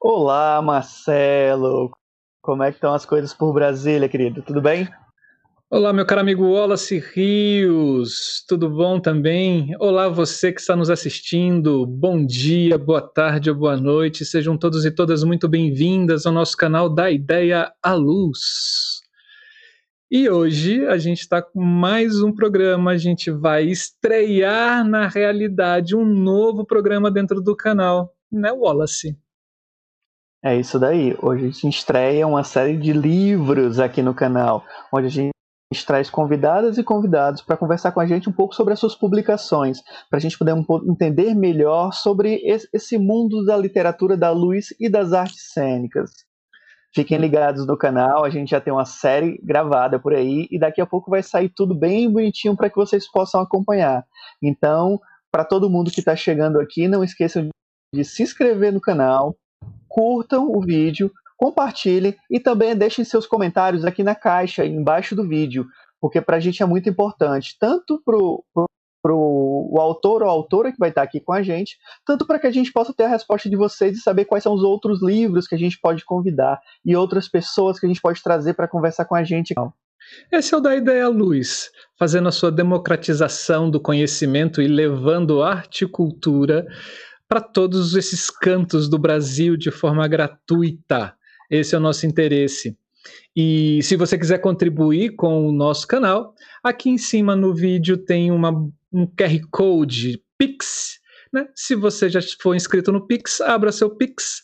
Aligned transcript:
Olá, 0.00 0.60
Marcelo. 0.62 1.90
Como 2.42 2.62
é 2.62 2.70
que 2.70 2.76
estão 2.76 2.94
as 2.94 3.04
coisas 3.04 3.34
por 3.34 3.52
Brasília, 3.52 4.08
querido? 4.08 4.42
Tudo 4.42 4.60
bem? 4.60 4.88
Olá, 5.72 5.92
meu 5.92 6.04
caro 6.04 6.22
amigo 6.22 6.50
Wallace 6.50 6.98
Rios, 6.98 8.44
tudo 8.48 8.68
bom 8.68 8.98
também? 8.98 9.72
Olá, 9.78 10.08
você 10.08 10.52
que 10.52 10.60
está 10.60 10.74
nos 10.74 10.90
assistindo, 10.90 11.86
bom 11.86 12.26
dia, 12.26 12.76
boa 12.76 13.00
tarde 13.00 13.50
ou 13.50 13.56
boa 13.56 13.76
noite, 13.76 14.24
sejam 14.24 14.58
todos 14.58 14.84
e 14.84 14.90
todas 14.90 15.22
muito 15.22 15.48
bem-vindas 15.48 16.26
ao 16.26 16.32
nosso 16.32 16.56
canal 16.56 16.88
da 16.88 17.08
Ideia 17.08 17.72
à 17.80 17.94
Luz. 17.94 19.00
E 20.10 20.28
hoje 20.28 20.84
a 20.86 20.98
gente 20.98 21.20
está 21.20 21.40
com 21.40 21.62
mais 21.62 22.20
um 22.20 22.34
programa, 22.34 22.90
a 22.90 22.98
gente 22.98 23.30
vai 23.30 23.66
estrear 23.66 24.84
na 24.84 25.06
realidade 25.06 25.94
um 25.94 26.04
novo 26.04 26.66
programa 26.66 27.12
dentro 27.12 27.40
do 27.40 27.54
canal, 27.54 28.12
né, 28.32 28.50
Wallace? 28.50 29.16
É 30.42 30.56
isso 30.56 30.78
daí. 30.78 31.14
Hoje 31.20 31.44
a 31.44 31.50
gente 31.50 31.68
estreia 31.68 32.26
uma 32.26 32.42
série 32.42 32.76
de 32.76 32.94
livros 32.94 33.78
aqui 33.78 34.00
no 34.00 34.14
canal, 34.14 34.64
onde 34.90 35.06
a 35.06 35.10
gente 35.10 35.34
traz 35.86 36.08
convidadas 36.08 36.78
e 36.78 36.82
convidados 36.82 37.42
para 37.42 37.58
conversar 37.58 37.92
com 37.92 38.00
a 38.00 38.06
gente 38.06 38.28
um 38.28 38.32
pouco 38.32 38.54
sobre 38.54 38.72
as 38.72 38.80
suas 38.80 38.94
publicações, 38.94 39.82
para 40.08 40.16
a 40.16 40.20
gente 40.20 40.38
poder 40.38 40.54
um 40.54 40.64
entender 40.88 41.34
melhor 41.34 41.92
sobre 41.92 42.40
esse 42.72 42.96
mundo 42.96 43.44
da 43.44 43.54
literatura 43.54 44.16
da 44.16 44.30
luz 44.30 44.68
e 44.80 44.88
das 44.88 45.12
artes 45.12 45.52
cênicas. 45.52 46.10
Fiquem 46.94 47.18
ligados 47.18 47.66
no 47.66 47.76
canal, 47.76 48.24
a 48.24 48.30
gente 48.30 48.50
já 48.50 48.60
tem 48.62 48.72
uma 48.72 48.86
série 48.86 49.38
gravada 49.44 50.00
por 50.00 50.14
aí 50.14 50.48
e 50.50 50.58
daqui 50.58 50.80
a 50.80 50.86
pouco 50.86 51.10
vai 51.10 51.22
sair 51.22 51.50
tudo 51.54 51.74
bem 51.74 52.10
bonitinho 52.10 52.56
para 52.56 52.70
que 52.70 52.76
vocês 52.76 53.06
possam 53.12 53.42
acompanhar. 53.42 54.04
Então, 54.42 54.98
para 55.30 55.44
todo 55.44 55.70
mundo 55.70 55.90
que 55.90 56.00
está 56.00 56.16
chegando 56.16 56.58
aqui, 56.58 56.88
não 56.88 57.04
esqueçam 57.04 57.46
de 57.94 58.04
se 58.04 58.22
inscrever 58.22 58.72
no 58.72 58.80
canal, 58.80 59.36
curtam 59.90 60.48
o 60.48 60.60
vídeo, 60.60 61.12
compartilhem 61.36 62.16
e 62.30 62.38
também 62.38 62.76
deixem 62.76 63.04
seus 63.04 63.26
comentários 63.26 63.84
aqui 63.84 64.04
na 64.04 64.14
caixa, 64.14 64.64
embaixo 64.64 65.16
do 65.16 65.26
vídeo, 65.26 65.66
porque 66.00 66.20
para 66.20 66.36
a 66.36 66.40
gente 66.40 66.62
é 66.62 66.66
muito 66.66 66.88
importante, 66.88 67.56
tanto 67.58 68.00
para 68.04 68.16
o 68.16 69.76
autor 69.78 70.22
ou 70.22 70.28
autora 70.28 70.70
que 70.70 70.78
vai 70.78 70.90
estar 70.90 71.02
aqui 71.02 71.18
com 71.18 71.32
a 71.32 71.42
gente, 71.42 71.76
tanto 72.06 72.26
para 72.26 72.38
que 72.38 72.46
a 72.46 72.50
gente 72.50 72.72
possa 72.72 72.94
ter 72.94 73.04
a 73.04 73.08
resposta 73.08 73.50
de 73.50 73.56
vocês 73.56 73.98
e 73.98 74.00
saber 74.00 74.26
quais 74.26 74.44
são 74.44 74.54
os 74.54 74.62
outros 74.62 75.02
livros 75.02 75.48
que 75.48 75.54
a 75.54 75.58
gente 75.58 75.78
pode 75.80 76.04
convidar 76.04 76.60
e 76.84 76.94
outras 76.94 77.28
pessoas 77.28 77.80
que 77.80 77.86
a 77.86 77.88
gente 77.88 78.00
pode 78.00 78.22
trazer 78.22 78.54
para 78.54 78.68
conversar 78.68 79.06
com 79.06 79.16
a 79.16 79.24
gente. 79.24 79.52
Esse 80.30 80.54
é 80.54 80.56
o 80.56 80.60
da 80.60 80.74
Ideia 80.76 81.08
Luz, 81.08 81.70
fazendo 81.98 82.28
a 82.28 82.32
sua 82.32 82.50
democratização 82.50 83.70
do 83.70 83.80
conhecimento 83.80 84.62
e 84.62 84.68
levando 84.68 85.42
arte 85.42 85.84
e 85.84 85.88
cultura 85.88 86.66
para 87.30 87.40
todos 87.40 87.94
esses 87.94 88.28
cantos 88.28 88.88
do 88.88 88.98
Brasil 88.98 89.56
de 89.56 89.70
forma 89.70 90.08
gratuita. 90.08 91.14
Esse 91.48 91.76
é 91.76 91.78
o 91.78 91.80
nosso 91.80 92.04
interesse. 92.04 92.76
E 93.36 93.80
se 93.84 93.94
você 93.94 94.18
quiser 94.18 94.38
contribuir 94.38 95.14
com 95.14 95.46
o 95.46 95.52
nosso 95.52 95.86
canal, 95.86 96.34
aqui 96.60 96.90
em 96.90 96.98
cima 96.98 97.36
no 97.36 97.54
vídeo 97.54 97.96
tem 97.96 98.32
uma, 98.32 98.50
um 98.92 99.06
QR 99.06 99.40
Code 99.48 100.20
Pix. 100.36 100.98
Né? 101.32 101.46
Se 101.54 101.76
você 101.76 102.10
já 102.10 102.18
for 102.42 102.56
inscrito 102.56 102.90
no 102.90 103.06
Pix, 103.06 103.40
abra 103.40 103.70
seu 103.70 103.90
Pix, 103.90 104.42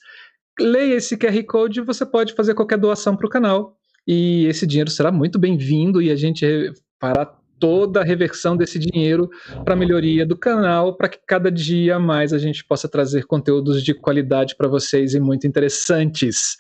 leia 0.61 0.95
esse 0.95 1.17
QR 1.17 1.43
Code 1.43 1.81
e 1.81 1.85
você 1.85 2.07
pode 2.07 2.35
fazer 2.35 2.55
qualquer 2.55 2.79
doação 2.79 3.17
para 3.17 3.27
o 3.27 3.31
canal. 3.31 3.77
E 4.07 4.47
esse 4.47 4.65
dinheiro 4.65 4.91
será 4.91 5.11
muito 5.11 5.41
bem-vindo 5.41 6.01
e 6.01 6.09
a 6.09 6.15
gente 6.15 6.73
fará 7.01 7.36
toda 7.59 8.01
a 8.01 8.05
reversão 8.05 8.57
desse 8.57 8.79
dinheiro 8.79 9.29
para 9.65 9.75
a 9.75 9.77
melhoria 9.77 10.27
do 10.27 10.37
canal, 10.37 10.97
para 10.97 11.09
que 11.09 11.19
cada 11.27 11.51
dia 11.51 11.99
mais 11.99 12.33
a 12.33 12.39
gente 12.39 12.65
possa 12.65 12.89
trazer 12.89 13.27
conteúdos 13.27 13.83
de 13.83 13.95
qualidade 13.95 14.57
para 14.57 14.69
vocês 14.69 15.15
e 15.15 15.21
muito 15.21 15.47
interessantes. 15.47 16.57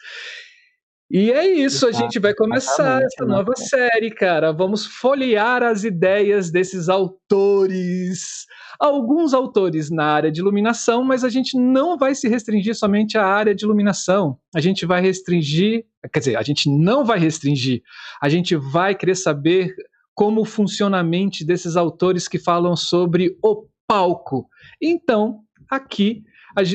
E 1.08 1.30
é 1.30 1.46
isso, 1.46 1.86
a 1.86 1.92
gente 1.92 2.18
vai 2.18 2.34
começar 2.34 3.00
essa 3.00 3.24
né? 3.24 3.36
nova 3.36 3.54
série, 3.54 4.10
cara. 4.10 4.50
Vamos 4.50 4.84
folhear 4.84 5.62
as 5.62 5.84
ideias 5.84 6.50
desses 6.50 6.88
autores. 6.88 8.44
Alguns 8.78 9.32
autores 9.32 9.88
na 9.88 10.04
área 10.04 10.32
de 10.32 10.40
iluminação, 10.40 11.04
mas 11.04 11.22
a 11.22 11.28
gente 11.28 11.56
não 11.56 11.96
vai 11.96 12.12
se 12.14 12.28
restringir 12.28 12.74
somente 12.74 13.16
à 13.16 13.24
área 13.24 13.54
de 13.54 13.64
iluminação. 13.64 14.36
A 14.54 14.60
gente 14.60 14.84
vai 14.84 15.00
restringir, 15.00 15.84
quer 16.12 16.18
dizer, 16.18 16.36
a 16.36 16.42
gente 16.42 16.68
não 16.68 17.04
vai 17.04 17.20
restringir. 17.20 17.82
A 18.20 18.28
gente 18.28 18.56
vai 18.56 18.92
querer 18.92 19.14
saber 19.14 19.76
como 20.16 20.46
funciona 20.46 20.98
a 20.98 21.04
mente 21.04 21.44
desses 21.44 21.76
autores 21.76 22.26
que 22.26 22.38
falam 22.38 22.74
sobre 22.74 23.36
o 23.42 23.68
palco. 23.86 24.48
Então, 24.80 25.42
aqui 25.70 26.24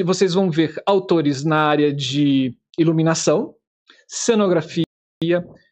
vocês 0.06 0.36
vão 0.36 0.52
ver 0.52 0.76
autores 0.86 1.44
na 1.44 1.58
área 1.58 1.92
de 1.92 2.56
iluminação, 2.78 3.56
cenografia, 4.08 4.86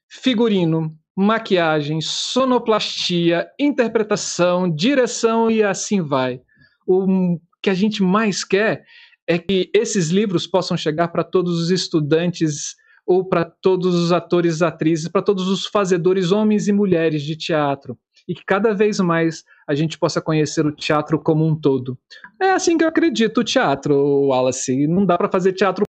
figurino, 0.08 0.98
maquiagem, 1.16 2.02
sonoplastia, 2.02 3.48
interpretação, 3.60 4.68
direção 4.68 5.52
e 5.52 5.62
assim 5.62 6.02
vai. 6.02 6.42
O 6.88 7.40
que 7.62 7.70
a 7.70 7.76
gente 7.76 8.02
mais 8.02 8.44
quer 8.44 8.84
é 9.28 9.38
que 9.38 9.70
esses 9.76 10.10
livros 10.10 10.48
possam 10.48 10.76
chegar 10.76 11.10
para 11.10 11.24
todos 11.24 11.60
os 11.62 11.70
estudantes 11.70 12.76
ou 13.10 13.26
para 13.26 13.44
todos 13.44 13.96
os 13.96 14.12
atores 14.12 14.60
e 14.60 14.64
atrizes, 14.64 15.08
para 15.08 15.24
todos 15.24 15.48
os 15.48 15.66
fazedores, 15.66 16.32
homens 16.32 16.68
e 16.68 16.72
mulheres 16.72 17.24
de 17.24 17.36
teatro. 17.36 17.98
E 18.28 18.36
que 18.36 18.46
cada 18.46 18.72
vez 18.72 19.00
mais 19.00 19.44
a 19.68 19.74
gente 19.74 19.98
possa 19.98 20.22
conhecer 20.22 20.64
o 20.64 20.72
teatro 20.72 21.20
como 21.20 21.44
um 21.44 21.60
todo. 21.60 21.98
É 22.40 22.52
assim 22.52 22.78
que 22.78 22.84
eu 22.84 22.88
acredito 22.88 23.40
o 23.40 23.44
teatro, 23.44 23.96
Wallace. 24.28 24.86
Não 24.86 25.08
dá 25.08 25.18
para 25.18 25.28
fazer 25.28 25.54
teatro 25.54 25.86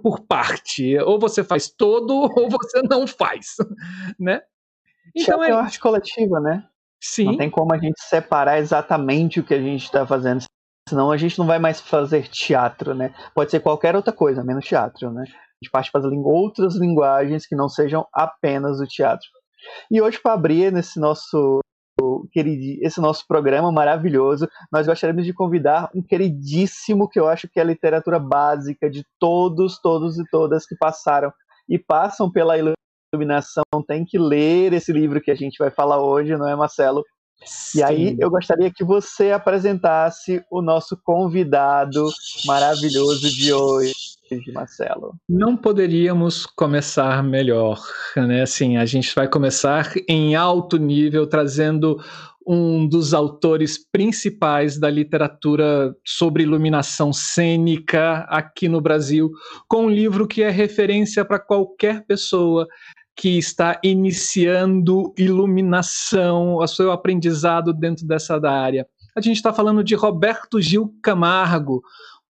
por 0.00 0.20
parte. 0.20 0.96
Ou 0.98 1.18
você 1.18 1.42
faz 1.42 1.68
todo, 1.68 2.14
ou 2.38 2.48
você 2.48 2.80
não 2.88 3.08
faz. 3.08 3.56
né? 4.16 4.40
Então 5.16 5.40
teatro 5.40 5.44
é... 5.46 5.48
é 5.48 5.52
arte 5.52 5.80
coletiva, 5.80 6.38
né? 6.38 6.64
Sim. 7.02 7.24
Não 7.24 7.36
tem 7.38 7.50
como 7.50 7.74
a 7.74 7.78
gente 7.78 8.00
separar 8.02 8.60
exatamente 8.60 9.40
o 9.40 9.44
que 9.44 9.54
a 9.54 9.60
gente 9.60 9.82
está 9.82 10.06
fazendo. 10.06 10.44
Senão 10.88 11.10
a 11.10 11.16
gente 11.16 11.36
não 11.40 11.46
vai 11.46 11.58
mais 11.58 11.80
fazer 11.80 12.28
teatro, 12.28 12.94
né? 12.94 13.12
Pode 13.34 13.50
ser 13.50 13.58
qualquer 13.58 13.96
outra 13.96 14.12
coisa, 14.12 14.44
menos 14.44 14.64
teatro, 14.64 15.10
né? 15.10 15.24
Gente 15.62 15.70
parte 15.70 15.90
para 15.90 16.06
outras 16.24 16.76
linguagens 16.76 17.46
que 17.46 17.56
não 17.56 17.68
sejam 17.68 18.06
apenas 18.12 18.80
o 18.80 18.86
teatro. 18.86 19.26
E 19.90 20.00
hoje, 20.00 20.20
para 20.20 20.34
abrir 20.34 20.72
nesse 20.72 21.00
nosso 21.00 21.60
querido, 22.30 22.84
esse 22.84 23.00
nosso 23.00 23.26
programa 23.26 23.72
maravilhoso, 23.72 24.48
nós 24.70 24.86
gostaríamos 24.86 25.24
de 25.24 25.32
convidar 25.32 25.90
um 25.94 26.02
queridíssimo 26.02 27.08
que 27.08 27.18
eu 27.18 27.26
acho 27.26 27.48
que 27.48 27.58
é 27.58 27.62
a 27.62 27.66
literatura 27.66 28.18
básica 28.18 28.90
de 28.90 29.04
todos, 29.18 29.78
todos 29.80 30.18
e 30.18 30.24
todas 30.30 30.66
que 30.66 30.76
passaram 30.76 31.32
e 31.68 31.78
passam 31.78 32.30
pela 32.30 32.56
iluminação, 32.58 33.64
tem 33.88 34.04
que 34.04 34.18
ler 34.18 34.72
esse 34.72 34.92
livro 34.92 35.20
que 35.20 35.30
a 35.30 35.34
gente 35.34 35.56
vai 35.58 35.70
falar 35.70 36.00
hoje, 36.00 36.36
não 36.36 36.46
é, 36.46 36.54
Marcelo? 36.54 37.02
Sim. 37.44 37.78
E 37.78 37.82
aí 37.82 38.16
eu 38.18 38.30
gostaria 38.30 38.72
que 38.72 38.84
você 38.84 39.30
apresentasse 39.32 40.44
o 40.50 40.62
nosso 40.62 40.96
convidado 41.02 42.08
maravilhoso 42.44 43.30
de 43.30 43.52
hoje. 43.52 44.15
Marcelo. 44.52 45.14
Não 45.28 45.56
poderíamos 45.56 46.46
começar 46.46 47.22
melhor, 47.22 47.80
né? 48.16 48.42
Assim, 48.42 48.76
a 48.76 48.84
gente 48.84 49.14
vai 49.14 49.28
começar 49.28 49.92
em 50.08 50.34
alto 50.34 50.76
nível 50.76 51.26
trazendo 51.26 51.98
um 52.46 52.88
dos 52.88 53.12
autores 53.12 53.76
principais 53.90 54.78
da 54.78 54.88
literatura 54.88 55.92
sobre 56.04 56.44
iluminação 56.44 57.12
cênica 57.12 58.20
aqui 58.28 58.68
no 58.68 58.80
Brasil, 58.80 59.30
com 59.68 59.86
um 59.86 59.90
livro 59.90 60.28
que 60.28 60.42
é 60.42 60.50
referência 60.50 61.24
para 61.24 61.40
qualquer 61.40 62.06
pessoa 62.06 62.66
que 63.16 63.38
está 63.38 63.80
iniciando 63.82 65.12
iluminação, 65.18 66.56
o 66.56 66.66
seu 66.66 66.92
aprendizado 66.92 67.72
dentro 67.72 68.06
dessa 68.06 68.38
área. 68.46 68.86
A 69.16 69.20
gente 69.22 69.36
está 69.36 69.52
falando 69.52 69.82
de 69.82 69.94
Roberto 69.94 70.60
Gil 70.60 70.94
Camargo, 71.02 71.82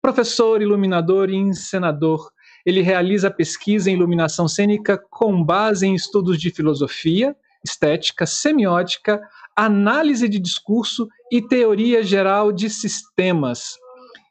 professor, 0.06 0.62
iluminador 0.62 1.30
e 1.30 1.34
encenador. 1.34 2.30
Ele 2.64 2.80
realiza 2.80 3.28
pesquisa 3.28 3.90
em 3.90 3.94
iluminação 3.94 4.46
cênica 4.46 4.96
com 4.96 5.42
base 5.42 5.84
em 5.84 5.96
estudos 5.96 6.38
de 6.38 6.48
filosofia, 6.48 7.34
estética, 7.64 8.24
semiótica, 8.24 9.20
análise 9.56 10.28
de 10.28 10.38
discurso 10.38 11.08
e 11.32 11.42
teoria 11.42 12.04
geral 12.04 12.52
de 12.52 12.70
sistemas. 12.70 13.74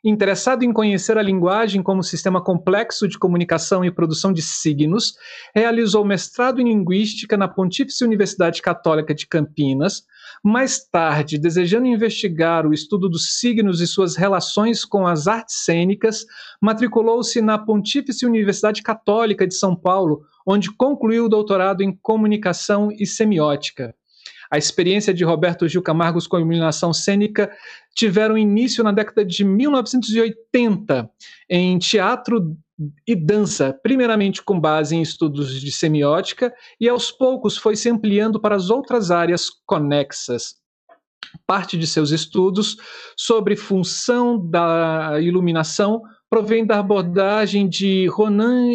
Interessado 0.02 0.64
em 0.64 0.72
conhecer 0.72 1.18
a 1.18 1.22
linguagem 1.22 1.84
como 1.84 2.02
sistema 2.02 2.42
complexo 2.42 3.06
de 3.06 3.20
comunicação 3.20 3.84
e 3.84 3.92
produção 3.92 4.32
de 4.32 4.42
signos, 4.42 5.16
realizou 5.54 6.06
mestrado 6.06 6.62
em 6.62 6.70
linguística 6.70 7.36
na 7.36 7.50
Pontífice 7.50 8.06
Universidade 8.06 8.62
Católica 8.62 9.14
de 9.14 9.28
Campinas, 9.28 10.04
mais 10.46 10.80
tarde, 10.88 11.40
desejando 11.40 11.88
investigar 11.88 12.68
o 12.68 12.74
estudo 12.74 13.10
dos 13.10 13.40
signos 13.40 13.82
e 13.82 13.88
suas 13.88 14.16
relações 14.16 14.86
com 14.86 15.08
as 15.08 15.28
artes 15.28 15.66
cênicas, 15.66 16.24
matriculou-se 16.62 17.42
na 17.42 17.58
Pontífice 17.58 18.28
Universidade 18.28 18.84
Católica 18.84 19.48
de 19.48 19.56
São 19.56 19.76
Paulo, 19.76 20.22
onde 20.46 20.72
concluiu 20.72 21.26
o 21.26 21.30
doutorado 21.30 21.82
em 21.82 21.92
comunicação 21.92 22.92
e 22.92 23.08
semiótica. 23.08 23.96
A 24.52 24.60
experiência 24.60 25.12
de 25.12 25.24
Roberto 25.24 25.68
Gil 25.68 25.82
Camargos 25.82 26.28
com 26.28 26.38
iluminação 26.38 26.94
cênica 26.94 27.52
tiveram 27.96 28.38
início 28.38 28.84
na 28.84 28.92
década 28.92 29.26
de 29.26 29.44
1980 29.44 31.10
em 31.50 31.80
teatro 31.80 32.56
e 33.08 33.16
dança, 33.16 33.78
primeiramente 33.82 34.44
com 34.44 34.60
base 34.60 34.96
em 34.96 35.02
estudos 35.02 35.60
de 35.62 35.72
semiótica, 35.72 36.54
e 36.80 36.90
aos 36.90 37.12
poucos 37.12 37.58
foi 37.58 37.76
se 37.76 37.90
ampliando 37.90 38.40
para 38.40 38.56
as 38.56 38.70
outras 38.70 39.12
áreas 39.12 39.50
conexas. 39.66 40.56
Parte 41.48 41.78
de 41.78 41.88
seus 41.88 42.12
estudos 42.12 42.78
sobre 43.18 43.56
função 43.56 44.38
da 44.38 45.20
iluminação 45.22 46.02
provém 46.30 46.66
da 46.66 46.80
abordagem 46.80 47.68
de 47.68 48.08
Ronan 48.08 48.70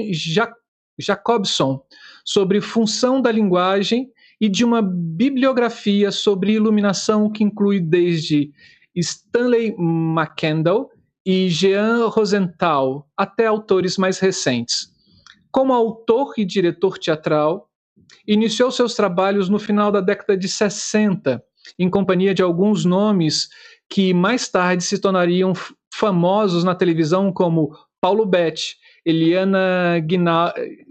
Jacobson 0.99 1.82
sobre 2.25 2.61
função 2.61 3.20
da 3.20 3.31
linguagem 3.31 4.11
e 4.41 4.49
de 4.49 4.64
uma 4.64 4.81
bibliografia 4.82 6.11
sobre 6.11 6.52
iluminação 6.52 7.31
que 7.31 7.44
inclui 7.44 7.81
desde 7.81 8.50
Stanley 8.94 9.75
McCandle 9.79 10.88
e 11.25 11.49
Jean 11.49 12.06
Rosenthal, 12.06 13.08
até 13.17 13.46
autores 13.46 13.96
mais 13.96 14.19
recentes. 14.19 14.88
Como 15.50 15.72
autor 15.72 16.34
e 16.38 16.44
diretor 16.44 16.99
teatral, 16.99 17.69
iniciou 18.26 18.70
seus 18.70 18.94
trabalhos 18.94 19.49
no 19.49 19.58
final 19.58 19.90
da 19.93 20.00
década 20.00 20.37
de 20.37 20.49
60, 20.49 21.43
em 21.78 21.90
companhia 21.90 22.34
de 22.34 22.43
alguns 22.43 22.84
nomes 22.84 23.49
que 23.88 24.14
mais 24.14 24.49
tarde 24.49 24.84
se 24.84 24.99
tornariam 24.99 25.52
famosos 25.93 26.64
na 26.64 26.75
televisão, 26.75 27.32
como 27.32 27.76
Paulo 28.00 28.25
Betti, 28.25 28.76
Eliana 29.05 29.96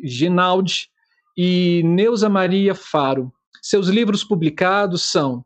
Ginaldi 0.04 0.90
e 1.38 1.82
Neuza 1.84 2.30
Maria 2.30 2.76
Faro. 2.76 3.32
Seus 3.62 3.88
livros 3.88 4.24
publicados 4.24 5.04
são 5.04 5.44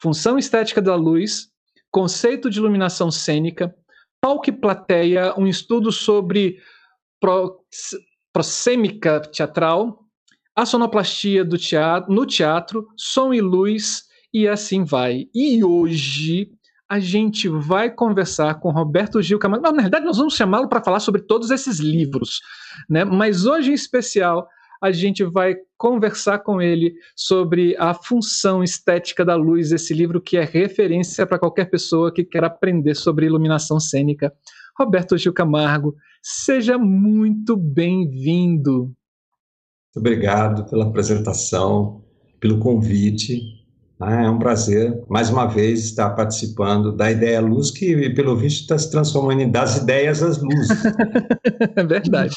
Função 0.00 0.38
Estética 0.38 0.80
da 0.80 0.94
Luz, 0.94 1.48
Conceito 1.90 2.48
de 2.48 2.58
Iluminação 2.58 3.10
Cênica, 3.10 3.74
Palco 4.22 4.48
e 4.48 4.52
Plateia, 4.52 5.34
um 5.36 5.48
estudo 5.48 5.90
sobre 5.90 6.58
pro, 7.20 7.58
prosêmica 8.32 9.20
teatral, 9.20 10.06
a 10.54 10.64
sonoplastia 10.64 11.44
do 11.44 11.58
teatro, 11.58 12.12
no 12.12 12.24
teatro, 12.24 12.86
som 12.96 13.34
e 13.34 13.40
luz, 13.40 14.04
e 14.32 14.46
assim 14.46 14.84
vai. 14.84 15.26
E 15.34 15.64
hoje 15.64 16.52
a 16.88 17.00
gente 17.00 17.48
vai 17.48 17.90
conversar 17.90 18.60
com 18.60 18.70
Roberto 18.70 19.20
Gil 19.20 19.40
Camargo. 19.40 19.64
Não, 19.64 19.72
na 19.72 19.82
verdade, 19.82 20.04
nós 20.04 20.18
vamos 20.18 20.36
chamá-lo 20.36 20.68
para 20.68 20.84
falar 20.84 21.00
sobre 21.00 21.22
todos 21.22 21.50
esses 21.50 21.80
livros, 21.80 22.40
né? 22.88 23.04
Mas 23.04 23.44
hoje 23.44 23.72
em 23.72 23.74
especial 23.74 24.46
a 24.82 24.90
gente 24.90 25.22
vai 25.22 25.54
conversar 25.78 26.40
com 26.40 26.60
ele 26.60 26.92
sobre 27.14 27.76
a 27.78 27.94
função 27.94 28.64
estética 28.64 29.24
da 29.24 29.36
luz, 29.36 29.70
esse 29.70 29.94
livro 29.94 30.20
que 30.20 30.36
é 30.36 30.44
referência 30.44 31.24
para 31.24 31.38
qualquer 31.38 31.70
pessoa 31.70 32.12
que 32.12 32.24
quer 32.24 32.42
aprender 32.42 32.96
sobre 32.96 33.26
iluminação 33.26 33.78
cênica. 33.78 34.32
Roberto 34.76 35.16
Gil 35.16 35.32
Camargo, 35.32 35.94
seja 36.20 36.76
muito 36.76 37.56
bem-vindo. 37.56 38.92
Muito 39.94 39.98
obrigado 39.98 40.68
pela 40.68 40.86
apresentação, 40.86 42.02
pelo 42.40 42.58
convite. 42.58 43.61
Ah, 44.04 44.24
é 44.24 44.28
um 44.28 44.38
prazer, 44.38 45.00
mais 45.08 45.30
uma 45.30 45.46
vez, 45.46 45.84
estar 45.84 46.10
participando 46.10 46.90
da 46.90 47.08
Ideia 47.08 47.40
Luz, 47.40 47.70
que, 47.70 48.10
pelo 48.10 48.36
visto, 48.36 48.62
está 48.62 48.76
se 48.76 48.90
transformando 48.90 49.42
em 49.42 49.50
das 49.50 49.76
ideias 49.76 50.22
às 50.22 50.42
luzes. 50.42 50.68
É 51.76 51.84
verdade. 51.84 52.34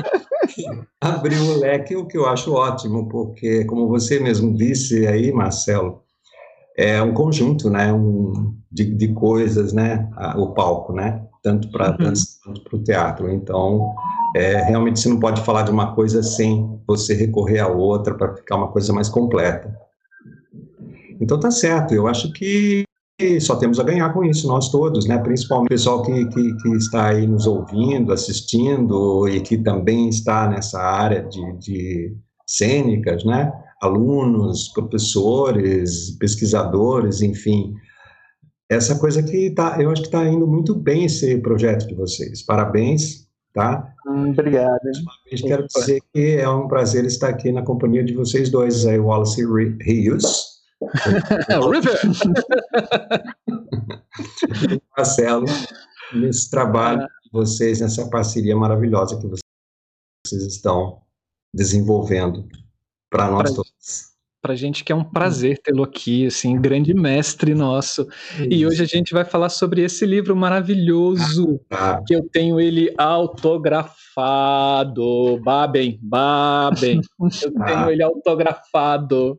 Abriu 1.00 1.42
o 1.42 1.58
leque, 1.58 1.94
o 1.94 2.06
que 2.06 2.16
eu 2.16 2.26
acho 2.26 2.54
ótimo, 2.54 3.08
porque, 3.08 3.64
como 3.66 3.86
você 3.88 4.18
mesmo 4.18 4.56
disse 4.56 5.06
aí, 5.06 5.30
Marcelo, 5.30 6.02
é 6.76 7.02
um 7.02 7.12
conjunto, 7.12 7.68
né, 7.68 7.92
um, 7.92 8.54
de, 8.70 8.94
de 8.94 9.08
coisas, 9.08 9.72
né, 9.72 10.08
o 10.36 10.48
palco, 10.54 10.94
né, 10.94 11.22
tanto 11.42 11.70
para 11.70 11.90
uhum. 11.90 11.96
dança 11.98 12.26
quanto 12.42 12.62
para 12.64 12.76
o 12.76 12.82
teatro. 12.82 13.30
Então, 13.30 13.92
é, 14.34 14.62
realmente 14.62 15.00
você 15.00 15.08
não 15.10 15.20
pode 15.20 15.42
falar 15.42 15.62
de 15.62 15.70
uma 15.70 15.94
coisa 15.94 16.22
sem 16.22 16.80
você 16.86 17.14
recorrer 17.14 17.60
a 17.60 17.68
outra 17.68 18.14
para 18.14 18.34
ficar 18.34 18.56
uma 18.56 18.68
coisa 18.68 18.92
mais 18.92 19.08
completa. 19.08 19.76
Então 21.22 21.38
tá 21.38 21.52
certo, 21.52 21.94
eu 21.94 22.08
acho 22.08 22.32
que 22.32 22.84
só 23.40 23.54
temos 23.54 23.78
a 23.78 23.84
ganhar 23.84 24.12
com 24.12 24.24
isso, 24.24 24.48
nós 24.48 24.68
todos, 24.68 25.06
né? 25.06 25.16
principalmente 25.18 25.68
o 25.68 25.70
pessoal 25.70 26.02
que, 26.02 26.26
que, 26.26 26.56
que, 26.56 26.68
está 26.76 27.10
aí 27.10 27.24
nos 27.24 27.46
ouvindo, 27.46 28.12
assistindo 28.12 29.28
e 29.28 29.40
que 29.40 29.56
também 29.56 30.08
está 30.08 30.48
nessa 30.48 30.80
área 30.80 31.22
de, 31.22 31.58
de 31.58 32.16
cênicas, 32.44 33.24
né? 33.24 33.52
alunos, 33.80 34.68
professores, 34.70 36.16
pesquisadores, 36.18 37.22
enfim. 37.22 37.72
Essa 38.68 38.98
coisa 38.98 39.22
que 39.22 39.50
tá, 39.50 39.76
eu 39.80 39.90
acho 39.90 40.02
que 40.02 40.08
está 40.08 40.26
indo 40.26 40.46
muito 40.46 40.74
bem 40.74 41.04
esse 41.04 41.38
projeto 41.38 41.86
de 41.86 41.94
vocês. 41.94 42.44
Parabéns, 42.44 43.28
tá? 43.54 43.86
Hum, 44.08 44.30
obrigado. 44.30 44.80
quero 45.46 45.66
dizer 45.68 46.00
que 46.12 46.36
é 46.38 46.48
um 46.48 46.66
prazer 46.66 47.04
estar 47.04 47.28
aqui 47.28 47.52
na 47.52 47.62
companhia 47.62 48.02
de 48.02 48.14
vocês 48.14 48.50
dois, 48.50 48.84
aí, 48.84 48.98
Wallace 48.98 49.44
Rios 49.82 50.51
River! 51.70 51.98
Marcelo, 54.96 55.44
nesse 56.12 56.50
trabalho 56.50 57.00
de 57.00 57.30
vocês, 57.32 57.80
nessa 57.80 58.08
parceria 58.08 58.56
maravilhosa 58.56 59.18
que 59.18 59.26
vocês 60.26 60.46
estão 60.46 61.02
desenvolvendo 61.54 62.48
para 63.10 63.30
nós 63.30 63.42
pra, 63.42 63.54
todos. 63.54 64.12
Para 64.40 64.54
a 64.54 64.56
gente 64.56 64.82
que 64.82 64.90
é 64.90 64.94
um 64.94 65.04
prazer 65.04 65.58
tê-lo 65.58 65.84
aqui, 65.84 66.26
assim, 66.26 66.58
grande 66.60 66.92
mestre 66.94 67.54
nosso. 67.54 68.08
Isso. 68.34 68.48
E 68.50 68.66
hoje 68.66 68.82
a 68.82 68.86
gente 68.86 69.12
vai 69.12 69.24
falar 69.24 69.50
sobre 69.50 69.82
esse 69.82 70.04
livro 70.06 70.34
maravilhoso, 70.34 71.60
ah, 71.70 71.76
tá. 71.76 72.02
que 72.06 72.14
eu 72.14 72.26
tenho 72.28 72.58
ele 72.58 72.92
autografado. 72.98 73.94
Babem, 75.42 75.98
babem. 76.02 77.00
Eu 77.42 77.52
tenho 77.52 77.86
ah. 77.86 77.92
ele 77.92 78.02
autografado. 78.02 79.38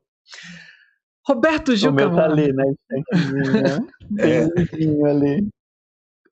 Roberto 1.25 1.75
Gil 1.75 1.91
o 1.91 1.93
meu 1.93 2.13
tá 2.13 2.25
ali, 2.25 2.51
né? 2.51 2.73
né? 2.91 3.79
é. 4.19 5.09
ali. 5.09 5.47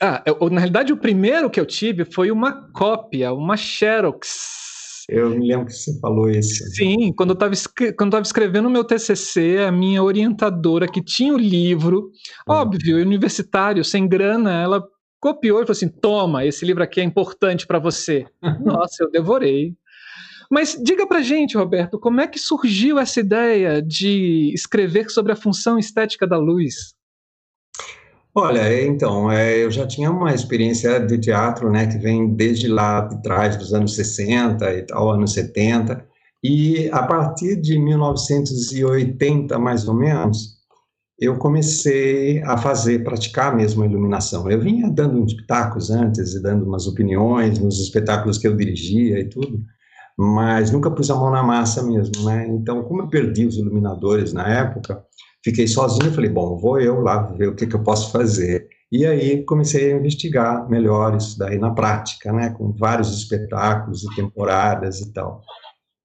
Ah, 0.02 0.24
eu, 0.26 0.50
na 0.50 0.60
realidade, 0.60 0.92
o 0.92 0.98
primeiro 0.98 1.50
que 1.50 1.60
eu 1.60 1.66
tive 1.66 2.06
foi 2.06 2.32
uma 2.32 2.70
cópia, 2.72 3.32
uma 3.34 3.56
Xerox. 3.56 5.06
Eu 5.08 5.30
me 5.30 5.48
lembro 5.48 5.68
que 5.68 5.74
você 5.74 6.00
falou 6.00 6.30
isso. 6.30 6.64
Sim, 6.76 7.14
quando 7.14 7.32
eu 7.32 7.34
estava 7.34 8.24
escrevendo 8.24 8.68
o 8.68 8.72
meu 8.72 8.84
TCC, 8.84 9.60
a 9.68 9.72
minha 9.72 10.02
orientadora, 10.02 10.88
que 10.88 11.04
tinha 11.04 11.34
o 11.34 11.38
livro, 11.38 12.12
hum. 12.48 12.54
óbvio, 12.54 12.98
universitário, 12.98 13.84
sem 13.84 14.08
grana, 14.08 14.54
ela 14.54 14.84
copiou 15.20 15.60
e 15.60 15.66
falou 15.66 15.72
assim: 15.72 15.88
toma, 15.88 16.46
esse 16.46 16.66
livro 16.66 16.84
aqui 16.84 17.00
é 17.00 17.04
importante 17.04 17.68
para 17.68 17.78
você. 17.78 18.26
Nossa, 18.66 19.04
eu 19.04 19.12
devorei. 19.12 19.76
Mas 20.52 20.78
diga 20.84 21.08
pra 21.08 21.22
gente, 21.22 21.56
Roberto, 21.56 21.98
como 21.98 22.20
é 22.20 22.28
que 22.28 22.38
surgiu 22.38 23.00
essa 23.00 23.22
ideia 23.22 23.82
de 23.82 24.52
escrever 24.54 25.10
sobre 25.10 25.32
a 25.32 25.36
função 25.36 25.80
estética 25.80 26.28
da 26.28 26.38
luz? 26.38 26.94
Olha, 28.36 28.86
então, 28.86 29.32
é, 29.32 29.64
eu 29.64 29.72
já 29.72 29.88
tinha 29.88 30.12
uma 30.12 30.34
experiência 30.34 31.00
de 31.00 31.18
teatro, 31.20 31.72
né, 31.72 31.88
que 31.88 31.98
vem 31.98 32.34
desde 32.34 32.68
lá 32.68 33.00
de 33.02 33.22
trás, 33.22 33.56
dos 33.56 33.74
anos 33.74 33.96
60 33.96 34.74
e 34.74 34.82
tal, 34.84 35.12
anos 35.12 35.34
70, 35.34 36.06
e 36.44 36.90
a 36.92 37.04
partir 37.04 37.56
de 37.56 37.80
1980, 37.80 39.58
mais 39.58 39.88
ou 39.88 39.94
menos, 39.94 40.60
eu 41.18 41.38
comecei 41.38 42.42
a 42.44 42.58
fazer, 42.58 43.04
praticar 43.04 43.56
mesmo 43.56 43.84
a 43.84 43.86
iluminação. 43.86 44.50
Eu 44.50 44.60
vinha 44.60 44.90
dando 44.90 45.22
uns 45.22 45.32
espetáculos 45.32 45.90
antes 45.92 46.34
e 46.34 46.42
dando 46.42 46.66
umas 46.66 46.88
opiniões 46.88 47.60
nos 47.60 47.80
espetáculos 47.80 48.38
que 48.38 48.48
eu 48.48 48.58
dirigia 48.58 49.20
e 49.20 49.30
tudo, 49.30 49.64
mas 50.18 50.72
nunca 50.72 50.92
pus 50.92 51.10
a 51.10 51.16
mão 51.16 51.32
na 51.32 51.44
massa 51.44 51.84
mesmo, 51.84 52.26
né? 52.26 52.48
Então, 52.48 52.84
como 52.84 53.02
eu 53.02 53.08
perdi 53.08 53.46
os 53.46 53.58
iluminadores 53.58 54.34
na 54.34 54.48
época, 54.48 55.04
fiquei 55.44 55.68
sozinho, 55.68 56.14
falei, 56.14 56.30
bom, 56.30 56.58
vou 56.58 56.80
eu 56.80 57.02
lá 57.02 57.24
ver 57.34 57.48
o 57.48 57.56
que, 57.56 57.68
que 57.68 57.76
eu 57.76 57.84
posso 57.84 58.12
fazer. 58.12 58.68
E 58.92 59.06
aí 59.06 59.44
comecei 59.46 59.92
a 59.94 59.98
investigar 59.98 60.70
melhor 60.70 61.16
isso 61.16 61.38
daí 61.40 61.58
na 61.58 61.72
prática, 61.72 62.32
né? 62.34 62.50
Com 62.52 62.72
vários 62.74 63.16
espetáculos 63.16 64.04
e 64.04 64.16
temporadas 64.16 65.00
e 65.00 65.14
tal. 65.14 65.42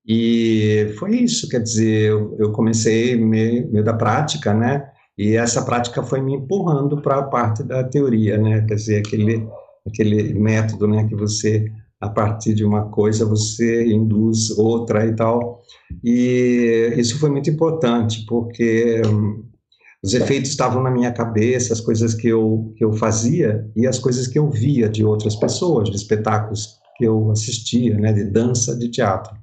E 0.06 0.94
foi 0.98 1.16
isso, 1.16 1.48
quer 1.48 1.60
dizer, 1.60 2.10
eu, 2.10 2.36
eu 2.38 2.52
comecei 2.52 3.16
meio, 3.16 3.70
meio 3.72 3.84
da 3.84 3.92
prática, 3.92 4.54
né? 4.54 4.88
E 5.18 5.34
essa 5.34 5.64
prática 5.64 6.02
foi 6.02 6.20
me 6.20 6.34
empurrando 6.34 7.02
para 7.02 7.18
a 7.18 7.22
parte 7.24 7.64
da 7.64 7.82
teoria, 7.82 8.38
né? 8.38 8.64
Quer 8.68 8.74
dizer, 8.76 8.98
aquele, 8.98 9.48
aquele 9.86 10.34
método, 10.34 10.86
né, 10.86 11.06
que 11.08 11.16
você 11.16 11.66
a 12.06 12.10
partir 12.10 12.54
de 12.54 12.64
uma 12.64 12.88
coisa 12.90 13.26
você 13.26 13.86
induz 13.86 14.50
outra 14.50 15.06
e 15.06 15.14
tal. 15.14 15.62
E 16.02 16.94
isso 16.96 17.18
foi 17.18 17.30
muito 17.30 17.50
importante, 17.50 18.24
porque 18.26 19.02
hum, 19.06 19.44
os 20.02 20.14
efeitos 20.14 20.50
estavam 20.50 20.82
na 20.82 20.90
minha 20.90 21.12
cabeça, 21.12 21.72
as 21.72 21.80
coisas 21.80 22.14
que 22.14 22.28
eu, 22.28 22.72
que 22.76 22.84
eu 22.84 22.92
fazia 22.92 23.68
e 23.76 23.86
as 23.86 23.98
coisas 23.98 24.26
que 24.26 24.38
eu 24.38 24.48
via 24.48 24.88
de 24.88 25.04
outras 25.04 25.36
pessoas, 25.36 25.90
de 25.90 25.96
espetáculos 25.96 26.78
que 26.96 27.04
eu 27.04 27.30
assistia, 27.30 27.96
né, 27.96 28.12
de 28.12 28.24
dança, 28.24 28.76
de 28.76 28.88
teatro. 28.88 29.36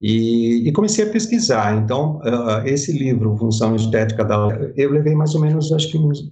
E, 0.00 0.68
e 0.68 0.72
comecei 0.72 1.04
a 1.04 1.10
pesquisar. 1.10 1.76
Então, 1.76 2.18
uh, 2.18 2.66
esse 2.66 2.92
livro, 2.92 3.36
Função 3.36 3.76
Estética 3.76 4.24
da... 4.24 4.48
Eu 4.76 4.90
levei 4.90 5.14
mais 5.14 5.34
ou 5.34 5.40
menos, 5.40 5.70
acho 5.72 5.90
que 5.90 5.98
uns 5.98 6.30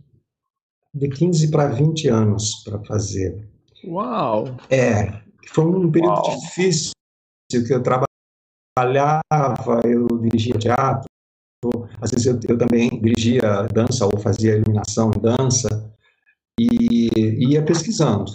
de 0.93 1.09
15 1.09 1.51
para 1.51 1.69
20 1.69 2.09
anos 2.09 2.63
para 2.65 2.79
fazer. 2.85 3.49
Uau! 3.85 4.57
É, 4.69 5.21
Foi 5.49 5.65
um 5.65 5.91
período 5.91 6.21
Uau. 6.21 6.39
difícil 6.41 6.93
que 7.51 7.73
eu 7.73 7.83
trabalhava, 7.83 9.81
eu 9.85 10.07
dirigia 10.19 10.59
teatro, 10.59 11.11
às 12.01 12.11
vezes 12.11 12.27
eu, 12.27 12.39
eu 12.49 12.57
também 12.57 12.89
dirigia 13.01 13.67
dança 13.73 14.07
ou 14.07 14.19
fazia 14.19 14.57
iluminação 14.57 15.11
em 15.15 15.21
dança 15.21 15.93
e 16.59 17.09
ia 17.51 17.63
pesquisando, 17.63 18.33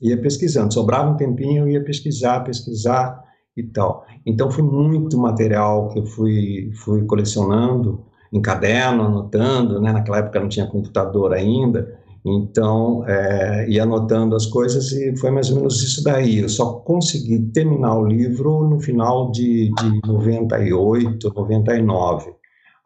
ia 0.00 0.20
pesquisando. 0.20 0.72
Sobrava 0.72 1.10
um 1.10 1.16
tempinho, 1.16 1.64
eu 1.64 1.68
ia 1.68 1.84
pesquisar, 1.84 2.40
pesquisar 2.40 3.22
e 3.56 3.62
tal. 3.62 4.06
Então 4.24 4.50
foi 4.50 4.62
muito 4.62 5.18
material 5.18 5.88
que 5.88 5.98
eu 5.98 6.06
fui, 6.06 6.70
fui 6.74 7.04
colecionando 7.04 8.04
em 8.32 8.40
caderno, 8.40 9.04
anotando, 9.04 9.80
né? 9.80 9.92
naquela 9.92 10.18
época 10.18 10.40
não 10.40 10.48
tinha 10.48 10.66
computador 10.66 11.32
ainda, 11.32 11.97
então 12.24 13.06
é, 13.06 13.68
ia 13.68 13.82
anotando 13.82 14.36
as 14.36 14.46
coisas 14.46 14.92
e 14.92 15.16
foi 15.16 15.30
mais 15.30 15.50
ou 15.50 15.56
menos 15.56 15.82
isso 15.82 16.02
daí. 16.02 16.38
Eu 16.38 16.48
só 16.48 16.74
consegui 16.80 17.38
terminar 17.52 17.98
o 17.98 18.06
livro 18.06 18.68
no 18.68 18.80
final 18.80 19.30
de, 19.30 19.70
de 19.74 20.00
98, 20.06 21.32
99. 21.34 22.32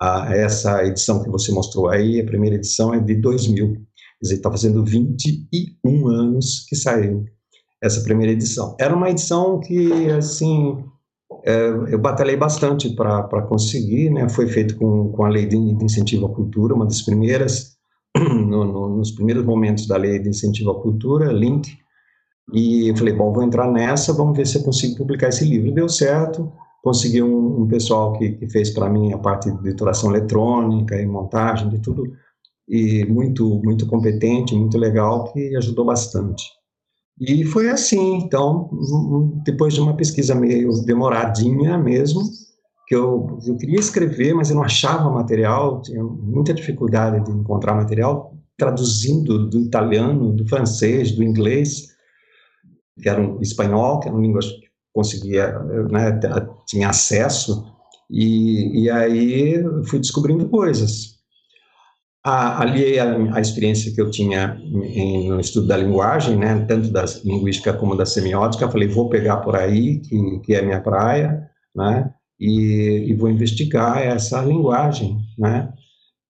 Ah, 0.00 0.28
essa 0.34 0.84
edição 0.84 1.22
que 1.22 1.30
você 1.30 1.52
mostrou 1.52 1.88
aí, 1.88 2.20
a 2.20 2.24
primeira 2.24 2.56
edição 2.56 2.92
é 2.92 3.00
de 3.00 3.14
2000, 3.14 3.72
quer 3.72 3.82
dizer, 4.20 4.34
está 4.34 4.50
fazendo 4.50 4.84
21 4.84 6.08
anos 6.08 6.66
que 6.68 6.74
saiu 6.74 7.24
essa 7.82 8.00
primeira 8.02 8.32
edição. 8.32 8.76
Era 8.80 8.94
uma 8.94 9.10
edição 9.10 9.60
que, 9.60 10.10
assim, 10.10 10.84
é, 11.44 11.68
eu 11.88 11.98
batalhei 11.98 12.36
bastante 12.36 12.94
para 12.94 13.42
conseguir, 13.42 14.10
né? 14.10 14.28
Foi 14.28 14.46
feito 14.46 14.76
com, 14.76 15.10
com 15.10 15.24
a 15.24 15.28
lei 15.28 15.46
de, 15.46 15.56
de 15.56 15.84
incentivo 15.84 16.26
à 16.26 16.28
cultura, 16.28 16.74
uma 16.74 16.86
das 16.86 17.02
primeiras, 17.02 17.76
no, 18.18 18.64
no, 18.64 18.96
nos 18.96 19.10
primeiros 19.10 19.44
momentos 19.44 19.86
da 19.86 19.96
lei 19.96 20.18
de 20.18 20.28
incentivo 20.28 20.70
à 20.70 20.80
cultura, 20.80 21.32
link, 21.32 21.78
e 22.52 22.88
eu 22.88 22.96
falei, 22.96 23.14
bom, 23.14 23.32
vou 23.32 23.42
entrar 23.42 23.70
nessa, 23.70 24.12
vamos 24.12 24.36
ver 24.36 24.46
se 24.46 24.58
eu 24.58 24.62
consigo 24.62 24.96
publicar 24.96 25.28
esse 25.28 25.44
livro. 25.44 25.72
Deu 25.72 25.88
certo, 25.88 26.52
consegui 26.82 27.22
um, 27.22 27.62
um 27.62 27.66
pessoal 27.66 28.12
que, 28.14 28.32
que 28.32 28.48
fez 28.48 28.70
para 28.70 28.90
mim 28.90 29.12
a 29.12 29.18
parte 29.18 29.50
de 29.50 29.68
editoração 29.68 30.10
eletrônica 30.10 31.00
e 31.00 31.06
montagem 31.06 31.68
de 31.68 31.78
tudo, 31.78 32.12
e 32.68 33.04
muito, 33.06 33.60
muito 33.64 33.86
competente, 33.86 34.54
muito 34.54 34.76
legal, 34.76 35.32
que 35.32 35.56
ajudou 35.56 35.84
bastante. 35.84 36.44
E 37.20 37.44
foi 37.44 37.68
assim, 37.68 38.16
então, 38.16 38.70
depois 39.44 39.74
de 39.74 39.80
uma 39.80 39.94
pesquisa 39.94 40.34
meio 40.34 40.72
demoradinha 40.84 41.78
mesmo, 41.78 42.22
que 42.92 42.96
eu, 42.96 43.38
eu 43.46 43.56
queria 43.56 43.80
escrever, 43.80 44.34
mas 44.34 44.50
eu 44.50 44.56
não 44.56 44.62
achava 44.62 45.08
material, 45.08 45.80
tinha 45.80 46.04
muita 46.04 46.52
dificuldade 46.52 47.24
de 47.24 47.30
encontrar 47.30 47.74
material, 47.74 48.36
traduzindo 48.54 49.48
do 49.48 49.60
italiano, 49.60 50.30
do 50.34 50.46
francês, 50.46 51.10
do 51.12 51.22
inglês, 51.22 51.86
que 53.00 53.08
era 53.08 53.18
um 53.18 53.40
espanhol, 53.40 53.98
que 53.98 54.08
era 54.08 54.14
uma 54.14 54.22
língua 54.22 54.40
que 54.42 54.68
conseguia, 54.92 55.58
né, 55.90 56.20
tinha 56.66 56.90
acesso, 56.90 57.64
e, 58.10 58.82
e 58.82 58.90
aí 58.90 59.64
fui 59.86 59.98
descobrindo 59.98 60.46
coisas. 60.50 61.16
Aliei 62.22 62.98
a, 62.98 63.36
a, 63.36 63.40
experiência 63.40 63.90
que 63.94 64.02
eu 64.02 64.10
tinha 64.10 64.60
em, 64.62 65.30
no 65.30 65.40
estudo 65.40 65.66
da 65.66 65.78
linguagem, 65.78 66.36
né, 66.36 66.62
tanto 66.68 66.90
da 66.90 67.06
linguística 67.24 67.72
como 67.72 67.96
da 67.96 68.04
semiótica, 68.04 68.70
falei, 68.70 68.86
vou 68.86 69.08
pegar 69.08 69.38
por 69.38 69.56
aí, 69.56 69.98
que, 70.00 70.40
que 70.40 70.54
é 70.54 70.60
minha 70.60 70.82
praia, 70.82 71.48
né, 71.74 72.12
e, 72.38 73.06
e 73.08 73.14
vou 73.14 73.30
investigar 73.30 73.98
essa 73.98 74.42
linguagem, 74.42 75.18
né, 75.38 75.72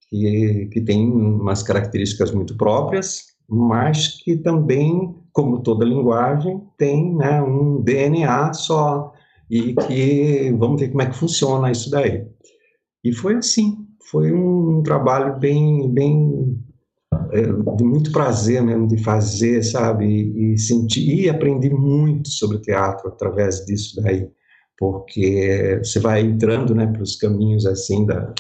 que, 0.09 0.69
que 0.73 0.81
tem 0.81 1.11
umas 1.11 1.63
características 1.63 2.31
muito 2.33 2.57
próprias, 2.57 3.25
mas 3.49 4.23
que 4.23 4.37
também, 4.37 5.15
como 5.33 5.63
toda 5.63 5.85
linguagem, 5.85 6.63
tem 6.79 7.15
né, 7.15 7.43
um 7.43 7.83
DNA 7.83 8.53
só, 8.53 9.13
e 9.51 9.75
que 9.75 10.51
vamos 10.59 10.81
ver 10.81 10.89
como 10.89 11.03
é 11.03 11.07
que 11.07 11.17
funciona 11.17 11.71
isso 11.71 11.91
daí. 11.91 12.27
E 13.05 13.13
foi 13.13 13.37
assim, 13.37 13.87
foi 14.11 14.33
um 14.33 14.83
trabalho 14.83 15.39
bem, 15.39 15.93
bem 15.93 16.59
é, 17.33 17.43
de 17.77 17.85
muito 17.85 18.13
prazer 18.13 18.63
mesmo 18.63 18.87
de 18.87 19.03
fazer, 19.03 19.63
sabe, 19.63 20.07
e, 20.07 20.59
sentir 20.59 21.25
e 21.25 21.29
aprendi 21.29 21.71
muito 21.71 22.29
sobre 22.29 22.61
teatro 22.61 23.09
através 23.09 23.65
disso 23.65 24.01
daí, 24.03 24.29
porque 24.79 25.81
você 25.83 26.01
vai 26.01 26.21
entrando, 26.21 26.75
né, 26.75 26.87
para 26.87 27.03
os 27.03 27.17
caminhos 27.17 27.67
assim 27.67 28.05
da 28.07 28.35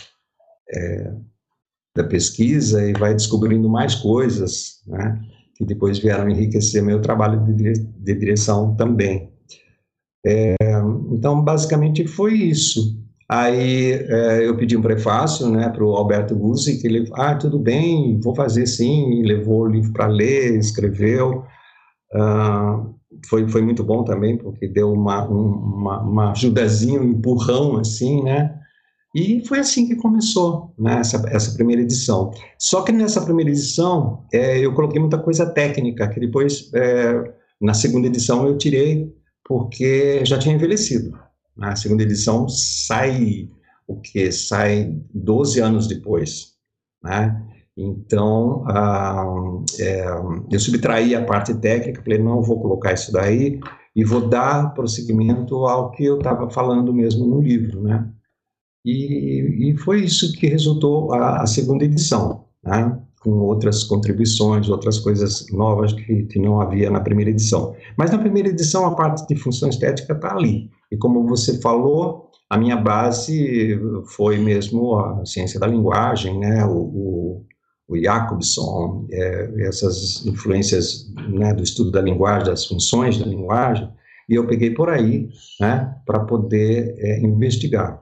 é, 0.75 1.12
da 1.95 2.05
pesquisa 2.05 2.89
e 2.89 2.93
vai 2.95 3.12
descobrindo 3.12 3.69
mais 3.69 3.95
coisas, 3.95 4.83
né, 4.87 5.21
que 5.55 5.65
depois 5.65 5.99
vieram 5.99 6.29
enriquecer 6.29 6.83
meu 6.83 7.01
trabalho 7.01 7.45
de, 7.55 7.73
de 7.75 8.15
direção 8.15 8.75
também. 8.75 9.31
É, 10.25 10.55
então, 11.11 11.43
basicamente 11.43 12.07
foi 12.07 12.35
isso. 12.35 12.99
Aí 13.29 13.93
é, 13.93 14.47
eu 14.47 14.57
pedi 14.57 14.77
um 14.77 14.83
prefácio 14.83 15.49
né, 15.49 15.69
para 15.69 15.85
o 15.85 15.95
Alberto 15.97 16.35
Guzzi, 16.37 16.81
que 16.81 16.87
ele, 16.87 17.09
ah, 17.15 17.35
tudo 17.35 17.59
bem, 17.59 18.21
vou 18.21 18.35
fazer 18.35 18.67
sim, 18.67 19.23
levou 19.23 19.62
o 19.62 19.69
livro 19.69 19.93
para 19.93 20.07
ler, 20.07 20.59
escreveu. 20.59 21.45
Uh, 22.15 22.91
foi, 23.26 23.49
foi 23.49 23.62
muito 23.62 23.83
bom 23.85 24.05
também, 24.05 24.37
porque 24.37 24.67
deu 24.69 24.93
uma, 24.93 25.29
um, 25.29 25.52
uma, 25.52 26.00
uma 26.00 26.31
ajudazinha, 26.33 27.00
um 27.00 27.11
empurrão, 27.11 27.79
assim, 27.79 28.23
né? 28.23 28.59
E 29.14 29.47
foi 29.47 29.59
assim 29.59 29.87
que 29.87 29.95
começou, 29.97 30.73
né, 30.79 31.00
essa, 31.00 31.23
essa 31.29 31.55
primeira 31.55 31.83
edição. 31.83 32.31
Só 32.59 32.81
que 32.83 32.91
nessa 32.91 33.21
primeira 33.21 33.50
edição, 33.50 34.25
é, 34.33 34.59
eu 34.59 34.73
coloquei 34.75 34.99
muita 34.99 35.19
coisa 35.19 35.45
técnica, 35.45 36.09
que 36.09 36.19
depois, 36.19 36.71
é, 36.75 37.35
na 37.61 37.75
segunda 37.75 38.07
edição, 38.07 38.47
eu 38.47 38.57
tirei, 38.57 39.14
porque 39.45 40.25
já 40.25 40.38
tinha 40.38 40.55
envelhecido. 40.55 41.19
A 41.61 41.76
segunda 41.76 42.02
edição 42.02 42.49
sai 42.49 43.50
o 43.87 44.00
que 44.00 44.33
sai 44.33 44.97
12 45.12 45.61
anos 45.61 45.87
depois, 45.87 46.55
né? 47.02 47.51
Então, 47.76 48.64
ah, 48.69 49.25
é, 49.81 50.05
eu 50.50 50.61
subtraí 50.61 51.14
a 51.14 51.25
parte 51.25 51.55
técnica, 51.55 52.02
falei, 52.02 52.19
não 52.19 52.43
vou 52.43 52.61
colocar 52.61 52.93
isso 52.93 53.11
daí 53.12 53.61
e 53.97 54.05
vou 54.05 54.29
dar 54.29 54.75
prosseguimento 54.75 55.55
ao 55.67 55.91
que 55.91 56.05
eu 56.05 56.19
estava 56.19 56.50
falando 56.50 56.93
mesmo 56.93 57.26
no 57.26 57.41
livro, 57.41 57.83
né? 57.83 58.09
E, 58.85 59.71
e 59.71 59.76
foi 59.79 60.02
isso 60.02 60.33
que 60.33 60.47
resultou 60.47 61.14
a, 61.14 61.43
a 61.43 61.47
segunda 61.47 61.85
edição, 61.85 62.45
né? 62.64 63.00
com 63.23 63.31
outras 63.38 63.85
contribuições, 63.85 64.69
outras 64.69 64.99
coisas 64.99 65.47
novas 65.52 65.93
que, 65.93 66.25
que 66.25 66.38
não 66.41 66.61
havia 66.61 66.91
na 66.91 67.00
primeira 67.00 67.31
edição. 67.31 67.75
Mas 67.97 68.11
na 68.11 68.19
primeira 68.19 68.49
edição 68.49 68.85
a 68.85 68.97
parte 68.97 69.26
de 69.26 69.37
função 69.37 69.69
estética 69.69 70.12
está 70.12 70.35
ali. 70.35 70.69
E 70.91 70.97
como 70.97 71.25
você 71.26 71.61
falou, 71.61 72.31
a 72.50 72.59
minha 72.59 72.76
base 72.76 73.79
foi 74.07 74.38
mesmo 74.38 74.99
a 74.99 75.25
ciência 75.25 75.61
da 75.61 75.69
linguagem, 75.69 76.37
né? 76.38 76.64
o, 76.67 76.76
o, 76.76 77.47
o 77.92 78.00
Jacobson, 78.00 79.06
é, 79.11 79.66
essas 79.68 80.25
influências 80.26 81.12
né, 81.28 81.52
do 81.54 81.62
estudo 81.62 81.90
da 81.90 82.00
linguagem, 82.00 82.46
das 82.46 82.66
funções 82.66 83.18
da 83.18 83.26
linguagem, 83.26 83.88
e 84.28 84.34
eu 84.34 84.46
peguei 84.46 84.70
por 84.70 84.88
aí 84.88 85.28
né, 85.61 85.94
para 86.06 86.20
poder 86.20 86.94
é, 86.99 87.20
investigar. 87.20 88.00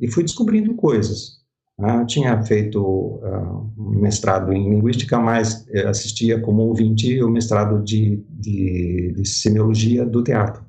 E 0.00 0.08
fui 0.10 0.22
descobrindo 0.22 0.74
coisas. 0.74 1.42
Né? 1.78 2.04
Tinha 2.06 2.42
feito 2.44 2.80
uh, 2.80 3.72
um 3.78 4.00
mestrado 4.00 4.52
em 4.52 4.70
linguística, 4.70 5.18
mas 5.18 5.66
eh, 5.70 5.86
assistia 5.86 6.40
como 6.40 6.62
ouvinte 6.62 7.22
o 7.22 7.30
mestrado 7.30 7.82
de, 7.82 8.24
de, 8.28 9.12
de 9.16 9.28
semiologia 9.28 10.04
do 10.04 10.22
teatro. 10.22 10.64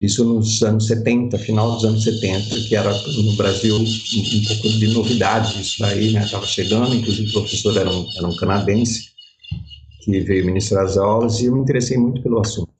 Isso 0.00 0.24
nos 0.24 0.62
anos 0.62 0.86
70, 0.86 1.36
final 1.38 1.72
dos 1.72 1.84
anos 1.84 2.02
70, 2.02 2.56
que 2.68 2.74
era 2.74 2.90
no 2.90 3.36
Brasil 3.36 3.76
um, 3.76 3.82
um 3.82 4.44
pouco 4.46 4.68
de 4.70 4.94
novidade 4.94 5.60
isso 5.60 5.78
daí, 5.78 6.12
né? 6.12 6.24
Estava 6.24 6.46
chegando, 6.46 6.94
inclusive 6.94 7.28
o 7.28 7.32
professor 7.34 7.76
era 7.76 7.90
um, 7.90 8.06
era 8.16 8.26
um 8.26 8.34
canadense 8.34 9.10
que 10.02 10.20
veio 10.20 10.46
ministrar 10.46 10.84
as 10.84 10.96
aulas 10.96 11.40
e 11.40 11.46
eu 11.46 11.54
me 11.54 11.60
interessei 11.60 11.98
muito 11.98 12.22
pelo 12.22 12.40
assunto. 12.40 12.70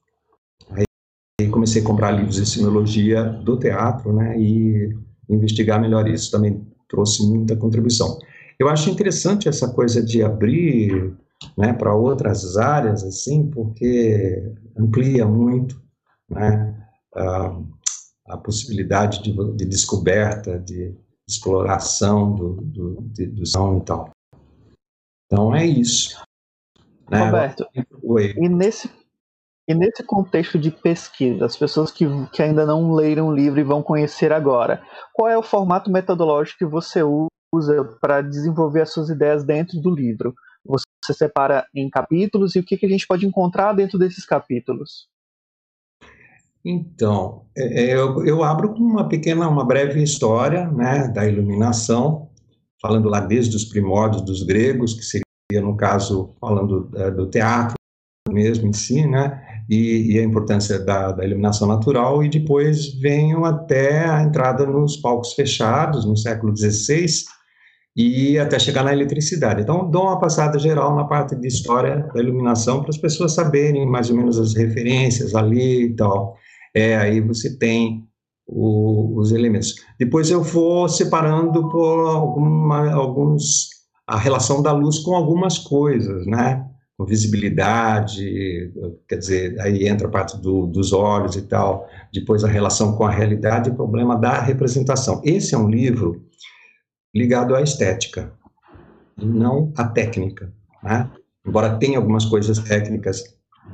Aí 0.71 1.49
comecei 1.49 1.83
a 1.83 1.85
comprar 1.85 2.12
livros 2.12 2.37
de 2.37 2.47
semiologia 2.47 3.23
do 3.23 3.59
teatro, 3.59 4.15
né? 4.15 4.41
E 4.41 4.89
investigar 5.29 5.79
melhor 5.79 6.09
isso. 6.09 6.31
Também 6.31 6.67
trouxe 6.89 7.23
muita 7.27 7.55
contribuição. 7.55 8.19
Eu 8.59 8.69
acho 8.69 8.89
interessante 8.89 9.47
essa 9.47 9.69
coisa 9.69 10.03
de 10.03 10.23
abrir 10.23 11.12
né, 11.57 11.73
para 11.73 11.95
outras 11.95 12.57
áreas, 12.57 13.05
assim, 13.05 13.47
porque 13.50 14.43
amplia 14.77 15.27
muito, 15.27 15.81
né? 16.31 16.77
A, 17.14 17.61
a 18.29 18.37
possibilidade 18.37 19.23
de, 19.23 19.33
de, 19.57 19.64
descoberta, 19.64 20.59
de 20.59 20.95
exploração 21.29 22.35
do, 22.35 22.55
do, 22.62 23.02
de, 23.02 23.26
do 23.26 23.47
som 23.47 23.79
e 23.79 23.85
tal. 23.85 24.11
Então 25.26 25.55
é 25.55 25.64
isso. 25.64 26.21
Né? 27.11 27.25
Roberto, 27.25 27.67
Oi. 28.02 28.35
E, 28.37 28.49
nesse, 28.49 28.90
e 29.69 29.75
nesse 29.75 30.02
contexto 30.02 30.59
de 30.59 30.71
pesquisa, 30.71 31.45
as 31.45 31.57
pessoas 31.57 31.90
que, 31.90 32.05
que 32.33 32.43
ainda 32.43 32.64
não 32.64 32.93
leram 32.93 33.29
o 33.29 33.35
livro 33.35 33.61
e 33.61 33.64
vão 33.64 33.83
conhecer 33.83 34.33
agora, 34.33 34.83
qual 35.12 35.29
é 35.29 35.37
o 35.37 35.43
formato 35.43 35.90
metodológico 35.90 36.59
que 36.59 36.64
você 36.64 37.02
usa 37.02 37.85
para 38.00 38.23
desenvolver 38.23 38.83
as 38.83 38.93
suas 38.93 39.11
ideias 39.11 39.45
dentro 39.45 39.81
do 39.81 39.90
livro? 39.90 40.35
Você 40.64 40.85
separa 41.12 41.67
em 41.75 41.88
capítulos 41.90 42.55
e 42.55 42.61
o 42.61 42.64
que, 42.64 42.76
que 42.76 42.87
a 42.87 42.88
gente 42.88 43.07
pode 43.07 43.26
encontrar 43.26 43.73
dentro 43.73 43.99
desses 43.99 44.25
capítulos? 44.25 45.10
Então, 46.64 47.43
é, 47.57 47.85
é, 47.85 47.95
eu, 47.95 48.25
eu, 48.26 48.45
abro 48.45 48.75
com 48.75 48.81
uma 48.81 49.09
pequena, 49.09 49.49
uma 49.49 49.64
breve 49.64 50.02
história 50.02 50.69
né, 50.71 51.09
da 51.09 51.26
iluminação, 51.26 52.29
falando 52.81 53.09
lá 53.09 53.21
desde 53.21 53.57
os 53.57 53.64
primórdios 53.64 54.23
dos 54.23 54.43
gregos, 54.43 54.95
que 54.95 55.02
seria, 55.02 55.62
no 55.62 55.76
caso, 55.76 56.35
falando 56.40 56.90
é, 56.95 57.11
do 57.11 57.26
teatro 57.26 57.75
mesmo 58.29 58.69
em 58.69 58.73
si, 58.73 59.07
né, 59.07 59.43
e, 59.69 60.12
e 60.12 60.19
a 60.19 60.23
importância 60.23 60.79
da, 60.79 61.12
da, 61.12 61.25
iluminação 61.25 61.67
natural, 61.67 62.23
e 62.23 62.29
depois 62.29 62.93
venho 62.95 63.45
até 63.45 64.05
a 64.05 64.23
entrada 64.23 64.67
nos 64.67 64.97
palcos 64.97 65.33
fechados, 65.33 66.05
no 66.05 66.17
século 66.17 66.55
XVI, 66.57 67.07
e 67.97 68.38
até 68.38 68.59
chegar 68.59 68.85
na 68.85 68.93
eletricidade. 68.93 69.62
Então, 69.62 69.90
dou 69.90 70.05
uma 70.05 70.21
passada 70.21 70.59
geral 70.59 70.95
na 70.95 71.05
parte 71.05 71.35
de 71.35 71.49
história 71.49 72.09
da 72.14 72.21
iluminação 72.21 72.81
para 72.81 72.90
as 72.90 72.99
pessoas 72.99 73.33
saberem 73.33 73.87
mais 73.87 74.11
ou 74.11 74.17
menos 74.17 74.38
as 74.38 74.55
referências 74.55 75.35
ali 75.35 75.87
e 75.87 75.97
tal. 75.97 76.37
É, 76.75 76.97
aí 76.97 77.21
você 77.21 77.57
tem 77.57 78.09
o, 78.47 79.19
os 79.19 79.33
elementos. 79.33 79.75
Depois 79.99 80.31
eu 80.31 80.43
vou 80.43 80.89
separando 80.89 81.69
por 81.69 82.09
alguma, 82.09 82.91
alguns 82.93 83.69
a 84.07 84.19
relação 84.19 84.61
da 84.61 84.73
luz 84.73 84.99
com 84.99 85.15
algumas 85.15 85.59
coisas, 85.59 86.27
né? 86.27 86.67
Com 86.99 87.07
visibilidade, 87.07 88.73
quer 89.09 89.17
dizer, 89.17 89.61
aí 89.61 89.89
entra 89.89 90.09
a 90.09 90.11
parte 90.11 90.37
do, 90.41 90.67
dos 90.67 90.93
olhos 90.93 91.37
e 91.37 91.43
tal. 91.43 91.89
Depois 92.12 92.45
a 92.45 92.49
relação 92.49 92.97
com 92.97 93.05
a 93.05 93.11
realidade 93.11 93.71
e 93.71 93.73
o 93.73 93.77
problema 93.77 94.17
da 94.17 94.41
representação. 94.41 95.21
Esse 95.25 95.55
é 95.55 95.59
um 95.59 95.71
livro 95.71 96.25
ligado 97.15 97.55
à 97.55 97.62
estética, 97.62 98.33
não 99.17 99.73
à 99.77 99.85
técnica, 99.85 100.53
né? 100.83 101.11
Embora 101.47 101.79
tenha 101.79 101.99
algumas 101.99 102.25
coisas 102.25 102.59
técnicas 102.59 103.23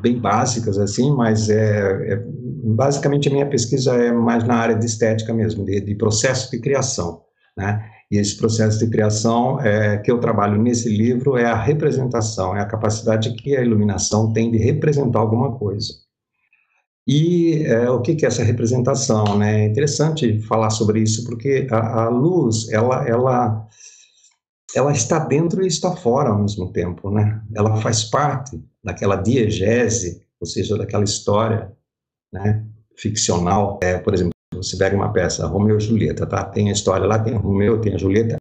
bem 0.01 0.19
básicas 0.19 0.79
assim, 0.79 1.11
mas 1.15 1.49
é, 1.49 2.13
é, 2.13 2.27
basicamente 2.75 3.29
a 3.29 3.33
minha 3.33 3.47
pesquisa 3.47 3.95
é 3.95 4.11
mais 4.11 4.45
na 4.45 4.57
área 4.57 4.75
de 4.75 4.85
estética 4.85 5.33
mesmo, 5.33 5.65
de, 5.65 5.81
de 5.81 5.95
processo 5.95 6.51
de 6.51 6.61
criação, 6.61 7.23
né? 7.57 7.91
E 8.11 8.19
esse 8.19 8.37
processo 8.37 8.79
de 8.79 8.89
criação 8.89 9.61
é, 9.61 9.99
que 9.99 10.11
eu 10.11 10.21
trabalho 10.21 10.61
nesse 10.61 10.89
livro 10.89 11.37
é 11.37 11.45
a 11.45 11.61
representação, 11.61 12.57
é 12.57 12.61
a 12.61 12.67
capacidade 12.67 13.35
que 13.35 13.57
a 13.57 13.63
iluminação 13.63 14.33
tem 14.33 14.51
de 14.51 14.59
representar 14.59 15.19
alguma 15.19 15.57
coisa. 15.59 15.93
E 17.07 17.65
é, 17.65 17.89
o 17.91 18.01
que, 18.01 18.15
que 18.15 18.25
é 18.25 18.29
essa 18.29 18.45
representação? 18.45 19.39
Né? 19.39 19.63
É 19.63 19.67
interessante 19.67 20.41
falar 20.43 20.71
sobre 20.71 21.01
isso 21.01 21.25
porque 21.25 21.67
a, 21.71 22.05
a 22.05 22.09
luz, 22.09 22.69
ela, 22.71 23.09
ela, 23.09 23.67
ela 24.75 24.93
está 24.93 25.19
dentro 25.19 25.65
e 25.65 25.69
está 25.69 25.95
fora 25.97 26.31
ao 26.31 26.41
mesmo 26.41 26.73
tempo, 26.73 27.11
né? 27.11 27.41
Ela 27.55 27.77
faz 27.81 28.05
parte 28.05 28.61
daquela 28.83 29.17
diegese, 29.17 30.23
ou 30.41 30.47
seja, 30.47 30.77
daquela 30.77 31.05
história, 31.05 31.76
né, 32.39 32.65
ficcional. 32.97 33.79
É, 33.83 33.99
por 33.99 34.15
exemplo, 34.15 34.33
você 34.55 34.77
pega 34.77 34.97
uma 34.97 35.13
peça, 35.13 35.47
Romeu 35.47 35.77
e 35.77 35.81
Julieta, 35.81 36.27
tá? 36.27 36.45
Tem 36.45 36.69
a 36.69 36.73
história 36.73 37.07
lá, 37.07 37.19
tem 37.19 37.35
o 37.35 37.39
Romeu, 37.39 37.81
tem 37.81 37.95
a 37.95 37.99
Julieta. 37.99 38.37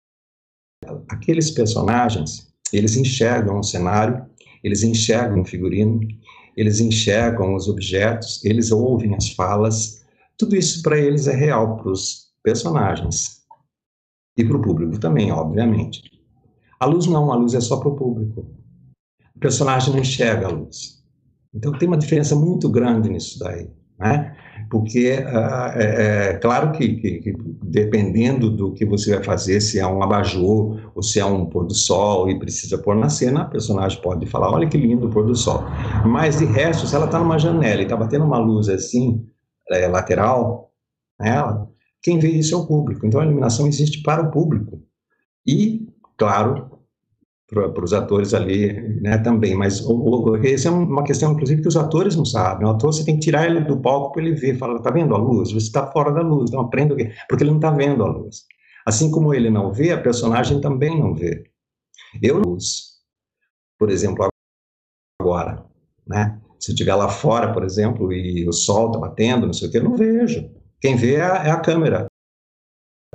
Aqueles 1.09 1.51
personagens, 1.51 2.53
eles 2.71 2.95
enxergam 2.95 3.59
o 3.59 3.63
cenário, 3.63 4.25
eles 4.63 4.83
enxergam 4.83 5.41
o 5.41 5.45
figurino, 5.45 5.99
eles 6.55 6.79
enxergam 6.79 7.53
os 7.53 7.67
objetos, 7.67 8.43
eles 8.43 8.71
ouvem 8.71 9.15
as 9.15 9.29
falas. 9.29 10.03
Tudo 10.37 10.55
isso 10.55 10.81
para 10.81 10.99
eles 10.99 11.27
é 11.27 11.35
real, 11.35 11.77
para 11.77 11.91
os 11.91 12.31
personagens. 12.43 13.43
E 14.37 14.43
para 14.43 14.57
o 14.57 14.61
público 14.61 14.99
também, 14.99 15.31
obviamente. 15.31 16.01
A 16.79 16.85
luz 16.85 17.07
não, 17.07 17.31
a 17.31 17.35
luz 17.35 17.53
é 17.53 17.61
só 17.61 17.77
para 17.77 17.89
o 17.89 17.95
público. 17.95 18.45
O 19.35 19.39
personagem 19.39 19.93
não 19.93 20.01
enxerga 20.01 20.48
a 20.48 20.51
luz. 20.51 21.03
Então 21.53 21.72
tem 21.72 21.87
uma 21.87 21.98
diferença 21.98 22.35
muito 22.35 22.70
grande 22.70 23.09
nisso 23.09 23.39
daí, 23.39 23.70
né? 23.98 24.36
Porque 24.70 25.12
uh, 25.12 25.79
é, 25.79 26.29
é, 26.29 26.34
claro 26.38 26.72
que, 26.72 26.96
que, 26.96 27.20
que, 27.20 27.36
dependendo 27.64 28.50
do 28.50 28.74
que 28.74 28.86
você 28.86 29.16
vai 29.16 29.24
fazer, 29.24 29.62
se 29.62 29.79
é 29.79 29.86
um 29.86 30.01
abajur 30.01 30.92
ou 30.96 31.03
se 31.03 31.20
é 31.20 31.25
um 31.25 31.46
pôr 31.46 31.66
do 31.66 31.74
sol 31.74 32.29
e 32.29 32.40
precisa 32.40 32.77
pôr 32.77 32.96
na 32.96 33.10
cena, 33.10 33.42
a 33.42 33.46
personagem 33.46 34.01
pode 34.01 34.25
falar, 34.25 34.51
olha 34.51 34.68
que 34.68 34.77
lindo 34.77 35.08
o 35.08 35.12
pôr 35.12 35.25
do 35.25 35.36
sol. 35.36 35.64
Mas 36.05 36.40
de 36.40 36.46
resto, 36.46 36.88
se 36.88 36.96
ela 36.96 37.05
está 37.05 37.20
numa 37.20 37.38
janela 37.38 37.81
e 37.81 37.84
está 37.84 37.96
batendo 37.96 38.25
uma 38.25 38.40
luz 38.40 38.68
assim 38.68 39.25
é, 39.70 39.88
lateral, 39.88 40.72
ela, 41.22 41.70
quem 42.01 42.18
vê 42.18 42.29
isso 42.29 42.55
é 42.55 42.58
o 42.58 42.66
público. 42.66 43.05
Então 43.05 43.22
a 43.22 43.25
iluminação 43.25 43.68
existe 43.68 44.01
para 44.01 44.24
o 44.24 44.31
público 44.31 44.81
e, 45.46 45.88
claro, 46.18 46.75
para 47.48 47.84
os 47.84 47.94
atores 47.94 48.34
ali, 48.34 48.74
né, 49.01 49.20
também, 49.20 49.55
mas 49.55 49.79
o, 49.81 49.94
o, 49.94 50.36
essa 50.38 50.68
é 50.68 50.72
uma 50.72 51.03
questão, 51.03 51.34
inclusive, 51.34 51.62
que 51.62 51.68
os 51.68 51.77
atores 51.77 52.16
não 52.16 52.25
sabem, 52.25 52.68
o 52.68 52.72
ator 52.72 52.92
você 52.92 53.05
tem 53.05 53.16
que 53.16 53.22
tirar 53.22 53.46
ele 53.46 53.62
do 53.62 53.79
palco 53.79 54.14
para 54.14 54.24
ele 54.24 54.36
ver, 54.36 54.58
fala, 54.58 54.81
tá 54.81 54.90
vendo 54.90 55.14
a 55.14 55.18
luz? 55.18 55.51
Você 55.51 55.68
está 55.68 55.86
fora 55.92 56.12
da 56.12 56.22
luz, 56.22 56.50
não 56.51 56.62
aprenda 56.62 56.94
o 56.94 56.98
quê? 56.98 57.14
Porque 57.29 57.44
ele 57.44 57.51
não 57.51 57.60
está 57.60 57.70
vendo 57.70 58.03
a 58.03 58.08
luz. 58.08 58.46
Assim 58.86 59.12
como 59.12 59.34
ele 59.34 59.50
não 59.50 59.72
vê, 59.72 59.92
a 59.92 60.01
personagem 60.01 60.60
também 60.60 61.00
não 61.00 61.14
vê. 61.14 61.44
Eu 62.22 62.40
luz, 62.40 63.00
por 63.77 63.90
exemplo, 63.92 64.27
agora, 65.22 65.66
né, 66.08 66.40
se 66.60 66.72
eu 66.72 66.74
estiver 66.74 66.96
lá 66.96 67.10
fora, 67.10 67.53
por 67.53 67.64
exemplo, 67.64 68.12
e 68.12 68.48
o 68.48 68.53
sol 68.53 68.88
está 68.88 69.00
batendo, 69.00 69.46
não 69.46 69.53
sei 69.53 69.68
o 69.68 69.72
que, 69.72 69.77
eu 69.77 69.84
não 69.84 69.96
vejo. 69.96 70.50
Quem 70.81 70.96
vê 70.96 71.16
é 71.16 71.22
a, 71.22 71.36
é 71.46 71.51
a 71.51 71.60
câmera, 71.60 72.08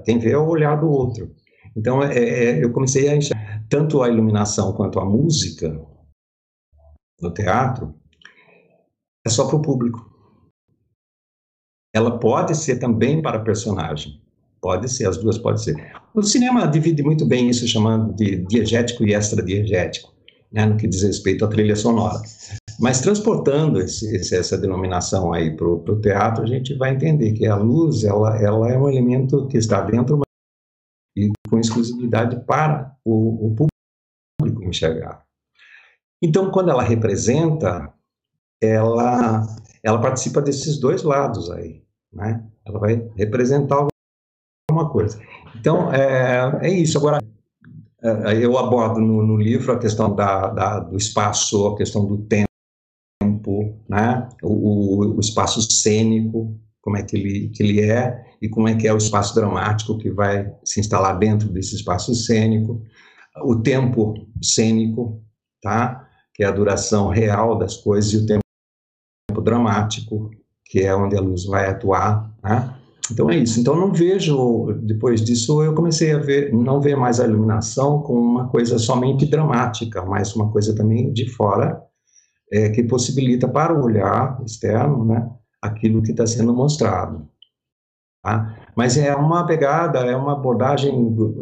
quem 0.05 0.19
vê 0.19 0.31
é 0.33 0.39
o 0.39 0.49
olhar 0.49 0.77
do 0.77 0.89
outro. 0.89 1.35
Então, 1.77 2.03
é, 2.03 2.19
é, 2.19 2.65
eu 2.65 2.73
comecei 2.73 3.09
a 3.09 3.17
enxergar 3.17 3.65
tanto 3.69 4.03
a 4.03 4.09
iluminação 4.09 4.73
quanto 4.73 4.99
a 4.99 5.05
música 5.05 5.81
no 7.21 7.33
teatro 7.33 7.95
é 9.25 9.29
só 9.29 9.47
para 9.47 9.57
o 9.57 9.63
público. 9.63 10.11
Ela 11.95 12.19
pode 12.19 12.57
ser 12.57 12.79
também 12.79 13.21
para 13.21 13.41
personagem. 13.41 14.21
Pode 14.61 14.91
ser, 14.91 15.09
as 15.09 15.17
duas 15.17 15.39
podem 15.39 15.59
ser. 15.59 15.93
O 16.15 16.23
cinema 16.23 16.67
divide 16.67 17.03
muito 17.03 17.25
bem 17.25 17.49
isso, 17.49 17.67
chamando 17.67 18.15
de 18.15 18.45
diegético 18.47 19.05
e 19.05 19.15
extradiegético, 19.15 20.13
né, 20.53 20.67
no 20.67 20.77
que 20.77 20.87
diz 20.87 21.03
respeito 21.03 21.45
à 21.45 21.49
trilha 21.49 21.75
sonora. 21.75 22.21
Mas 22.79 23.01
transportando 23.01 23.81
esse, 23.81 24.35
essa 24.35 24.57
denominação 24.59 25.33
aí 25.33 25.55
para 25.55 25.67
o 25.67 26.01
teatro, 26.01 26.45
a 26.45 26.47
gente 26.47 26.75
vai 26.75 26.95
entender 26.95 27.33
que 27.33 27.47
a 27.47 27.57
luz 27.57 28.05
ela, 28.05 28.37
ela 28.41 28.71
é 28.71 28.79
um 28.79 28.89
elemento 28.89 29.47
que 29.49 29.59
está 29.59 29.83
dentro, 29.83 30.21
exclusividade 31.61 32.45
para 32.45 32.95
o, 33.05 33.49
o 33.49 33.69
público 34.41 34.65
enxergar. 34.65 35.25
Então, 36.23 36.51
quando 36.51 36.71
ela 36.71 36.83
representa, 36.83 37.93
ela, 38.61 39.47
ela 39.83 40.01
participa 40.01 40.43
desses 40.43 40.79
dois 40.79 41.03
lados 41.03 41.51
aí, 41.51 41.83
né? 42.13 42.45
Ela 42.65 42.79
vai 42.79 43.11
representar 43.17 43.89
alguma 44.71 44.91
coisa. 44.91 45.21
Então, 45.57 45.93
é, 45.93 46.61
é 46.63 46.71
isso. 46.71 46.99
Agora, 46.99 47.21
é, 48.03 48.45
eu 48.45 48.59
abordo 48.59 49.01
no, 49.01 49.23
no 49.27 49.37
livro 49.37 49.73
a 49.73 49.79
questão 49.79 50.15
da, 50.15 50.49
da, 50.49 50.81
do 50.81 50.97
espaço, 50.97 51.67
a 51.69 51.77
questão 51.77 52.05
do 52.07 52.19
tempo, 52.19 52.49
né? 53.89 54.29
o, 54.43 55.17
o 55.17 55.21
espaço 55.21 55.61
cênico, 55.73 56.55
como 56.81 56.97
é 56.97 57.03
que 57.03 57.17
ele, 57.17 57.49
que 57.49 57.63
ele 57.63 57.81
é 57.81 58.25
e 58.41 58.49
como 58.49 58.69
é 58.69 58.75
que 58.75 58.89
é 58.89 58.93
o 58.93 58.97
espaço 58.97 59.35
dramático 59.35 59.99
que 59.99 60.11
vai 60.11 60.51
se 60.65 60.81
instalar 60.81 61.19
dentro 61.19 61.49
desse 61.49 61.77
espaço 61.77 62.15
cênico, 62.15 62.83
o 63.45 63.57
tempo 63.57 64.15
cênico, 64.43 65.23
tá? 65.63 66.07
que 66.35 66.43
é 66.43 66.47
a 66.47 66.51
duração 66.53 67.09
real 67.09 67.59
das 67.59 67.77
coisas, 67.77 68.13
e 68.13 68.17
o 68.17 68.27
tempo 68.27 68.41
dramático, 69.43 70.31
que 70.65 70.81
é 70.81 70.95
onde 70.95 71.17
a 71.17 71.21
luz 71.21 71.45
vai 71.45 71.69
atuar. 71.69 72.35
Tá? 72.41 72.79
Então 73.11 73.31
é 73.31 73.37
isso. 73.37 73.61
Então 73.61 73.77
não 73.77 73.93
vejo, 73.93 74.73
depois 74.83 75.23
disso 75.23 75.63
eu 75.63 75.75
comecei 75.75 76.13
a 76.13 76.19
ver, 76.19 76.53
não 76.53 76.81
ver 76.81 76.97
mais 76.97 77.21
a 77.21 77.27
iluminação 77.27 78.01
como 78.01 78.21
uma 78.21 78.49
coisa 78.49 78.79
somente 78.79 79.27
dramática, 79.27 80.03
mas 80.05 80.35
uma 80.35 80.51
coisa 80.51 80.75
também 80.75 81.13
de 81.13 81.29
fora, 81.29 81.83
é, 82.53 82.71
que 82.71 82.83
possibilita 82.85 83.47
para 83.47 83.75
o 83.75 83.85
olhar 83.85 84.41
externo, 84.45 85.05
né, 85.05 85.29
aquilo 85.63 86.03
que 86.03 86.11
está 86.11 86.27
sendo 86.27 86.55
mostrado. 86.55 87.29
Tá? 88.23 88.57
Mas 88.77 88.97
é 88.97 89.15
uma 89.15 89.47
pegada, 89.47 90.01
é 90.01 90.15
uma 90.15 90.33
abordagem 90.33 90.93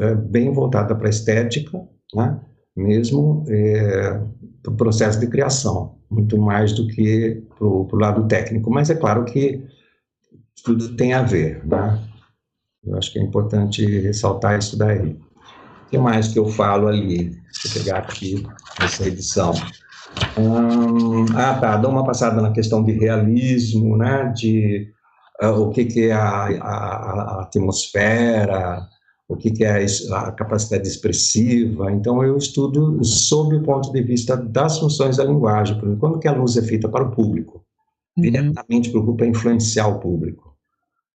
é, 0.01 0.15
bem 0.15 0.53
voltada 0.53 0.95
para 0.95 1.09
a 1.09 1.11
estética, 1.11 1.81
né? 2.15 2.41
mesmo 2.77 3.45
é, 3.49 4.21
o 4.67 4.73
processo 4.73 5.19
de 5.19 5.27
criação, 5.27 5.97
muito 6.11 6.39
mais 6.39 6.73
do 6.73 6.87
que 6.87 7.43
para 7.59 7.67
o 7.67 7.97
lado 7.97 8.27
técnico. 8.29 8.71
Mas 8.71 8.91
é 8.91 8.95
claro 8.95 9.25
que 9.25 9.65
tudo 10.65 10.95
tem 10.97 11.13
a 11.13 11.23
ver. 11.23 11.67
Né? 11.67 11.99
Eu 12.85 12.97
acho 12.97 13.13
que 13.13 13.19
é 13.19 13.23
importante 13.23 13.85
ressaltar 14.01 14.59
isso 14.59 14.79
daí. 14.79 15.11
O 15.87 15.91
que 15.91 15.99
mais 15.99 16.29
que 16.29 16.39
eu 16.39 16.47
falo 16.47 16.87
ali? 16.87 17.31
Deixa 17.31 17.69
eu 17.69 17.83
pegar 17.83 17.99
aqui 17.99 18.47
essa 18.81 19.07
edição. 19.07 19.53
Hum, 20.39 21.27
ah, 21.35 21.55
tá. 21.55 21.77
Dá 21.77 21.89
uma 21.89 22.05
passada 22.05 22.41
na 22.41 22.53
questão 22.53 22.83
de 22.83 22.93
realismo, 22.93 23.97
né? 23.97 24.33
De 24.37 24.89
uh, 25.43 25.61
o 25.61 25.71
que, 25.71 25.85
que 25.85 26.09
é 26.09 26.13
a, 26.13 26.47
a, 26.47 27.39
a 27.39 27.43
atmosfera, 27.43 28.87
o 29.29 29.37
que, 29.37 29.51
que 29.51 29.65
é 29.65 29.85
a 30.13 30.33
capacidade 30.33 30.89
expressiva. 30.89 31.93
Então, 31.93 32.23
eu 32.25 32.37
estudo 32.37 33.05
sob 33.05 33.57
o 33.57 33.63
ponto 33.63 33.93
de 33.93 34.03
vista 34.03 34.37
das 34.37 34.79
funções 34.79 35.19
da 35.19 35.25
linguagem, 35.25 35.79
quando 35.99 36.19
que 36.19 36.29
a 36.29 36.33
luz 36.33 36.57
é 36.57 36.63
feita 36.63 36.89
para 36.89 37.05
o 37.05 37.11
público. 37.11 37.65
uhum. 38.17 38.23
diretamente 38.23 38.91
preocupa 38.91 39.27
influenciar 39.27 39.89
o 39.89 40.01
público, 40.01 40.57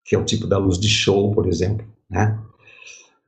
que 0.05 0.15
é 0.15 0.19
o 0.19 0.25
tipo 0.25 0.47
da 0.47 0.57
luz 0.57 0.77
de 0.79 0.87
show, 0.87 1.31
por 1.31 1.47
exemplo, 1.47 1.85
né? 2.09 2.39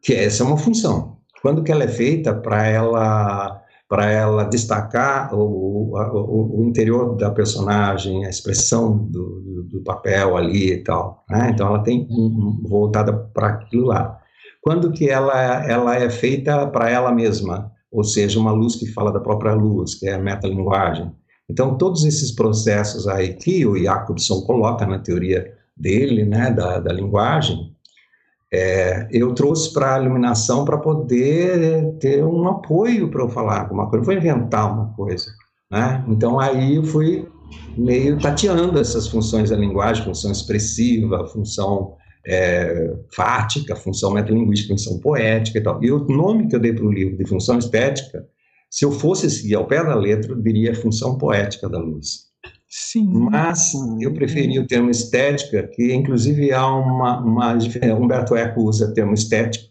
Que 0.01 0.13
essa 0.13 0.43
é 0.43 0.45
uma 0.45 0.57
função. 0.57 1.17
Quando 1.41 1.63
que 1.63 1.71
ela 1.71 1.83
é 1.83 1.87
feita 1.87 2.33
para 2.33 2.67
ela 2.67 3.61
para 3.87 4.09
ela 4.09 4.43
destacar 4.43 5.33
o, 5.33 5.93
o, 5.93 6.59
o, 6.59 6.65
interior 6.65 7.15
da 7.15 7.29
personagem, 7.29 8.25
a 8.25 8.29
expressão 8.29 8.97
do, 8.97 9.67
do, 9.69 9.83
papel 9.83 10.35
ali 10.35 10.73
e 10.73 10.83
tal. 10.83 11.23
Né? 11.29 11.51
Então, 11.53 11.67
ela 11.67 11.83
tem 11.83 12.07
um, 12.09 12.63
voltada 12.67 13.13
para 13.13 13.49
aquilo 13.49 13.85
lá. 13.87 14.19
Quando 14.61 14.91
que 14.91 15.07
ela, 15.07 15.63
ela 15.69 15.95
é 15.95 16.09
feita 16.09 16.65
para 16.67 16.89
ela 16.89 17.11
mesma, 17.11 17.71
ou 17.91 18.03
seja, 18.03 18.39
uma 18.39 18.51
luz 18.51 18.75
que 18.75 18.91
fala 18.91 19.11
da 19.11 19.19
própria 19.19 19.53
luz, 19.53 19.93
que 19.93 20.07
é 20.07 20.15
a 20.15 20.19
metalinguagem. 20.19 21.11
Então, 21.47 21.77
todos 21.77 22.03
esses 22.03 22.31
processos 22.31 23.07
aí 23.07 23.35
que 23.35 23.65
o 23.67 23.77
Jacobson 23.77 24.41
coloca 24.41 24.85
na 24.87 24.97
teoria 24.97 25.53
dele, 25.77 26.25
né, 26.25 26.51
da, 26.51 26.79
da 26.79 26.91
linguagem, 26.91 27.74
é, 28.53 29.07
eu 29.11 29.33
trouxe 29.33 29.73
para 29.73 29.95
a 29.95 30.01
iluminação 30.01 30.63
para 30.65 30.77
poder 30.77 31.97
ter 31.99 32.23
um 32.23 32.47
apoio 32.47 33.09
para 33.09 33.23
eu 33.23 33.29
falar 33.29 33.61
alguma 33.61 33.89
coisa, 33.89 34.01
eu 34.01 34.05
vou 34.05 34.13
inventar 34.13 34.71
uma 34.71 34.93
coisa. 34.93 35.25
Né? 35.71 36.03
Então 36.07 36.39
aí 36.39 36.75
eu 36.75 36.83
fui 36.83 37.27
meio 37.77 38.19
tateando 38.19 38.79
essas 38.79 39.07
funções 39.07 39.49
da 39.49 39.57
linguagem, 39.57 40.03
função 40.03 40.31
expressiva, 40.31 41.27
função 41.27 41.95
é, 42.25 42.95
fática, 43.13 43.75
função 43.75 44.11
metalinguística, 44.11 44.73
função 44.73 44.99
poética 44.99 45.59
e 45.59 45.63
tal. 45.63 45.83
E 45.83 45.91
o 45.91 46.05
nome 46.07 46.47
que 46.47 46.55
eu 46.55 46.59
dei 46.59 46.73
para 46.73 46.85
o 46.85 46.91
livro 46.91 47.17
de 47.17 47.27
função 47.27 47.57
estética, 47.57 48.25
se 48.69 48.85
eu 48.85 48.91
fosse 48.91 49.29
seguir 49.29 49.55
ao 49.55 49.67
pé 49.67 49.83
da 49.83 49.95
letra, 49.95 50.31
eu 50.31 50.41
diria 50.41 50.75
função 50.75 51.17
poética 51.17 51.69
da 51.69 51.79
luz. 51.79 52.24
Sim. 52.77 53.07
Mas 53.07 53.71
eu 54.01 54.13
preferi 54.13 54.59
o 54.59 54.67
termo 54.67 54.89
estética, 54.89 55.65
que 55.65 55.93
inclusive 55.93 56.51
há 56.51 56.67
uma, 56.67 57.21
uma 57.21 57.57
Humberto 57.97 58.35
Eco 58.35 58.63
usa 58.63 58.89
o 58.89 58.93
termo 58.93 59.13
estética, 59.13 59.63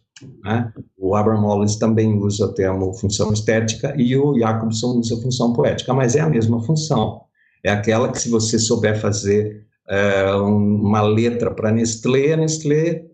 né? 0.42 0.72
o 0.96 1.14
Abraham 1.14 1.42
Wallace 1.42 1.78
também 1.78 2.18
usa 2.18 2.46
o 2.46 2.54
termo 2.54 2.94
função 2.94 3.30
estética 3.30 3.94
e 3.98 4.16
o 4.16 4.38
Jacobson 4.38 5.00
usa 5.00 5.20
função 5.20 5.52
poética, 5.52 5.92
mas 5.92 6.16
é 6.16 6.20
a 6.20 6.30
mesma 6.30 6.62
função. 6.62 7.20
É 7.62 7.70
aquela 7.70 8.10
que 8.10 8.18
se 8.18 8.30
você 8.30 8.58
souber 8.58 8.98
fazer 8.98 9.66
é, 9.86 10.24
uma 10.36 11.02
letra 11.02 11.50
para 11.50 11.70
Nestlé, 11.70 12.34
Nestlé 12.38 13.04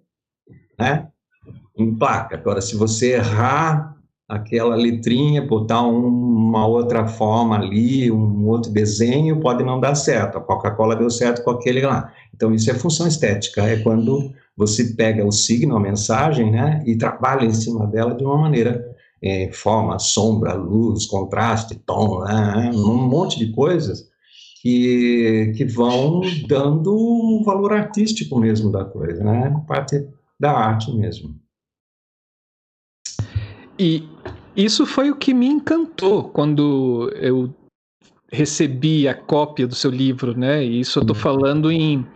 né? 0.78 1.08
emplaca. 1.76 2.36
Agora, 2.36 2.60
se 2.60 2.76
você 2.76 3.14
errar 3.14 3.96
aquela 4.30 4.76
letrinha, 4.76 5.44
botar 5.44 5.82
um, 5.82 6.06
uma 6.06 6.64
outra 6.66 7.06
forma 7.08 7.56
ali, 7.56 8.10
um 8.10 8.46
outro 8.46 8.70
desenho, 8.70 9.40
pode 9.40 9.64
não 9.64 9.80
dar 9.80 9.96
certo. 9.96 10.38
A 10.38 10.40
Coca-Cola 10.40 10.94
deu 10.94 11.10
certo 11.10 11.42
com 11.42 11.50
aquele 11.50 11.80
lá. 11.80 12.12
Então, 12.32 12.54
isso 12.54 12.70
é 12.70 12.74
função 12.74 13.08
estética, 13.08 13.62
é 13.62 13.76
quando 13.80 14.32
você 14.56 14.84
pega 14.94 15.26
o 15.26 15.32
signo, 15.32 15.76
a 15.76 15.80
mensagem, 15.80 16.50
né, 16.50 16.82
e 16.86 16.96
trabalha 16.96 17.44
em 17.44 17.52
cima 17.52 17.86
dela 17.86 18.14
de 18.14 18.24
uma 18.24 18.36
maneira, 18.36 18.86
é, 19.22 19.50
forma, 19.52 19.98
sombra, 19.98 20.54
luz, 20.54 21.06
contraste, 21.06 21.74
tom, 21.84 22.22
né, 22.24 22.70
um 22.72 23.08
monte 23.08 23.38
de 23.38 23.52
coisas 23.52 24.08
que, 24.62 25.52
que 25.56 25.64
vão 25.64 26.20
dando 26.46 26.94
um 26.94 27.42
valor 27.42 27.72
artístico 27.72 28.38
mesmo 28.38 28.70
da 28.70 28.84
coisa, 28.84 29.24
né, 29.24 29.52
parte 29.66 30.06
da 30.38 30.52
arte 30.52 30.94
mesmo. 30.94 31.34
E 33.78 34.06
isso 34.64 34.86
foi 34.86 35.10
o 35.10 35.16
que 35.16 35.34
me 35.34 35.46
encantou 35.46 36.30
quando 36.30 37.12
eu 37.16 37.54
recebi 38.30 39.08
a 39.08 39.14
cópia 39.14 39.66
do 39.66 39.74
seu 39.74 39.90
livro, 39.90 40.38
né? 40.38 40.64
E 40.64 40.80
isso 40.80 40.98
eu 40.98 41.02
estou 41.02 41.16
uhum. 41.16 41.22
falando 41.22 41.70
em 41.70 42.06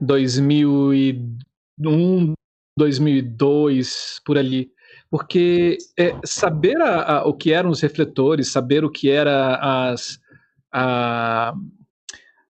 2001, 0.00 2.34
2002, 2.76 4.20
por 4.24 4.36
ali. 4.36 4.70
Porque 5.10 5.78
é, 5.98 6.14
saber 6.24 6.80
a, 6.80 7.18
a, 7.18 7.24
o 7.26 7.34
que 7.34 7.52
eram 7.52 7.70
os 7.70 7.80
refletores, 7.80 8.50
saber 8.50 8.84
o 8.84 8.90
que 8.90 9.10
era 9.10 9.90
as, 9.90 10.18
a, 10.72 11.54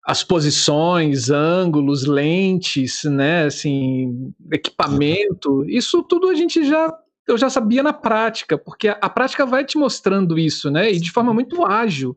as 0.04 0.24
posições, 0.24 1.28
ângulos, 1.28 2.06
lentes, 2.06 3.04
né, 3.04 3.44
assim, 3.44 4.32
equipamento, 4.50 5.68
isso 5.68 6.02
tudo 6.02 6.28
a 6.28 6.34
gente 6.34 6.64
já 6.64 6.92
eu 7.26 7.38
já 7.38 7.48
sabia 7.48 7.82
na 7.82 7.92
prática, 7.92 8.58
porque 8.58 8.88
a, 8.88 8.98
a, 9.00 9.08
prática 9.08 9.46
vai 9.46 9.64
te 9.64 9.78
mostrando 9.78 10.38
isso, 10.38 10.70
né? 10.70 10.90
E 10.90 11.00
de 11.00 11.10
forma 11.10 11.32
muito 11.32 11.64
ágil. 11.64 12.16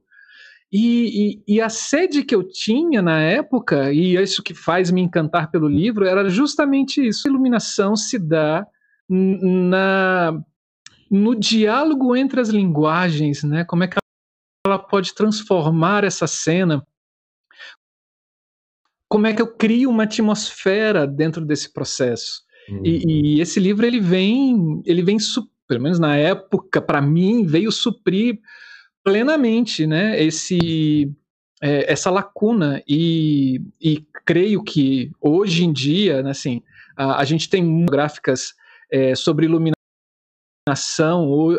E, 0.72 1.41
e, 1.48 1.56
e, 1.56 1.62
a 1.62 1.70
sede 1.70 2.24
que 2.24 2.34
eu 2.34 2.44
tinha 2.44 3.02
na 3.02 3.22
época, 3.22 3.94
e 3.94 4.15
isso 4.15 4.44
que 4.44 4.54
faz 4.54 4.91
me 4.91 5.00
encantar 5.00 5.52
pelo 5.52 5.68
livro, 5.68 6.06
era 6.06 6.28
justamente 6.28 7.06
isso. 7.06 7.28
A 7.28 7.30
iluminação 7.30 7.96
se 7.96 8.18
dá 8.18 8.65
na, 9.08 10.41
no 11.10 11.36
diálogo 11.36 12.15
entre 12.15 12.41
as 12.41 12.50
linguagens, 12.50 13.44
né? 13.44 13.63
Como 13.63 13.84
é 13.84 13.88
que 13.88 13.98
ela 14.65 14.80
pode 14.80 15.13
transformar 15.13 16.04
essa 16.04 16.26
cena? 16.26 16.86
Como 19.08 19.28
é 19.28 19.34
que 19.34 19.41
eu 19.41 19.56
crio 19.56 19.89
uma 19.91 20.04
atmosfera 20.04 21.06
dentro 21.08 21.46
desse 21.46 21.72
processo? 21.72 22.44
Uhum. 22.69 22.82
E, 22.84 23.38
e, 23.38 23.41
esse 23.41 23.60
livro 23.60 23.86
ele 23.86 23.99
vem, 23.99 24.82
ele 24.86 25.01
vem, 25.01 25.17
pelo 25.67 25.82
menos 25.82 25.99
na 25.99 26.15
época, 26.15 26.82
para 26.82 27.01
mim, 27.01 27.45
veio 27.45 27.71
suprir 27.71 28.39
plenamente, 29.04 29.86
né, 29.86 30.21
esse 30.21 31.12
é, 31.62 31.91
essa 31.91 32.10
lacuna 32.10 32.84
e, 32.88 33.62
e, 33.80 34.06
creio 34.25 34.63
que 34.63 35.12
hoje 35.21 35.63
em 35.63 35.71
dia, 35.71 36.21
né, 36.23 36.32
assim, 36.32 36.62
a, 36.97 37.21
a 37.21 37.23
gente 37.23 37.49
tem 37.49 37.86
gráficas 37.86 38.54
é, 38.91 39.15
sobre 39.15 39.45
iluminação 39.45 39.75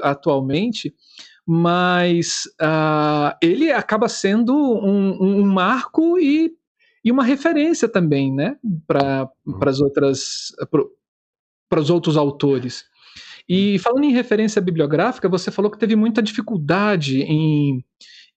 atualmente, 0.03 0.95
mas 1.47 2.43
uh, 2.61 3.37
ele 3.41 3.71
acaba 3.71 4.09
sendo 4.09 4.53
um, 4.53 5.41
um 5.41 5.47
marco 5.47 6.19
e 6.19 6.53
e 7.07 7.13
uma 7.13 7.23
referência 7.23 7.89
também, 7.89 8.35
né, 8.35 8.57
para 8.85 9.31
uhum. 9.47 9.59
as 9.65 9.81
outras 9.81 10.53
para 11.69 11.81
os 11.81 11.89
outros 11.89 12.17
autores. 12.17 12.85
E 13.49 13.75
uhum. 13.75 13.79
falando 13.79 14.05
em 14.05 14.13
referência 14.13 14.61
bibliográfica, 14.61 15.29
você 15.29 15.53
falou 15.53 15.71
que 15.71 15.79
teve 15.79 15.95
muita 15.95 16.21
dificuldade 16.21 17.23
em, 17.23 17.85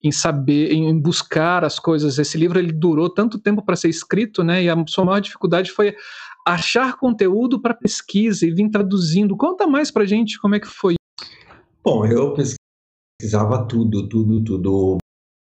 em 0.04 0.12
saber, 0.12 0.72
em 0.72 1.00
buscar 1.00 1.66
as 1.66 1.80
coisas. 1.80 2.20
Esse 2.20 2.38
livro 2.38 2.60
ele 2.60 2.72
durou 2.72 3.10
tanto 3.10 3.40
tempo 3.40 3.64
para 3.66 3.76
ser 3.76 3.90
escrito, 3.90 4.44
né? 4.44 4.64
E 4.64 4.70
a 4.70 4.76
sua 4.88 5.04
maior 5.04 5.20
dificuldade 5.20 5.72
foi 5.72 5.96
achar 6.48 6.96
conteúdo 6.96 7.60
para 7.60 7.74
pesquisa 7.74 8.46
e 8.46 8.52
vir 8.52 8.70
traduzindo. 8.70 9.36
Conta 9.36 9.66
mais 9.66 9.90
para 9.90 10.06
gente 10.06 10.40
como 10.40 10.54
é 10.54 10.60
que 10.60 10.68
foi. 10.68 10.94
Bom, 11.84 12.06
eu 12.06 12.36
pesquisava 12.36 13.66
tudo, 13.66 14.08
tudo, 14.08 14.44
tudo 14.44 15.00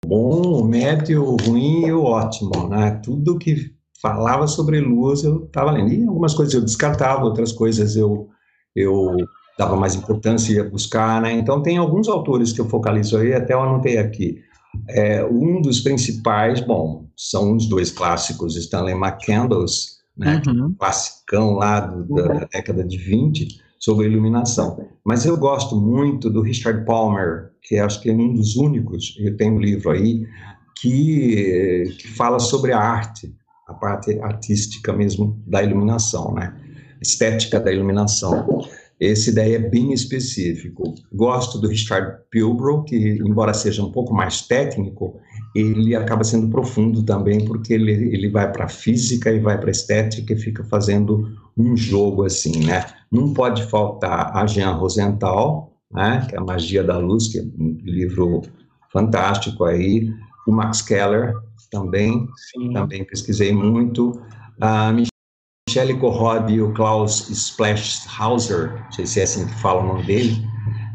bom, 0.10 0.42
o 0.60 0.66
médio, 0.66 1.24
o 1.24 1.38
ruim 1.38 1.86
e 1.86 1.92
o 1.92 2.04
ótimo, 2.04 2.68
né? 2.68 3.00
Tudo 3.04 3.38
que 3.38 3.72
falava 4.02 4.48
sobre 4.48 4.80
luz 4.80 5.24
eu 5.24 5.46
estava 5.46 5.72
lendo. 5.72 5.94
E 5.94 6.08
algumas 6.08 6.34
coisas 6.34 6.56
eu 6.56 6.62
descartava, 6.62 7.24
outras 7.24 7.52
coisas 7.52 7.96
eu, 7.96 8.28
eu 8.76 9.16
dava 9.58 9.76
mais 9.76 9.94
importância 9.94 10.52
e 10.52 10.56
ia 10.56 10.68
buscar, 10.68 11.22
né? 11.22 11.32
Então 11.34 11.62
tem 11.62 11.78
alguns 11.78 12.08
autores 12.08 12.52
que 12.52 12.60
eu 12.60 12.68
focalizo 12.68 13.18
aí, 13.18 13.34
até 13.34 13.54
eu 13.54 13.62
anotei 13.62 14.00
aqui. 14.00 14.42
É, 14.88 15.24
um 15.26 15.62
dos 15.62 15.82
principais, 15.82 16.60
bom, 16.60 17.08
são 17.16 17.56
os 17.56 17.68
dois 17.68 17.92
clássicos, 17.92 18.56
Stanley 18.56 18.96
McCandless, 18.96 20.00
né? 20.18 20.42
Uhum. 20.48 20.66
Um 20.66 20.74
classicão 20.74 21.54
lá 21.54 21.82
do, 21.82 22.16
da, 22.16 22.34
uhum. 22.34 22.48
década 22.52 22.84
de 22.84 22.98
20, 22.98 23.62
sobre 23.80 24.08
iluminação. 24.08 24.86
Mas 25.06 25.26
eu 25.26 25.38
gosto 25.38 25.76
muito 25.76 26.30
do 26.30 26.42
Richard 26.42 26.86
Palmer, 26.86 27.52
que 27.62 27.78
acho 27.78 28.02
que 28.02 28.10
é 28.10 28.14
um 28.14 28.34
dos 28.34 28.58
únicos, 28.58 29.16
eu 29.20 29.36
tenho 29.38 29.56
um 29.56 29.60
livro 29.60 29.92
aí, 29.92 30.28
que, 30.80 31.96
que 31.98 32.08
fala 32.10 32.40
sobre 32.40 32.72
a 32.72 32.80
arte, 32.80 33.34
a 33.68 33.74
parte 33.74 34.20
artística 34.20 34.92
mesmo 34.92 35.42
da 35.48 35.64
iluminação, 35.64 36.34
né? 36.34 36.54
Estética 37.02 37.60
da 37.60 37.72
iluminação. 37.72 38.66
Esse 39.00 39.34
daí 39.34 39.54
é 39.54 39.60
bem 39.60 39.94
específico. 39.94 40.96
Gosto 41.14 41.58
do 41.60 41.68
Richard 41.70 42.18
Pilbrow, 42.30 42.84
que, 42.84 43.20
embora 43.26 43.54
seja 43.54 43.84
um 43.84 43.92
pouco 43.92 44.14
mais 44.14 44.42
técnico, 44.42 45.20
ele 45.56 45.96
acaba 45.96 46.24
sendo 46.24 46.50
profundo 46.50 47.04
também, 47.04 47.44
porque 47.46 47.74
ele, 47.74 47.92
ele 47.92 48.30
vai 48.30 48.52
para 48.52 48.66
a 48.66 48.70
física 48.70 49.32
e 49.32 49.40
vai 49.40 49.58
para 49.58 49.70
a 49.70 49.72
estética 49.72 50.34
e 50.34 50.38
fica 50.38 50.64
fazendo 50.64 51.32
um 51.58 51.76
jogo 51.76 52.24
assim, 52.24 52.66
né? 52.66 52.86
Não 53.12 53.34
pode 53.34 53.64
faltar 53.64 54.36
a 54.36 54.46
Jean 54.46 54.72
Rosenthal, 54.72 55.74
né, 55.92 56.26
que 56.30 56.36
é 56.36 56.38
a 56.38 56.44
Magia 56.44 56.84
da 56.84 56.98
Luz, 56.98 57.28
que 57.28 57.40
é 57.40 57.42
um 57.42 57.78
livro 57.84 58.42
fantástico 58.92 59.66
aí, 59.66 60.14
o 60.48 60.52
Max 60.52 60.82
Keller 60.82 61.34
também, 61.72 62.28
Sim. 62.52 62.74
também 62.74 63.04
pesquisei 63.04 63.54
muito, 63.54 64.22
a 64.60 64.94
Michelle 65.68 66.00
Corrodi 66.00 66.54
e 66.54 66.62
o 66.62 66.74
Klaus 66.74 67.30
Splashhauser, 67.30 68.72
não 68.84 68.92
sei 68.92 69.06
se 69.06 69.20
é 69.20 69.24
assim 69.24 69.46
que 69.46 69.62
fala 69.62 69.82
o 69.82 69.88
nome 69.88 70.04
dele, 70.06 70.38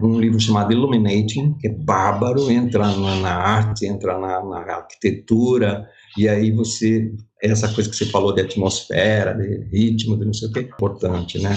um 0.05 0.21
livro 0.21 0.39
chamado 0.39 0.73
Illuminating, 0.73 1.55
que 1.55 1.69
é 1.69 1.71
bárbaro, 1.71 2.51
entra 2.51 2.87
na, 2.87 3.17
na 3.17 3.35
arte, 3.35 3.87
entra 3.87 4.19
na, 4.19 4.43
na, 4.43 4.59
arquitetura, 4.77 5.89
E 6.17 6.29
aí 6.29 6.51
você, 6.51 7.13
essa 7.43 7.73
coisa 7.73 7.89
que 7.89 7.97
você 7.97 8.07
falou 8.07 8.35
de 8.35 8.43
atmosfera, 8.43 9.35
de 9.35 9.65
ritmo, 9.71 10.17
de 10.19 10.27
não 10.27 10.35
sei 10.35 10.49
o 10.49 10.53
que, 10.53 10.59
é 10.61 10.63
importante, 10.63 11.39
né? 11.39 11.57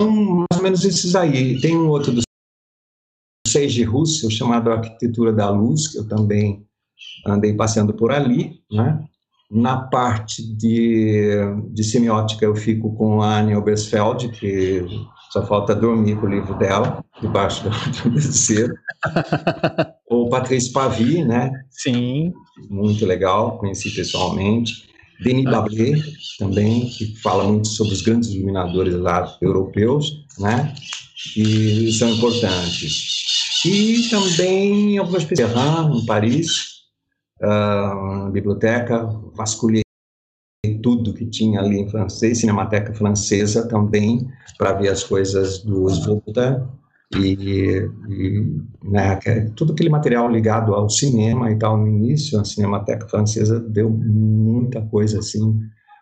Então, 0.00 0.10
mais 0.10 0.56
ou 0.56 0.62
menos 0.62 0.84
esses 0.84 1.14
aí. 1.14 1.60
Tem 1.60 1.76
um 1.76 1.88
outro 1.88 2.12
dos 2.12 2.24
seis 3.46 3.72
de 3.72 3.84
Russell, 3.84 4.30
chamado 4.30 4.70
Arquitetura 4.70 5.32
da 5.32 5.50
Luz, 5.50 5.88
que 5.88 5.98
eu 5.98 6.08
também 6.08 6.66
andei 7.26 7.54
passeando 7.54 7.92
por 7.92 8.10
ali, 8.10 8.60
né? 8.70 9.04
Na 9.50 9.76
parte 9.76 10.42
de, 10.56 11.36
de 11.70 11.84
semiótica, 11.84 12.42
eu 12.42 12.56
fico 12.56 12.96
com 12.96 13.20
a 13.20 13.38
Anne 13.38 13.54
Obersfeld, 13.54 14.30
que 14.30 14.82
só 15.32 15.46
falta 15.46 15.74
dormir 15.74 16.16
com 16.16 16.26
o 16.26 16.30
livro 16.30 16.54
dela, 16.58 17.02
debaixo 17.20 17.64
do 17.64 17.70
travesseiro. 17.96 18.74
o 20.10 20.28
Patrício 20.28 20.72
Pavi, 20.74 21.24
né? 21.24 21.50
Sim. 21.70 22.34
Muito 22.68 23.06
legal, 23.06 23.56
conheci 23.56 23.90
pessoalmente. 23.90 24.90
Denis 25.24 25.44
Bablé, 25.44 25.92
também, 26.38 26.86
que 26.86 27.16
fala 27.22 27.44
muito 27.44 27.68
sobre 27.68 27.94
os 27.94 28.02
grandes 28.02 28.30
iluminadores 28.30 28.94
lá 28.94 29.38
europeus, 29.40 30.26
né? 30.38 30.74
Que 31.32 31.90
são 31.92 32.10
importantes. 32.10 33.22
E 33.64 34.08
também 34.10 34.98
algumas 34.98 35.24
pesquisas 35.24 35.56
em 35.94 36.04
Paris, 36.04 36.64
uh, 37.40 38.30
biblioteca, 38.30 39.06
vasculhei 39.34 39.82
tudo 40.82 41.14
que 41.14 41.26
tinha 41.26 41.60
ali 41.60 41.80
em 41.80 41.88
francês, 41.88 42.38
Cinemateca 42.38 42.92
Francesa 42.92 43.66
também, 43.68 44.28
para 44.58 44.72
ver 44.74 44.88
as 44.88 45.04
coisas 45.04 45.58
do 45.58 45.88
Svoboda 45.88 46.68
e, 47.16 47.88
e 48.08 48.56
né, 48.82 49.16
tudo 49.54 49.72
aquele 49.72 49.90
material 49.90 50.30
ligado 50.30 50.74
ao 50.74 50.88
cinema 50.88 51.50
e 51.50 51.58
tal 51.58 51.76
no 51.76 51.86
início, 51.86 52.40
a 52.40 52.44
Cinemateca 52.44 53.06
Francesa 53.08 53.60
deu 53.60 53.90
muita 53.90 54.80
coisa 54.82 55.18
assim, 55.18 55.60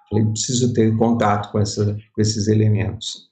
falei, 0.08 0.24
preciso 0.26 0.72
ter 0.72 0.96
contato 0.96 1.50
com, 1.50 1.58
essa, 1.58 1.96
com 2.14 2.20
esses 2.20 2.48
elementos. 2.48 3.28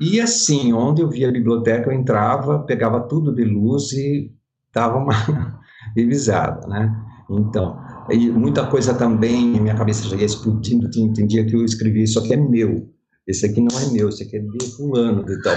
E 0.00 0.20
assim, 0.20 0.72
onde 0.72 1.02
eu 1.02 1.08
via 1.08 1.28
a 1.28 1.32
biblioteca, 1.32 1.90
eu 1.90 1.98
entrava, 1.98 2.60
pegava 2.60 3.00
tudo 3.00 3.34
de 3.34 3.44
luz 3.44 3.92
e 3.92 4.32
dava 4.72 4.98
uma 4.98 5.12
revisada, 5.96 6.66
né? 6.68 7.04
Então, 7.28 7.76
e 8.10 8.30
muita 8.30 8.66
coisa 8.66 8.94
também, 8.94 9.60
minha 9.60 9.76
cabeça 9.76 10.08
já 10.08 10.16
ia 10.16 10.26
explodindo, 10.26 10.88
entendia 10.96 11.44
que 11.44 11.54
eu 11.54 11.64
escrevi, 11.64 12.02
isso 12.02 12.18
aqui 12.18 12.34
é 12.34 12.36
meu, 12.36 12.88
esse 13.26 13.44
aqui 13.44 13.60
não 13.60 13.78
é 13.78 13.86
meu, 13.92 14.08
esse 14.08 14.22
aqui 14.22 14.36
é 14.36 14.40
de 14.40 14.66
fulano, 14.74 15.22
de 15.24 15.42
tal. 15.42 15.56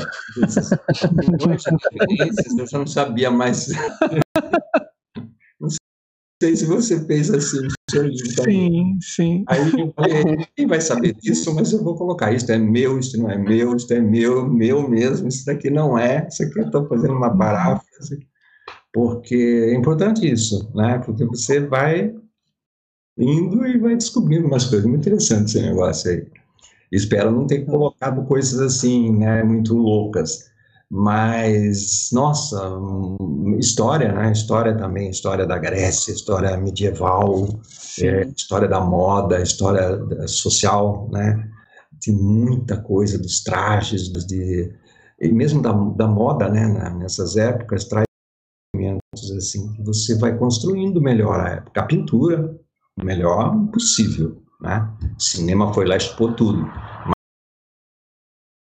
eu 2.58 2.68
já 2.68 2.78
não 2.78 2.88
sabia 2.88 3.32
mais. 3.32 3.70
Não 5.60 5.70
sei 6.42 6.56
se 6.56 6.66
você 6.66 7.06
fez 7.06 7.30
assim 7.30 7.68
também. 7.90 8.18
Sim, 8.18 9.00
sim. 9.02 9.44
Aí 9.48 9.60
eu 9.60 9.94
falei, 9.94 10.48
quem 10.56 10.68
vai 10.68 10.82
saber 10.82 11.14
disso, 11.14 11.54
mas 11.54 11.72
eu 11.72 11.84
vou 11.84 11.96
colocar, 11.96 12.34
isso 12.34 12.52
é 12.52 12.58
meu, 12.58 13.00
isso 13.00 13.18
não 13.22 13.30
é 13.30 13.38
meu, 13.38 13.76
isso 13.76 13.94
é 13.94 14.02
meu, 14.02 14.50
meu 14.50 14.90
mesmo, 14.90 15.28
isso 15.28 15.46
daqui 15.46 15.70
não 15.70 15.98
é, 15.98 16.28
isso 16.28 16.44
aqui 16.44 16.60
eu 16.60 16.66
estou 16.66 16.88
fazendo 16.88 17.14
uma 17.14 17.38
paráfrase, 17.38 18.20
porque 18.92 19.70
é 19.72 19.76
importante 19.76 20.30
isso, 20.30 20.70
né? 20.76 21.00
Porque 21.00 21.24
você 21.26 21.60
vai 21.62 22.14
indo 23.18 23.66
e 23.66 23.78
vai 23.78 23.96
descobrindo 23.96 24.48
umas 24.48 24.66
coisas 24.66 24.88
muito 24.88 25.02
interessantes 25.02 25.56
esse 25.56 25.66
negócio 25.66 26.12
aí. 26.12 26.28
Espero 26.92 27.32
não 27.32 27.48
ter 27.48 27.66
colocado 27.66 28.26
coisas 28.26 28.60
assim, 28.60 29.12
né, 29.18 29.44
muito 29.44 29.74
loucas. 29.76 30.52
Mas, 30.94 32.10
nossa, 32.12 32.70
história, 33.58 34.12
né? 34.12 34.30
História 34.30 34.76
também, 34.76 35.10
história 35.10 35.48
da 35.48 35.58
Grécia, 35.58 36.12
história 36.12 36.58
medieval, 36.58 37.48
é, 38.02 38.28
história 38.36 38.68
da 38.68 38.82
moda, 38.82 39.42
história 39.42 40.06
social, 40.28 41.08
né? 41.10 41.50
Tem 42.04 42.14
muita 42.14 42.76
coisa 42.76 43.18
dos 43.18 43.42
trajes, 43.42 44.10
dos, 44.10 44.26
de, 44.26 44.70
e 45.22 45.32
mesmo 45.32 45.62
da, 45.62 45.72
da 45.72 46.08
moda, 46.08 46.50
né? 46.50 46.68
Nessas 47.00 47.38
épocas, 47.38 47.86
traz 47.86 48.04
elementos 48.76 49.32
assim 49.38 49.72
que 49.74 49.84
você 49.84 50.18
vai 50.18 50.38
construindo 50.38 51.00
melhor 51.00 51.40
a 51.40 51.52
época. 51.52 51.80
A 51.80 51.86
pintura, 51.86 52.60
melhor 53.04 53.56
possível. 53.72 54.42
Né? 54.60 54.88
O 55.18 55.22
cinema 55.22 55.74
foi 55.74 55.86
lá 55.86 55.98
expor 55.98 56.34
tudo. 56.36 56.66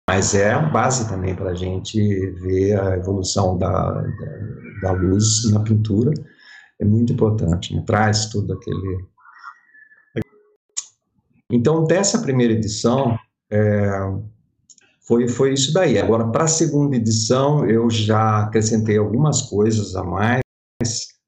Mas 0.09 0.35
é 0.35 0.53
a 0.53 0.61
base 0.61 1.09
também 1.09 1.35
para 1.35 1.51
a 1.51 1.55
gente 1.55 1.99
ver 2.41 2.79
a 2.79 2.97
evolução 2.97 3.59
da, 3.59 3.91
da, 3.91 4.83
da, 4.83 4.93
luz 4.93 5.51
na 5.51 5.61
pintura. 5.61 6.13
É 6.81 6.85
muito 6.85 7.13
importante, 7.13 7.75
né? 7.75 7.83
traz 7.87 8.27
tudo 8.27 8.53
aquele. 8.53 9.05
Então, 11.51 11.85
dessa 11.85 12.21
primeira 12.21 12.53
edição, 12.53 13.19
é, 13.51 13.91
foi, 15.07 15.29
foi 15.29 15.53
isso 15.53 15.73
daí. 15.73 15.99
Agora, 15.99 16.29
para 16.29 16.45
a 16.45 16.49
segunda 16.49 16.97
edição, 16.97 17.69
eu 17.69 17.89
já 17.91 18.45
acrescentei 18.45 18.99
algumas 18.99 19.43
coisas 19.43 19.95
a 19.95 20.03
mais, 20.03 20.43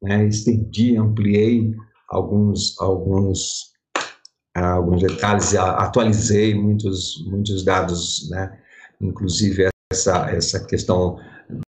né? 0.02 0.26
estendi, 0.26 0.96
ampliei 0.96 1.74
alguns, 2.08 2.78
alguns, 2.80 3.72
alguns 4.54 5.02
detalhes, 5.02 5.54
atualizei 5.54 6.54
muitos, 6.54 7.24
muitos 7.26 7.64
dados, 7.64 8.28
né? 8.30 8.58
inclusive 9.00 9.68
essa, 9.92 10.30
essa 10.30 10.64
questão 10.64 11.18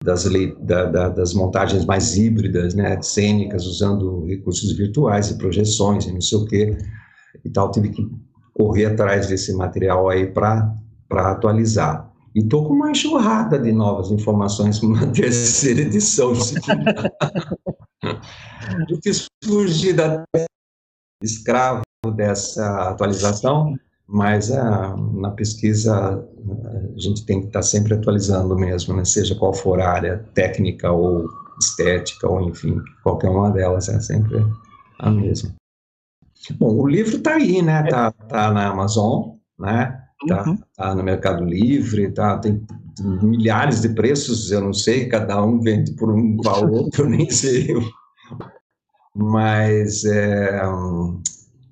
das, 0.04 0.26
da, 0.60 0.86
da, 0.86 1.10
das 1.10 1.34
montagens 1.34 1.86
mais 1.86 2.18
híbridas, 2.18 2.74
né, 2.74 3.02
cênicas, 3.02 3.66
usando 3.66 4.26
recursos 4.26 4.72
virtuais 4.74 5.30
e 5.30 5.38
projeções 5.38 6.06
e 6.06 6.12
não 6.12 6.22
sei 6.22 6.38
o 6.38 6.46
quê 6.46 6.78
e 7.46 7.50
tal. 7.50 7.72
Tive 7.72 7.90
que 7.90 8.10
correr 8.54 8.86
atrás 8.86 9.28
desse 9.28 9.54
material 9.54 10.10
aí 10.10 10.28
para 10.28 10.76
atualizar. 11.12 12.12
E 12.34 12.40
estou 12.40 12.66
com 12.66 12.74
uma 12.74 12.92
enxurrada 12.92 13.60
de 13.60 13.72
novas 13.72 14.12
informações 14.12 14.80
para 14.80 14.88
uma 14.88 15.08
terceira 15.12 15.82
edição. 15.82 16.34
Eu 18.90 19.00
fiz 19.04 19.26
fugir 19.44 19.94
da 19.94 20.24
escravo 21.24 21.82
dessa 22.16 22.90
atualização, 22.90 23.76
mas 24.08 24.52
ah, 24.52 24.96
na 25.14 25.32
pesquisa 25.32 26.28
a 26.96 27.00
gente 27.00 27.26
tem 27.26 27.42
que 27.42 27.48
estar 27.48 27.62
sempre 27.62 27.94
atualizando 27.94 28.56
mesmo, 28.56 28.96
né? 28.96 29.06
seja 29.06 29.36
qual 29.36 29.54
for 29.54 29.80
a 29.80 29.92
área 29.92 30.26
técnica 30.34 30.92
ou 30.92 31.30
estética, 31.60 32.28
ou 32.28 32.42
enfim, 32.42 32.82
qualquer 33.04 33.30
uma 33.30 33.52
delas 33.52 33.88
é 33.88 34.00
sempre 34.00 34.44
a 35.00 35.12
mesma. 35.12 35.54
Bom, 36.58 36.76
o 36.76 36.88
livro 36.88 37.18
está 37.18 37.36
aí, 37.36 37.62
né? 37.62 37.84
Está 37.84 38.12
tá 38.12 38.52
na 38.52 38.70
Amazon, 38.70 39.36
né? 39.60 40.02
Está 40.24 40.50
uhum. 40.50 40.58
tá 40.76 40.96
no 40.96 41.04
Mercado 41.04 41.46
Livre, 41.46 42.12
tá, 42.12 42.40
tem 42.40 42.66
milhares 43.00 43.82
de 43.82 43.90
preços, 43.90 44.52
eu 44.52 44.62
não 44.62 44.74
sei, 44.74 45.08
cada 45.08 45.44
um 45.44 45.60
vende 45.60 45.94
por 45.94 46.12
um 46.12 46.38
valor 46.38 46.90
que 46.90 47.02
eu 47.02 47.10
nem 47.10 47.30
sei 47.30 47.76
mas 49.16 50.06
é, 50.06 50.62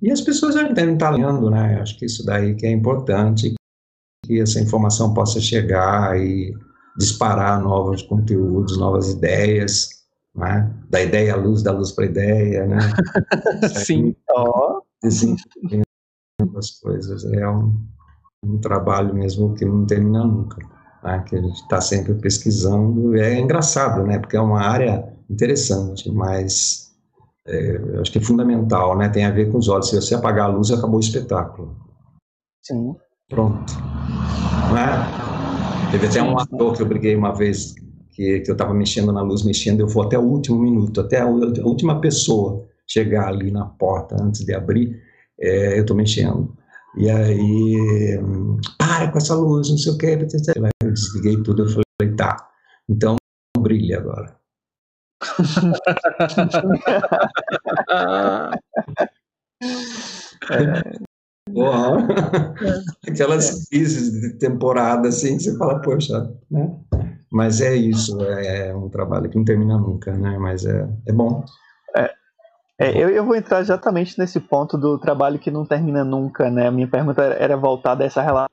e 0.02 0.12
as 0.12 0.22
pessoas 0.22 0.56
já 0.56 0.63
devem 0.63 0.93
estar 0.93 1.10
lendo, 1.10 1.50
né? 1.50 1.80
Acho 1.82 1.98
que 1.98 2.06
isso 2.06 2.26
daí 2.26 2.56
que 2.56 2.65
é 2.65 2.72
importante, 2.72 3.54
que 4.26 4.39
essa 4.39 4.60
informação 4.60 5.13
possa 5.13 5.39
chegar 5.41 6.17
e 6.19 6.54
disparar 6.98 7.62
novos 7.62 8.02
conteúdos, 8.04 8.78
novas 8.78 9.10
ideias, 9.10 9.89
né? 10.36 10.74
Da 10.89 11.02
ideia 11.02 11.34
à 11.34 11.36
luz, 11.36 11.62
da 11.62 11.72
luz 11.72 11.91
para 11.91 12.06
a 12.06 12.08
ideia, 12.08 12.65
né? 12.65 12.78
Sim, 13.76 14.15
ó. 14.32 14.82
Desenvolvendo 15.04 15.84
as 16.58 16.72
coisas. 16.80 17.26
É 17.26 17.48
um, 17.48 17.74
um 18.43 18.58
trabalho 18.60 19.13
mesmo 19.13 19.54
que 19.56 19.65
não 19.65 19.86
termina 19.86 20.24
nunca. 20.24 20.58
Né? 21.04 21.24
Que 21.28 21.36
a 21.36 21.41
gente 21.41 21.62
está 21.62 21.82
sempre 21.82 22.13
pesquisando. 22.15 23.15
É 23.15 23.38
engraçado, 23.38 24.04
né? 24.04 24.17
Porque 24.19 24.38
é 24.38 24.41
uma 24.41 24.62
área 24.62 25.13
interessante, 25.29 26.09
mas 26.11 26.89
é, 27.45 27.99
acho 27.99 28.11
que 28.11 28.17
é 28.17 28.21
fundamental, 28.21 28.97
né? 28.97 29.09
Tem 29.09 29.25
a 29.25 29.31
ver 29.31 29.51
com 29.51 29.57
os 29.57 29.67
olhos. 29.67 29.89
Se 29.89 29.95
você 29.95 30.15
apagar 30.15 30.49
a 30.49 30.53
luz, 30.53 30.71
acabou 30.71 30.97
o 30.97 30.99
espetáculo. 30.99 31.75
Sim. 32.63 32.95
Pronto. 33.29 33.73
Não 34.69 34.77
é? 34.77 35.91
Teve 35.91 36.07
até 36.07 36.21
um 36.21 36.37
ator 36.37 36.75
que 36.75 36.81
eu 36.81 36.87
briguei 36.87 37.15
uma 37.15 37.33
vez 37.33 37.73
que, 38.11 38.41
que 38.41 38.51
eu 38.51 38.53
estava 38.53 38.73
mexendo 38.73 39.11
na 39.11 39.21
luz, 39.21 39.43
mexendo, 39.43 39.79
eu 39.81 39.87
vou 39.87 40.03
até 40.03 40.17
o 40.17 40.23
último 40.23 40.59
minuto, 40.59 41.01
até 41.01 41.19
a, 41.19 41.25
a 41.25 41.65
última 41.65 41.99
pessoa 42.01 42.67
chegar 42.87 43.27
ali 43.27 43.51
na 43.51 43.65
porta 43.65 44.15
antes 44.21 44.43
de 44.43 44.53
abrir, 44.53 44.99
é, 45.39 45.77
eu 45.77 45.81
estou 45.81 45.95
mexendo. 45.95 46.55
E 46.97 47.09
aí, 47.09 48.19
para 48.77 49.11
com 49.11 49.17
essa 49.17 49.35
luz, 49.35 49.69
não 49.69 49.77
sei 49.77 49.93
o 49.93 49.97
que, 49.97 50.07
eu 50.07 50.91
desliguei 50.91 51.41
tudo, 51.43 51.63
eu 51.63 51.69
falei, 51.69 52.15
tá, 52.15 52.49
então 52.89 53.15
brilha 53.57 53.99
agora 53.99 54.38
é. 60.51 61.10
Uau. 61.55 61.97
Aquelas 63.08 63.67
crises 63.69 64.12
de 64.21 64.34
temporada 64.38 65.08
assim, 65.10 65.39
você 65.39 65.58
fala, 65.58 65.82
poxa, 65.82 66.32
né? 66.49 66.75
Mas 67.32 67.62
é 67.62 67.75
isso, 67.75 68.19
é 68.23 68.75
um 68.75 68.89
trabalho 68.89 69.29
que 69.29 69.38
não 69.38 69.45
termina 69.45 69.77
nunca, 69.77 70.12
né? 70.13 70.38
Mas 70.39 70.65
é, 70.65 70.88
é 71.08 71.13
bom. 71.13 71.43
É, 71.95 72.12
É, 72.79 72.97
eu, 72.97 73.10
eu 73.10 73.25
vou 73.25 73.36
entrar 73.36 73.60
exatamente 73.60 74.17
nesse 74.17 74.39
ponto 74.39 74.77
do 74.77 74.97
trabalho 74.97 75.38
que 75.38 75.51
não 75.51 75.65
termina 75.65 76.03
nunca, 76.03 76.49
né? 76.49 76.67
A 76.67 76.71
minha 76.71 76.88
pergunta 76.88 77.21
era 77.23 77.58
voltada 77.58 78.03
a 78.03 78.08
essa 78.08 78.21
relação 78.21 78.49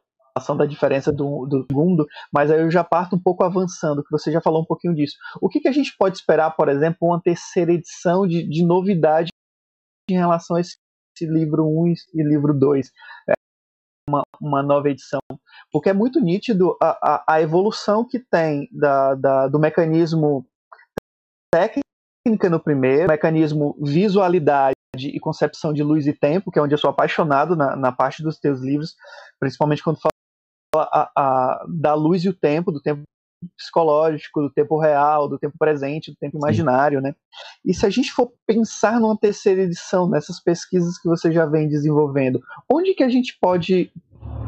da 0.57 0.67
diferença 0.67 1.11
do, 1.11 1.47
do 1.47 1.65
segundo, 1.71 2.07
mas 2.33 2.51
aí 2.51 2.61
eu 2.61 2.71
já 2.71 2.85
parto 2.85 3.17
um 3.17 3.23
pouco 3.23 3.43
avançando, 3.43 4.03
que 4.03 4.11
você 4.11 4.31
já 4.31 4.41
falou 4.41 4.63
um 4.63 4.67
pouquinho 4.67 4.95
disso. 4.95 5.17
O 5.41 5.49
que, 5.49 5.61
que 5.61 5.69
a 5.69 5.73
gente 5.73 5.97
pode 5.97 6.17
esperar, 6.17 6.51
por 6.51 6.69
exemplo, 6.69 6.99
uma 7.09 7.21
terceira 7.21 7.73
edição 7.73 8.27
de, 8.27 8.47
de 8.49 8.65
novidade 8.65 9.31
em 10.11 10.15
relação 10.15 10.57
a 10.57 10.61
esse 10.61 10.77
livro 11.23 11.65
1 11.67 11.95
e 12.15 12.23
livro 12.23 12.53
2? 12.53 12.91
É 13.29 13.33
uma, 14.09 14.23
uma 14.41 14.63
nova 14.63 14.91
edição. 14.91 15.21
Porque 15.73 15.89
é 15.89 15.95
muito 15.95 16.21
nítido 16.21 16.77
a, 16.83 16.99
a, 17.03 17.35
a 17.35 17.43
evolução 17.43 18.07
que 18.07 18.19
tem 18.19 18.69
da, 18.71 19.15
da, 19.15 19.49
do 19.49 19.59
mecanismo 19.59 20.47
técnica 21.53 22.51
no 22.51 22.61
primeiro, 22.61 23.09
mecanismo 23.09 23.77
visualidade 23.81 24.75
e 24.97 25.21
concepção 25.21 25.73
de 25.73 25.83
luz 25.83 26.07
e 26.07 26.13
tempo, 26.13 26.51
que 26.51 26.59
é 26.59 26.63
onde 26.63 26.75
eu 26.75 26.79
sou 26.79 26.91
apaixonado 26.91 27.55
na, 27.57 27.77
na 27.77 27.93
parte 27.93 28.23
dos 28.23 28.39
teus 28.39 28.61
livros, 28.61 28.95
principalmente 29.39 29.83
quando 29.83 30.01
fala 30.01 30.11
a, 30.79 31.11
a, 31.15 31.67
da 31.69 31.95
luz 31.95 32.25
e 32.25 32.29
o 32.29 32.35
tempo, 32.35 32.73
do 32.73 32.81
tempo 32.81 33.03
psicológico, 33.57 34.41
do 34.41 34.51
tempo 34.51 34.79
real, 34.79 35.29
do 35.29 35.39
tempo 35.39 35.57
presente, 35.59 36.11
do 36.11 36.17
tempo 36.17 36.39
imaginário, 36.39 37.01
né? 37.01 37.15
E 37.65 37.75
se 37.75 37.85
a 37.85 37.91
gente 37.91 38.13
for 38.13 38.33
pensar 38.47 38.99
numa 39.01 39.17
terceira 39.17 39.63
edição, 39.63 40.09
nessas 40.09 40.41
pesquisas 40.41 40.99
que 40.99 41.09
você 41.09 41.31
já 41.31 41.45
vem 41.45 41.69
desenvolvendo, 41.69 42.43
onde 42.71 42.95
que 42.95 43.03
a 43.03 43.09
gente 43.09 43.37
pode 43.41 43.93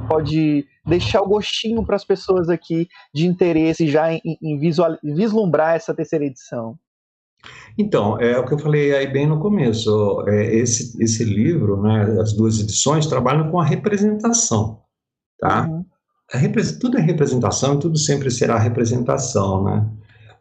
pode 0.09 0.67
deixar 0.87 1.21
o 1.21 1.29
gostinho 1.29 1.85
para 1.85 1.95
as 1.95 2.05
pessoas 2.05 2.49
aqui 2.49 2.89
de 3.15 3.27
interesse 3.27 3.87
já 3.87 4.13
em, 4.13 4.21
em 4.43 4.59
visual, 4.59 4.97
vislumbrar 5.03 5.77
essa 5.77 5.95
terceira 5.95 6.25
edição? 6.25 6.79
Então, 7.77 8.19
é 8.19 8.37
o 8.39 8.45
que 8.45 8.55
eu 8.55 8.59
falei 8.59 8.95
aí 8.95 9.07
bem 9.07 9.27
no 9.27 9.39
começo. 9.39 10.25
É, 10.27 10.57
esse, 10.57 11.01
esse 11.03 11.23
livro, 11.25 11.81
né, 11.81 12.19
as 12.21 12.33
duas 12.33 12.59
edições, 12.59 13.07
trabalham 13.07 13.51
com 13.51 13.61
a 13.61 13.65
representação, 13.65 14.83
tá? 15.39 15.67
Uhum. 15.67 15.78
Tudo 16.81 16.99
é 16.99 17.01
representação 17.01 17.75
e 17.75 17.79
tudo 17.79 17.99
sempre 17.99 18.31
será 18.31 18.59
representação, 18.59 19.65
né? 19.65 19.87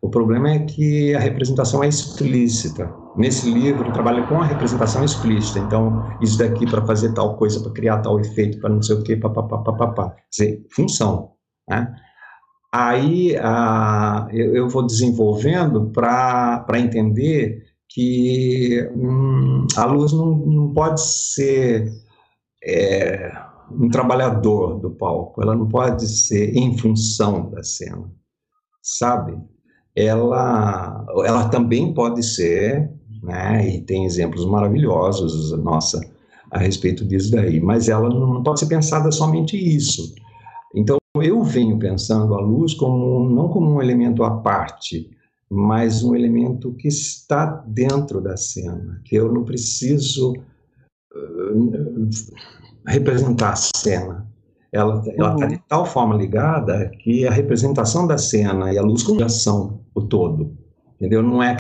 O 0.01 0.09
problema 0.09 0.51
é 0.51 0.59
que 0.59 1.15
a 1.15 1.19
representação 1.19 1.83
é 1.83 1.87
explícita. 1.87 2.93
Nesse 3.15 3.49
livro, 3.51 3.91
trabalha 3.91 4.27
com 4.27 4.39
a 4.39 4.45
representação 4.45 5.03
explícita. 5.03 5.59
Então, 5.59 6.07
isso 6.21 6.37
daqui 6.37 6.69
para 6.69 6.85
fazer 6.85 7.13
tal 7.13 7.35
coisa, 7.35 7.59
para 7.61 7.71
criar 7.71 7.97
tal 7.99 8.19
efeito, 8.19 8.59
para 8.59 8.69
não 8.69 8.81
sei 8.81 8.95
o 8.95 9.03
quê, 9.03 9.15
papapá, 9.15 9.57
papapá. 9.57 10.09
Quer 10.11 10.45
dizer, 10.45 10.65
função, 10.69 11.31
né? 11.67 11.95
Aí 12.71 13.33
eu, 14.31 14.55
eu, 14.55 14.69
vou 14.69 14.85
desenvolvendo 14.85 15.89
para 15.89 16.65
entender 16.75 17.63
que 17.89 18.87
hum, 18.93 19.65
a 19.75 19.85
luz 19.85 20.11
não, 20.11 20.35
não 20.35 20.73
pode 20.73 21.01
ser 21.01 21.89
é, 22.63 23.31
um 23.71 23.89
trabalhador 23.89 24.79
do 24.79 24.91
palco, 24.91 25.41
ela 25.41 25.55
não 25.55 25.67
pode 25.67 26.07
ser 26.07 26.55
em 26.55 26.77
função 26.77 27.49
da 27.49 27.63
cena, 27.63 28.09
sabe? 28.81 29.37
Ela, 29.95 31.05
ela 31.25 31.49
também 31.49 31.93
pode 31.93 32.23
ser, 32.23 32.89
né, 33.23 33.67
e 33.67 33.81
tem 33.81 34.05
exemplos 34.05 34.45
maravilhosos, 34.45 35.51
nossa, 35.63 35.99
a 36.51 36.59
respeito 36.59 37.05
disso 37.05 37.31
daí, 37.31 37.59
mas 37.59 37.89
ela 37.89 38.09
não 38.09 38.43
pode 38.43 38.59
ser 38.59 38.67
pensada 38.67 39.11
somente 39.11 39.57
isso. 39.57 40.13
Então, 40.73 40.97
eu 41.21 41.43
venho 41.43 41.79
pensando 41.79 42.35
a 42.35 42.41
luz 42.41 42.73
como 42.73 43.27
não 43.29 43.49
como 43.49 43.71
um 43.71 43.81
elemento 43.81 44.23
à 44.23 44.37
parte, 44.37 45.09
mas 45.49 46.03
um 46.03 46.15
elemento 46.15 46.73
que 46.73 46.87
está 46.87 47.45
dentro 47.67 48.21
da 48.21 48.37
cena, 48.37 49.01
que 49.05 49.15
eu 49.15 49.31
não 49.31 49.43
preciso 49.43 50.33
uh, 50.33 52.09
representar 52.87 53.53
a 53.53 53.55
cena. 53.55 54.27
Ela 54.71 55.01
está 55.05 55.35
uhum. 55.35 55.47
de 55.47 55.57
tal 55.67 55.85
forma 55.85 56.15
ligada 56.15 56.89
que 56.99 57.25
a 57.25 57.31
representação 57.31 58.05
da 58.05 58.17
cena 58.17 58.71
e 58.73 58.77
a 58.77 58.81
luz 58.81 59.05
ação 59.21 59.81
o 59.95 60.01
todo, 60.01 60.57
entendeu? 60.95 61.23
Não 61.23 61.41
é 61.41 61.57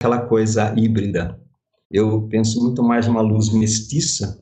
aquela 0.00 0.20
coisa 0.20 0.72
híbrida. 0.76 1.38
Eu 1.90 2.22
penso 2.28 2.62
muito 2.62 2.82
mais 2.82 3.06
numa 3.06 3.20
luz 3.20 3.52
mestiça 3.52 4.40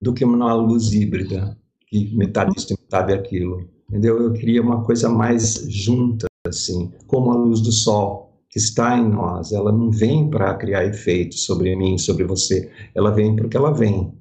do 0.00 0.12
que 0.12 0.24
numa 0.24 0.54
luz 0.54 0.92
híbrida 0.92 1.56
que 1.92 2.14
metade 2.16 2.52
isso, 2.56 2.72
metade 2.72 3.12
aquilo. 3.12 3.68
Entendeu? 3.88 4.22
Eu 4.22 4.32
queria 4.32 4.62
uma 4.62 4.82
coisa 4.82 5.10
mais 5.10 5.66
junta, 5.68 6.26
assim, 6.48 6.90
como 7.06 7.30
a 7.30 7.36
luz 7.36 7.60
do 7.60 7.70
sol 7.70 8.32
que 8.48 8.58
está 8.58 8.96
em 8.96 9.08
nós. 9.08 9.52
Ela 9.52 9.70
não 9.70 9.90
vem 9.90 10.30
para 10.30 10.54
criar 10.54 10.86
efeito 10.86 11.34
sobre 11.34 11.76
mim, 11.76 11.98
sobre 11.98 12.24
você. 12.24 12.70
Ela 12.94 13.10
vem 13.10 13.36
porque 13.36 13.56
ela 13.56 13.72
vem. 13.72 14.12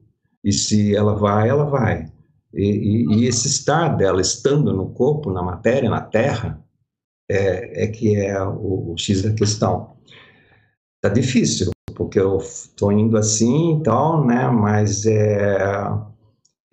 E 0.43 0.51
se 0.51 0.95
ela 0.95 1.15
vai, 1.15 1.49
ela 1.49 1.65
vai. 1.65 2.11
E, 2.53 2.65
e, 2.65 3.15
e 3.15 3.27
esse 3.27 3.47
estar 3.47 3.95
dela, 3.95 4.21
estando 4.21 4.73
no 4.73 4.89
corpo, 4.89 5.31
na 5.31 5.41
matéria, 5.41 5.89
na 5.89 6.01
terra, 6.01 6.63
é, 7.29 7.85
é 7.85 7.87
que 7.87 8.15
é 8.15 8.41
o, 8.43 8.93
o 8.93 8.95
X 8.97 9.21
da 9.21 9.33
questão. 9.33 9.95
Tá 11.01 11.09
difícil, 11.09 11.71
porque 11.95 12.19
eu 12.19 12.37
estou 12.37 12.91
indo 12.91 13.17
assim 13.17 13.79
e 13.79 13.83
tal, 13.83 14.25
né? 14.25 14.47
Mas 14.49 15.05
é 15.05 15.79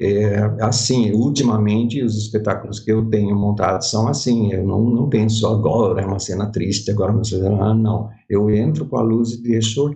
é, 0.01 0.37
assim, 0.61 1.11
ultimamente 1.11 2.03
os 2.03 2.17
espetáculos 2.17 2.79
que 2.79 2.93
eu 2.93 3.05
tenho 3.11 3.35
montado 3.35 3.83
são 3.83 4.07
assim, 4.07 4.53
eu 4.53 4.65
não, 4.65 4.81
não 4.81 5.09
penso 5.09 5.47
agora 5.49 6.01
é 6.01 6.07
uma 6.07 6.21
cena 6.21 6.47
triste, 6.53 6.91
agora 6.91 7.11
uma 7.11 7.25
cena, 7.25 7.49
ah, 7.61 7.75
não, 7.75 8.09
eu 8.31 8.49
entro 8.49 8.87
com 8.87 8.97
a 8.97 9.03
luz 9.03 9.33
e 9.33 9.43
deixo, 9.43 9.91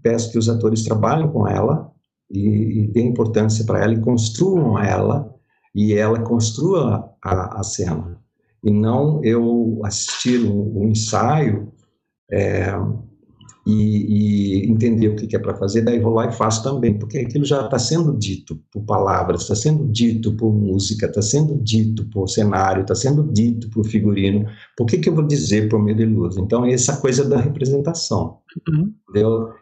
peço 0.00 0.30
que 0.30 0.38
os 0.38 0.48
atores 0.48 0.84
trabalhem 0.84 1.28
com 1.28 1.48
ela 1.48 1.92
e, 2.30 2.82
e 2.82 2.88
dê 2.88 3.02
importância 3.02 3.64
para 3.64 3.82
ela 3.82 3.94
e 3.94 4.00
construam 4.00 4.78
ela 4.78 5.34
e 5.74 5.94
ela 5.94 6.20
construa 6.20 7.12
a, 7.22 7.60
a 7.60 7.62
cena. 7.62 8.18
E 8.62 8.70
não 8.70 9.22
eu 9.24 9.80
assistir 9.84 10.40
um, 10.40 10.78
um 10.78 10.88
ensaio 10.88 11.72
é, 12.30 12.72
e, 13.66 14.64
e 14.64 14.70
entender 14.70 15.08
o 15.08 15.16
que 15.16 15.34
é 15.34 15.38
para 15.38 15.54
fazer, 15.54 15.82
daí 15.82 15.98
vou 15.98 16.12
lá 16.12 16.26
e 16.26 16.32
faço 16.32 16.62
também, 16.62 16.98
porque 16.98 17.18
aquilo 17.18 17.44
já 17.44 17.64
está 17.64 17.78
sendo 17.78 18.16
dito 18.16 18.60
por 18.70 18.82
palavras, 18.82 19.42
está 19.42 19.54
sendo 19.54 19.86
dito 19.86 20.32
por 20.34 20.52
música, 20.52 21.06
está 21.06 21.22
sendo 21.22 21.56
dito 21.56 22.04
por 22.10 22.28
cenário, 22.28 22.82
está 22.82 22.94
sendo 22.94 23.22
dito 23.32 23.70
por 23.70 23.84
figurino. 23.86 24.46
Por 24.76 24.86
que, 24.86 24.98
que 24.98 25.08
eu 25.08 25.14
vou 25.14 25.26
dizer 25.26 25.68
por 25.68 25.82
meio 25.82 25.96
de 25.96 26.04
luz? 26.04 26.36
Então, 26.36 26.66
essa 26.66 26.98
coisa 26.98 27.26
da 27.26 27.38
representação. 27.38 28.38
Uhum. 28.68 28.92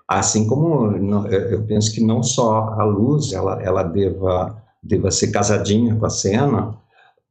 Assim 0.09 0.47
como 0.47 0.93
eu 0.97 1.63
penso 1.65 1.93
que 1.93 2.03
não 2.03 2.23
só 2.23 2.75
a 2.79 2.85
luz 2.85 3.33
ela, 3.33 3.63
ela 3.63 3.83
deva, 3.85 4.61
deva 4.83 5.11
ser 5.11 5.31
casadinha 5.31 5.95
com 5.95 6.07
a 6.07 6.11
cena, 6.11 6.83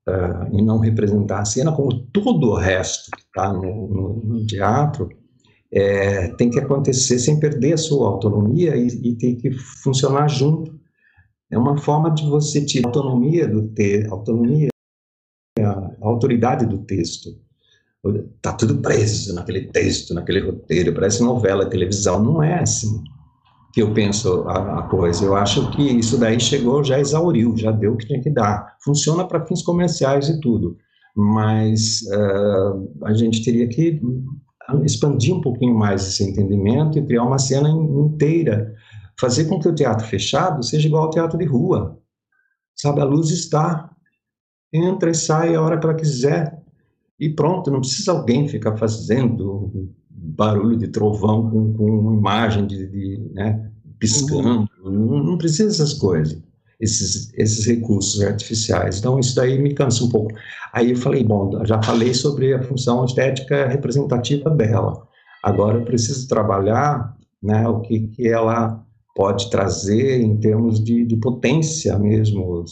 Uh, 0.07 0.57
e 0.57 0.63
não 0.63 0.79
representar 0.79 1.41
a 1.41 1.45
cena, 1.45 1.71
como 1.71 1.93
todo 2.07 2.49
o 2.49 2.55
resto 2.55 3.11
que 3.11 3.21
está 3.21 3.53
no, 3.53 3.87
no, 3.87 4.13
no, 4.23 4.45
teatro, 4.47 5.07
é, 5.73 6.27
tem 6.29 6.49
que 6.49 6.59
acontecer 6.59 7.17
sem 7.17 7.39
perder 7.39 7.73
a 7.73 7.77
sua 7.77 8.07
autonomia 8.07 8.75
e, 8.75 8.87
e 8.87 9.15
tem 9.15 9.35
que 9.35 9.51
funcionar 9.51 10.27
junto. 10.27 10.79
É 11.49 11.57
uma 11.57 11.77
forma 11.77 12.11
de 12.11 12.25
você 12.25 12.63
tirar 12.65 12.87
autonomia 12.87 13.47
do 13.47 13.67
texto, 13.69 14.11
autonomia, 14.11 14.69
a 15.59 15.91
autoridade 16.01 16.65
do 16.65 16.79
texto. 16.79 17.29
Está 18.35 18.53
tudo 18.53 18.81
preso 18.81 19.33
naquele 19.35 19.67
texto, 19.67 20.13
naquele 20.13 20.39
roteiro, 20.39 20.93
parece 20.93 21.23
novela, 21.23 21.69
televisão. 21.69 22.21
Não 22.21 22.41
é 22.41 22.59
assim 22.59 23.03
que 23.73 23.81
eu 23.81 23.93
penso 23.93 24.43
a, 24.49 24.79
a, 24.79 24.83
coisa. 24.83 25.23
Eu 25.23 25.35
acho 25.35 25.71
que 25.71 25.81
isso 25.81 26.17
daí 26.17 26.39
chegou, 26.39 26.83
já 26.83 26.99
exauriu, 26.99 27.55
já 27.55 27.71
deu 27.71 27.93
o 27.93 27.97
que 27.97 28.07
tinha 28.07 28.21
que 28.21 28.29
dar. 28.29 28.75
Funciona 28.83 29.25
para 29.25 29.45
fins 29.45 29.61
comerciais 29.61 30.29
e 30.29 30.39
tudo, 30.41 30.77
mas 31.15 32.01
uh, 32.07 33.05
a 33.05 33.13
gente 33.13 33.43
teria 33.43 33.67
que 33.67 34.01
expandir 34.83 35.35
um 35.35 35.41
pouquinho 35.41 35.75
mais 35.75 36.07
esse 36.07 36.23
entendimento 36.23 36.97
e 36.97 37.05
criar 37.05 37.23
uma 37.23 37.39
cena 37.39 37.69
inteira, 37.69 38.73
fazer 39.19 39.45
com 39.45 39.59
que 39.59 39.67
o 39.67 39.75
teatro 39.75 40.05
fechado 40.05 40.63
seja 40.63 40.87
igual 40.87 41.03
ao 41.03 41.09
teatro 41.09 41.37
de 41.37 41.45
rua. 41.45 41.99
Sabe, 42.75 43.01
a 43.01 43.05
luz 43.05 43.29
está, 43.29 43.89
entra 44.73 45.11
e 45.11 45.15
sai 45.15 45.55
a 45.55 45.61
hora 45.61 45.79
que 45.79 45.85
ela 45.85 45.95
quiser 45.95 46.59
e 47.19 47.29
pronto, 47.29 47.69
não 47.69 47.81
precisa 47.81 48.11
alguém 48.11 48.47
ficar 48.47 48.77
fazendo 48.77 49.89
barulho 50.09 50.77
de 50.77 50.87
trovão 50.87 51.49
com, 51.49 51.73
com 51.73 52.13
imagem 52.13 52.65
de, 52.65 52.87
de 52.87 53.31
né, 53.33 53.71
piscando, 53.99 54.67
uhum. 54.83 54.91
não, 54.91 55.23
não 55.23 55.37
precisa 55.37 55.67
dessas 55.67 55.93
coisas 55.93 56.41
esses, 56.81 57.31
esses 57.35 57.65
recursos 57.65 58.21
artificiais. 58.21 58.99
Então, 58.99 59.19
isso 59.19 59.35
daí 59.35 59.61
me 59.61 59.73
cansa 59.73 60.03
um 60.03 60.09
pouco. 60.09 60.33
Aí 60.73 60.91
eu 60.91 60.97
falei, 60.97 61.23
bom, 61.23 61.63
já 61.65 61.81
falei 61.81 62.13
sobre 62.13 62.53
a 62.53 62.63
função 62.63 63.05
estética 63.05 63.67
representativa 63.67 64.49
dela. 64.49 65.07
Agora 65.43 65.77
eu 65.77 65.85
preciso 65.85 66.27
trabalhar 66.27 67.15
né, 67.41 67.67
o 67.67 67.81
que, 67.81 68.07
que 68.07 68.27
ela 68.27 68.83
pode 69.15 69.49
trazer 69.49 70.21
em 70.21 70.37
termos 70.37 70.83
de, 70.83 71.05
de 71.05 71.15
potência 71.17 71.97
mesmo, 71.99 72.65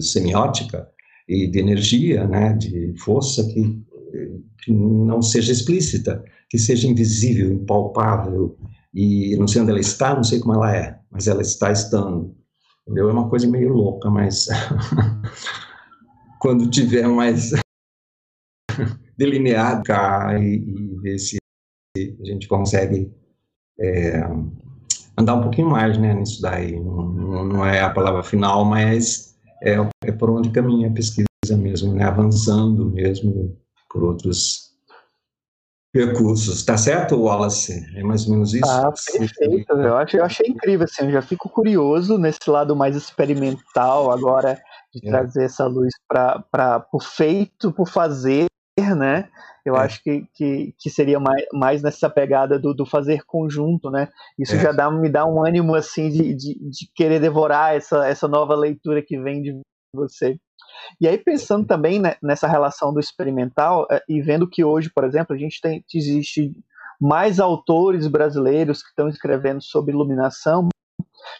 semiótica 0.00 0.88
e 1.28 1.46
de 1.46 1.58
energia, 1.58 2.26
né, 2.26 2.52
de 2.54 2.94
força 2.98 3.44
que, 3.44 3.82
que 4.62 4.72
não 4.72 5.20
seja 5.20 5.52
explícita, 5.52 6.22
que 6.48 6.58
seja 6.58 6.88
invisível, 6.88 7.52
impalpável, 7.52 8.56
e 8.92 9.36
não 9.36 9.46
sei 9.46 9.62
onde 9.62 9.70
ela 9.70 9.80
está, 9.80 10.14
não 10.14 10.24
sei 10.24 10.40
como 10.40 10.54
ela 10.54 10.74
é, 10.74 10.98
mas 11.10 11.28
ela 11.28 11.42
está 11.42 11.70
estando. 11.70 12.34
Entendeu? 12.90 13.08
É 13.08 13.12
uma 13.12 13.28
coisa 13.28 13.46
meio 13.46 13.72
louca, 13.72 14.10
mas 14.10 14.48
quando 16.40 16.68
tiver 16.68 17.06
mais 17.06 17.52
delineado 19.16 19.84
cá 19.84 20.36
e, 20.36 20.56
e, 20.56 20.98
ver 21.00 21.18
se 21.20 21.36
a 21.96 22.24
gente 22.24 22.48
consegue 22.48 23.08
é, 23.78 24.20
andar 25.16 25.36
um 25.36 25.42
pouquinho 25.42 25.70
mais 25.70 25.96
né, 25.98 26.12
nisso 26.14 26.42
daí. 26.42 26.80
Não, 26.80 27.44
não 27.44 27.64
é 27.64 27.80
a 27.80 27.90
palavra 27.90 28.24
final, 28.24 28.64
mas 28.64 29.36
é, 29.62 29.76
é 30.02 30.10
por 30.10 30.28
onde 30.28 30.50
caminha 30.50 30.88
a 30.88 30.92
pesquisa 30.92 31.26
mesmo, 31.56 31.94
né, 31.94 32.02
avançando 32.02 32.86
mesmo 32.86 33.56
por 33.88 34.02
outros 34.02 34.69
recursos. 35.94 36.64
Tá 36.64 36.76
certo, 36.76 37.20
Wallace? 37.20 37.86
É 37.96 38.02
mais 38.02 38.26
ou 38.26 38.32
menos 38.32 38.54
isso? 38.54 38.70
Ah, 38.70 38.92
perfeito. 38.92 39.72
Eu, 39.72 39.96
acho, 39.96 40.16
eu 40.16 40.24
achei 40.24 40.46
incrível, 40.48 40.84
assim, 40.84 41.06
eu 41.06 41.12
já 41.12 41.22
fico 41.22 41.48
curioso 41.48 42.16
nesse 42.16 42.48
lado 42.48 42.76
mais 42.76 42.96
experimental 42.96 44.10
agora 44.10 44.60
de 44.92 45.06
é. 45.06 45.10
trazer 45.10 45.44
essa 45.44 45.66
luz 45.66 45.92
para 46.08 46.86
o 46.92 47.00
feito, 47.00 47.72
por 47.72 47.88
fazer, 47.88 48.46
né? 48.96 49.28
Eu 49.64 49.76
é. 49.76 49.80
acho 49.80 50.02
que, 50.02 50.26
que, 50.34 50.74
que, 50.78 50.90
seria 50.90 51.20
mais, 51.20 51.44
mais 51.52 51.82
nessa 51.82 52.08
pegada 52.08 52.58
do, 52.58 52.72
do 52.72 52.86
fazer 52.86 53.24
conjunto, 53.26 53.90
né? 53.90 54.08
Isso 54.38 54.54
é. 54.54 54.60
já 54.60 54.72
dá, 54.72 54.90
me 54.90 55.08
dá 55.08 55.26
um 55.26 55.44
ânimo, 55.44 55.74
assim, 55.74 56.08
de, 56.08 56.34
de, 56.34 56.54
de 56.70 56.90
querer 56.94 57.20
devorar 57.20 57.74
essa, 57.74 58.06
essa 58.06 58.26
nova 58.26 58.54
leitura 58.54 59.02
que 59.02 59.20
vem 59.20 59.42
de 59.42 59.60
você. 59.94 60.36
E 61.00 61.08
aí, 61.08 61.18
pensando 61.18 61.66
também 61.66 61.98
né, 61.98 62.16
nessa 62.22 62.46
relação 62.46 62.92
do 62.92 63.00
experimental, 63.00 63.86
é, 63.90 64.02
e 64.08 64.20
vendo 64.20 64.48
que 64.48 64.64
hoje, 64.64 64.90
por 64.94 65.04
exemplo, 65.04 65.34
a 65.34 65.38
gente 65.38 65.60
tem, 65.60 65.84
existe 65.94 66.52
mais 67.00 67.40
autores 67.40 68.06
brasileiros 68.06 68.82
que 68.82 68.90
estão 68.90 69.08
escrevendo 69.08 69.62
sobre 69.62 69.92
iluminação, 69.92 70.68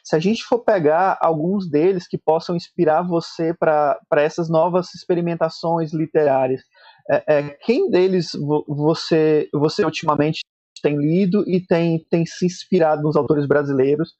se 0.03 0.17
a 0.17 0.19
gente 0.19 0.45
for 0.45 0.61
pegar 0.61 1.19
alguns 1.21 1.69
deles 1.69 2.07
que 2.07 2.19
possam 2.19 2.57
inspirar 2.57 3.03
você 3.03 3.55
para 3.55 3.99
essas 4.17 4.49
novas 4.49 4.95
experimentações 4.95 5.93
literárias, 5.93 6.63
é, 7.11 7.39
é, 7.39 7.43
quem 7.63 7.91
deles 7.91 8.31
você, 8.67 9.49
você 9.53 9.85
ultimamente 9.85 10.41
tem 10.83 10.97
lido 10.97 11.45
e 11.47 11.61
tem, 11.61 12.05
tem 12.11 12.25
se 12.25 12.47
inspirado 12.47 13.03
nos 13.03 13.17
autores 13.17 13.47
brasileiros 13.47 14.15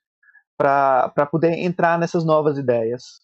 para 0.59 1.27
poder 1.31 1.55
entrar 1.55 1.99
nessas 1.99 2.25
novas 2.25 2.59
ideias? 2.59 3.21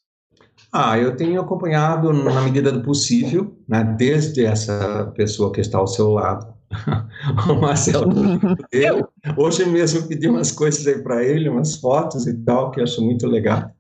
Ah, 0.72 0.99
eu 0.99 1.16
tenho 1.16 1.41
acompanhado 1.41 2.12
na 2.12 2.43
medida 2.43 2.70
do 2.70 2.82
possível, 2.82 3.57
né, 3.66 3.82
desde 3.97 4.45
essa 4.45 5.11
pessoa 5.16 5.51
que 5.51 5.61
está 5.61 5.78
ao 5.78 5.87
seu 5.87 6.11
lado, 6.11 6.53
o 7.49 7.55
Marcelo. 7.55 8.12
eu, 8.72 9.09
hoje 9.37 9.64
mesmo 9.64 10.07
pedi 10.07 10.28
umas 10.28 10.53
coisas 10.53 10.87
aí 10.87 11.01
para 11.03 11.24
ele, 11.24 11.49
umas 11.49 11.76
fotos 11.76 12.26
e 12.26 12.34
tal, 12.45 12.70
que 12.70 12.80
eu 12.80 12.84
acho 12.84 13.01
muito 13.03 13.26
legal. 13.26 13.70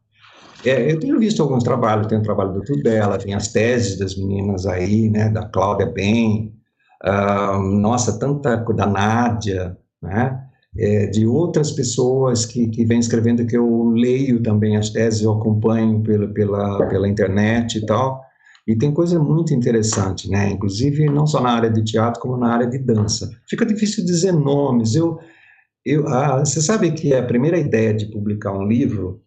É, 0.64 0.90
eu 0.90 0.98
tenho 0.98 1.18
visto 1.18 1.42
alguns 1.42 1.62
trabalhos, 1.62 2.06
tem 2.06 2.18
o 2.18 2.22
trabalho 2.22 2.54
do 2.54 2.62
Tudela, 2.62 3.18
tem 3.18 3.34
as 3.34 3.48
teses 3.48 3.98
das 3.98 4.16
meninas 4.16 4.66
aí, 4.66 5.10
né, 5.10 5.28
da 5.28 5.46
Cláudia 5.46 5.86
Ben, 5.86 6.54
uh, 7.04 7.58
nossa, 7.58 8.18
tanta, 8.18 8.56
da 8.56 8.86
Nádia, 8.86 9.76
né, 10.00 10.45
é, 10.78 11.06
de 11.06 11.26
outras 11.26 11.72
pessoas 11.72 12.44
que, 12.44 12.68
que 12.68 12.84
vêm 12.84 12.98
escrevendo, 12.98 13.46
que 13.46 13.56
eu 13.56 13.90
leio 13.90 14.42
também 14.42 14.76
as 14.76 14.90
teses, 14.90 15.22
eu 15.22 15.32
acompanho 15.32 16.02
pela, 16.02 16.28
pela, 16.28 16.86
pela 16.88 17.08
internet 17.08 17.78
e 17.78 17.86
tal, 17.86 18.26
e 18.66 18.74
tem 18.74 18.92
coisa 18.92 19.18
muito 19.18 19.54
interessante, 19.54 20.28
né? 20.28 20.50
Inclusive, 20.50 21.06
não 21.06 21.26
só 21.26 21.40
na 21.40 21.50
área 21.50 21.70
de 21.70 21.84
teatro, 21.84 22.20
como 22.20 22.36
na 22.36 22.52
área 22.52 22.66
de 22.66 22.78
dança. 22.78 23.30
Fica 23.48 23.64
difícil 23.64 24.04
dizer 24.04 24.32
nomes. 24.32 24.96
Eu, 24.96 25.20
eu, 25.84 26.08
ah, 26.08 26.40
você 26.40 26.60
sabe 26.60 26.90
que 26.90 27.14
a 27.14 27.22
primeira 27.22 27.58
ideia 27.58 27.94
de 27.94 28.06
publicar 28.06 28.52
um 28.52 28.66
livro, 28.66 29.22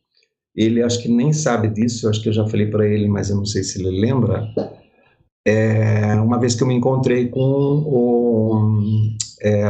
ele 0.54 0.84
acho 0.84 1.02
que 1.02 1.08
nem 1.08 1.32
sabe 1.32 1.70
disso, 1.70 2.10
acho 2.10 2.22
que 2.22 2.28
eu 2.28 2.34
já 2.34 2.46
falei 2.48 2.68
para 2.68 2.86
ele, 2.86 3.08
mas 3.08 3.30
eu 3.30 3.38
não 3.38 3.46
sei 3.46 3.64
se 3.64 3.80
ele 3.80 4.02
lembra. 4.02 4.46
É, 5.48 6.16
uma 6.16 6.38
vez 6.38 6.54
que 6.54 6.64
eu 6.64 6.68
me 6.68 6.76
encontrei 6.76 7.30
com 7.30 7.40
o. 7.40 8.72
É, 9.42 9.64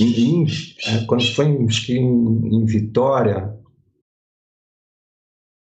em, 0.00 0.42
em, 0.42 0.46
é, 0.86 1.04
quando 1.06 1.24
foi 1.34 1.46
que 1.66 1.96
em, 1.96 2.56
em 2.56 2.64
Vitória, 2.64 3.56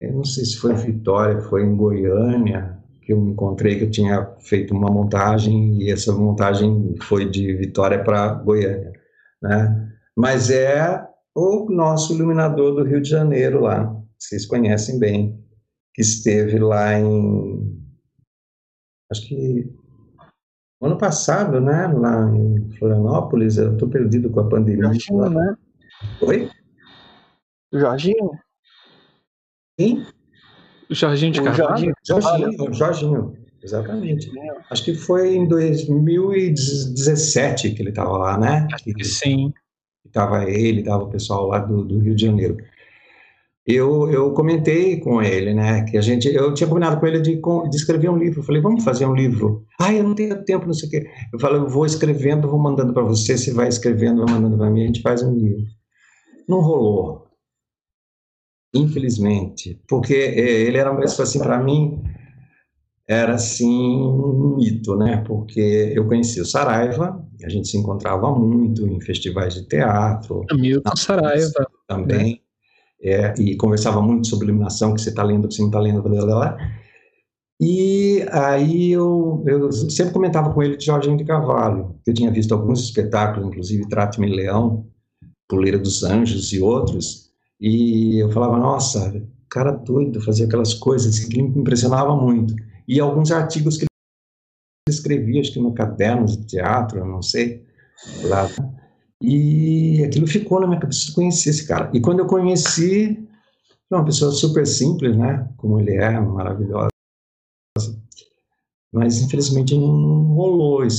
eu 0.01 0.13
não 0.13 0.25
sei 0.25 0.45
se 0.45 0.57
foi 0.57 0.73
em 0.73 0.77
Vitória, 0.77 1.41
foi 1.43 1.65
em 1.65 1.77
Goiânia, 1.77 2.79
que 3.03 3.13
eu 3.13 3.19
encontrei 3.29 3.79
que 3.79 3.85
eu 3.85 3.91
tinha 3.91 4.25
feito 4.41 4.75
uma 4.75 4.91
montagem 4.91 5.83
e 5.83 5.91
essa 5.91 6.13
montagem 6.13 6.97
foi 7.03 7.29
de 7.29 7.55
Vitória 7.55 8.03
para 8.03 8.35
Goiânia, 8.35 8.93
né? 9.43 9.93
Mas 10.17 10.51
é 10.51 11.07
o 11.35 11.69
nosso 11.71 12.15
iluminador 12.15 12.75
do 12.75 12.85
Rio 12.85 13.03
de 13.03 13.09
Janeiro 13.09 13.61
lá, 13.61 13.95
vocês 14.19 14.47
conhecem 14.47 14.99
bem, 14.99 15.45
que 15.93 16.03
esteve 16.03 16.59
lá 16.59 16.99
em 16.99 17.83
acho 19.11 19.29
que 19.29 19.84
ano 20.87 20.99
passado, 20.99 21.61
né, 21.61 21.87
lá 21.87 22.29
em 22.31 22.71
Florianópolis, 22.79 23.57
eu 23.57 23.73
estou 23.73 23.89
perdido 23.89 24.29
com 24.31 24.41
a 24.41 24.49
pandemia. 24.49 24.85
Jorginho, 24.85 25.31
né? 25.31 25.57
Oi? 26.21 26.51
Jorginho? 27.73 28.31
Quem? 29.79 30.07
O 30.91 30.95
Jorginho 30.95 31.33
de 31.33 31.43
Carvalho? 31.43 31.95
Jorginho, 32.07 32.53
Jorginho, 32.53 32.75
Jorginho, 32.75 33.35
exatamente. 33.63 34.31
Acho 34.71 34.85
que 34.85 34.95
foi 34.95 35.35
em 35.35 35.49
2017 35.49 37.71
que 37.71 37.83
ele 37.83 37.89
estava 37.91 38.17
lá, 38.17 38.39
né? 38.39 38.69
Sim. 39.03 39.53
Estava 40.05 40.45
ele, 40.45 40.81
estava 40.81 41.05
o 41.05 41.11
pessoal 41.11 41.49
lá 41.49 41.59
do, 41.59 41.85
do 41.85 41.99
Rio 41.99 42.15
de 42.15 42.27
Janeiro 42.27 42.57
eu, 43.67 44.11
eu 44.11 44.33
comentei 44.33 45.01
com 45.01 45.23
ele, 45.23 45.55
né, 45.55 45.85
que 45.85 45.97
a 45.97 46.01
gente, 46.01 46.29
eu 46.29 46.53
tinha 46.53 46.69
combinado 46.69 47.01
com 47.01 47.07
ele 47.07 47.21
de, 47.21 47.41
de 47.41 47.77
escrever 47.77 48.11
um 48.11 48.19
livro. 48.19 48.41
Eu 48.41 48.45
falei, 48.45 48.61
vamos 48.61 48.85
fazer 48.85 49.07
um 49.07 49.15
livro. 49.15 49.65
Ah, 49.81 49.93
eu 49.93 50.05
não 50.05 50.15
tenho 50.15 50.45
tempo, 50.45 50.67
não 50.67 50.75
sei 50.75 50.89
o 50.89 50.91
quê. 50.91 51.11
Eu 51.33 51.41
falei, 51.41 51.61
eu 51.61 51.69
vou 51.69 51.87
escrevendo, 51.87 52.49
vou 52.49 52.59
mandando 52.59 52.93
para 52.93 53.03
você, 53.03 53.39
você 53.39 53.53
vai 53.53 53.69
escrevendo, 53.69 54.25
vai 54.25 54.35
mandando 54.35 54.59
para 54.59 54.71
mim, 54.71 54.83
a 54.83 54.87
gente 54.87 55.01
faz 55.01 55.23
um 55.23 55.35
livro. 55.35 55.65
Não 56.47 56.61
rolou, 56.61 57.27
infelizmente, 58.75 59.81
porque 59.89 60.15
é, 60.15 60.63
ele 60.63 60.77
era 60.77 60.95
pessoa 60.95 61.25
assim 61.25 61.39
para 61.39 61.59
mim 61.59 62.03
era 63.07 63.35
assim 63.35 63.69
um 63.71 64.57
mito, 64.57 64.97
né? 64.97 65.23
Porque 65.27 65.93
eu 65.95 66.07
conheci 66.07 66.41
o 66.41 66.47
Saraiva, 66.47 67.23
a 67.45 67.49
gente 67.49 67.69
se 67.69 67.77
encontrava 67.77 68.35
muito 68.35 68.87
em 68.87 69.01
festivais 69.01 69.55
de 69.55 69.69
teatro. 69.69 70.45
Milton 70.55 70.97
Saraiva 70.97 71.67
também. 71.87 72.33
Né? 72.33 72.44
É, 73.03 73.35
e 73.39 73.57
conversava 73.57 74.01
muito 74.01 74.27
sobre 74.29 74.47
iluminação, 74.47 74.95
que 74.95 75.01
você 75.01 75.11
está 75.11 75.23
lendo, 75.23 75.49
que 75.49 75.55
você 75.55 75.63
não 75.63 75.69
está 75.69 75.81
lendo, 75.81 76.03
blá, 76.03 76.25
blá, 76.25 76.35
blá. 76.35 76.59
E 77.61 78.27
aí 78.33 78.93
eu, 78.93 79.45
eu 79.47 79.71
sempre 79.73 80.13
comentava 80.13 80.53
com 80.53 80.63
ele 80.63 80.77
de 80.77 80.87
Jorginho 80.87 81.17
de 81.17 81.25
Carvalho, 81.25 81.95
que 82.05 82.11
eu 82.11 82.15
tinha 82.15 82.31
visto 82.31 82.53
alguns 82.53 82.81
espetáculos, 82.81 83.49
inclusive 83.49 83.89
Trate-me 83.89 84.35
Leão, 84.35 84.87
Puleira 85.49 85.79
dos 85.79 86.03
Anjos 86.03 86.53
e 86.53 86.61
outros, 86.61 87.31
e 87.61 88.19
eu 88.19 88.31
falava, 88.33 88.59
nossa, 88.59 89.23
cara 89.49 89.71
doido, 89.71 90.21
fazia 90.21 90.47
aquelas 90.47 90.75
coisas 90.75 91.19
que 91.21 91.41
me 91.41 91.61
impressionava 91.61 92.17
muito. 92.17 92.55
E 92.89 92.99
alguns 92.99 93.31
artigos 93.31 93.77
que 93.77 93.85
ele 93.85 94.95
escrevia, 94.95 95.41
acho 95.41 95.53
que 95.53 95.61
no 95.61 95.73
caderno 95.73 96.27
de 96.27 96.45
teatro, 96.45 96.99
eu 96.99 97.07
não 97.07 97.23
sei, 97.23 97.65
lá 98.25 98.49
e 99.27 100.05
aquilo 100.05 100.27
ficou 100.27 100.61
na 100.61 100.67
minha 100.67 100.81
cabeça 100.81 101.07
de 101.07 101.15
conhecer 101.15 101.51
esse 101.51 101.67
cara. 101.67 101.91
E 101.95 102.01
quando 102.01 102.19
eu 102.19 102.27
conheci, 102.27 103.27
foi 103.89 103.99
uma 103.99 104.05
pessoa 104.05 104.31
super 104.33 104.67
simples, 104.67 105.17
né? 105.17 105.49
Como 105.57 105.81
ele 105.81 105.95
é, 105.95 106.21
maravilhosa. 106.21 106.91
Mas 108.93 109.21
infelizmente 109.23 109.75
não 109.75 110.35
rolou 110.35 110.85
isso. 110.85 110.99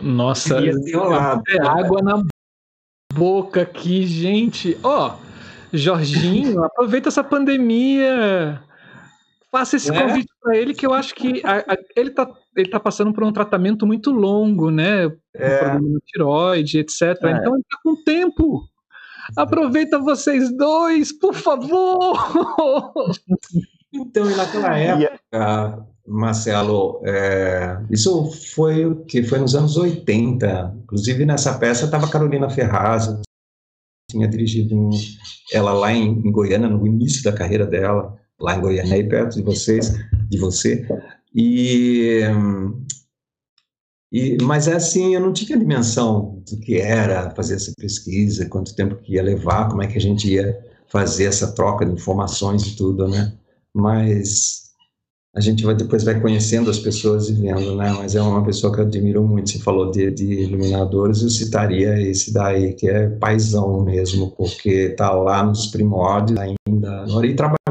Nossa, 0.00 0.56
é 0.58 1.66
água 1.66 2.02
na 2.02 2.22
boca 3.14 3.62
aqui, 3.62 4.04
gente. 4.04 4.76
Ó, 4.82 5.14
oh, 5.14 5.76
Jorginho, 5.76 6.64
aproveita 6.64 7.08
essa 7.08 7.22
pandemia 7.22 8.60
Faça 9.52 9.76
esse 9.76 9.94
é? 9.94 10.00
convite 10.00 10.32
para 10.40 10.56
ele, 10.56 10.72
que 10.72 10.86
eu 10.86 10.94
acho 10.94 11.14
que 11.14 11.42
a, 11.44 11.58
a, 11.58 11.78
ele 11.94 12.08
está 12.08 12.26
ele 12.56 12.70
tá 12.70 12.80
passando 12.80 13.12
por 13.12 13.22
um 13.22 13.32
tratamento 13.32 13.86
muito 13.86 14.10
longo, 14.10 14.70
né? 14.70 15.12
É. 15.34 15.58
problema 15.58 15.88
no 15.90 16.00
tiroide, 16.00 16.78
etc. 16.78 17.02
É. 17.02 17.32
Então 17.32 17.54
ele 17.54 17.62
está 17.62 17.78
com 17.82 18.02
tempo. 18.02 18.62
Aproveita 19.36 19.98
vocês 19.98 20.50
dois, 20.56 21.12
por 21.12 21.34
favor! 21.34 22.16
Então, 23.94 24.24
e 24.30 24.34
naquela 24.34 24.74
época, 24.78 25.86
Marcelo, 26.08 27.02
é, 27.04 27.78
isso 27.90 28.30
foi 28.54 28.86
o 28.86 29.04
que 29.04 29.22
foi 29.22 29.38
nos 29.38 29.54
anos 29.54 29.76
80. 29.76 30.78
Inclusive 30.82 31.26
nessa 31.26 31.58
peça 31.58 31.84
estava 31.84 32.08
Carolina 32.08 32.48
Ferraz, 32.48 33.14
tinha 34.10 34.26
dirigido 34.26 34.74
um, 34.74 34.88
ela 35.52 35.74
lá 35.74 35.92
em, 35.92 36.26
em 36.26 36.32
Goiânia 36.32 36.70
no 36.70 36.86
início 36.86 37.22
da 37.22 37.34
carreira 37.34 37.66
dela 37.66 38.18
lá 38.42 38.56
em 38.56 38.60
Goiânia, 38.60 38.94
aí 38.94 39.08
perto 39.08 39.36
de 39.36 39.42
vocês, 39.42 39.94
de 40.28 40.38
você. 40.38 40.86
E 41.34 42.20
E, 44.12 44.36
mas 44.42 44.68
é 44.68 44.74
assim, 44.74 45.14
eu 45.14 45.20
não 45.22 45.32
tinha 45.32 45.58
dimensão 45.58 46.42
do 46.46 46.58
que 46.58 46.76
era 46.76 47.30
fazer 47.30 47.54
essa 47.54 47.72
pesquisa, 47.78 48.46
quanto 48.46 48.76
tempo 48.76 48.96
que 48.96 49.14
ia 49.14 49.22
levar, 49.22 49.70
como 49.70 49.82
é 49.82 49.86
que 49.86 49.96
a 49.96 50.00
gente 50.00 50.30
ia 50.30 50.54
fazer 50.86 51.24
essa 51.24 51.52
troca 51.54 51.86
de 51.86 51.92
informações 51.92 52.66
e 52.66 52.76
tudo, 52.76 53.08
né? 53.08 53.32
Mas 53.74 54.64
a 55.34 55.40
gente 55.40 55.64
vai 55.64 55.74
depois 55.74 56.04
vai 56.04 56.20
conhecendo 56.20 56.68
as 56.68 56.78
pessoas 56.78 57.30
e 57.30 57.32
vendo, 57.32 57.74
né? 57.74 57.90
Mas 57.92 58.14
é 58.14 58.20
uma 58.20 58.44
pessoa 58.44 58.70
que 58.70 58.80
eu 58.80 58.84
admiro 58.84 59.26
muito. 59.26 59.48
Você 59.48 59.58
falou 59.60 59.90
de, 59.90 60.10
de 60.10 60.42
iluminadores, 60.42 61.22
eu 61.22 61.30
citaria 61.30 61.98
esse 61.98 62.34
daí 62.34 62.74
que 62.74 62.86
é 62.86 63.08
paisão 63.08 63.82
mesmo, 63.82 64.32
porque 64.32 64.90
está 64.90 65.10
lá 65.10 65.42
nos 65.42 65.68
primórdios 65.68 66.38
ainda. 66.38 67.06
E 67.24 67.34
trabalhou 67.34 67.61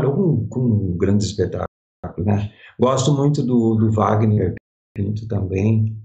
com, 0.52 0.96
grandes 0.98 1.28
espetáculos, 1.28 1.68
né? 2.26 2.52
Gosto 2.80 3.14
muito 3.14 3.42
do, 3.42 3.76
do 3.76 3.92
Wagner 3.92 4.54
Pinto 4.96 5.28
também, 5.28 5.98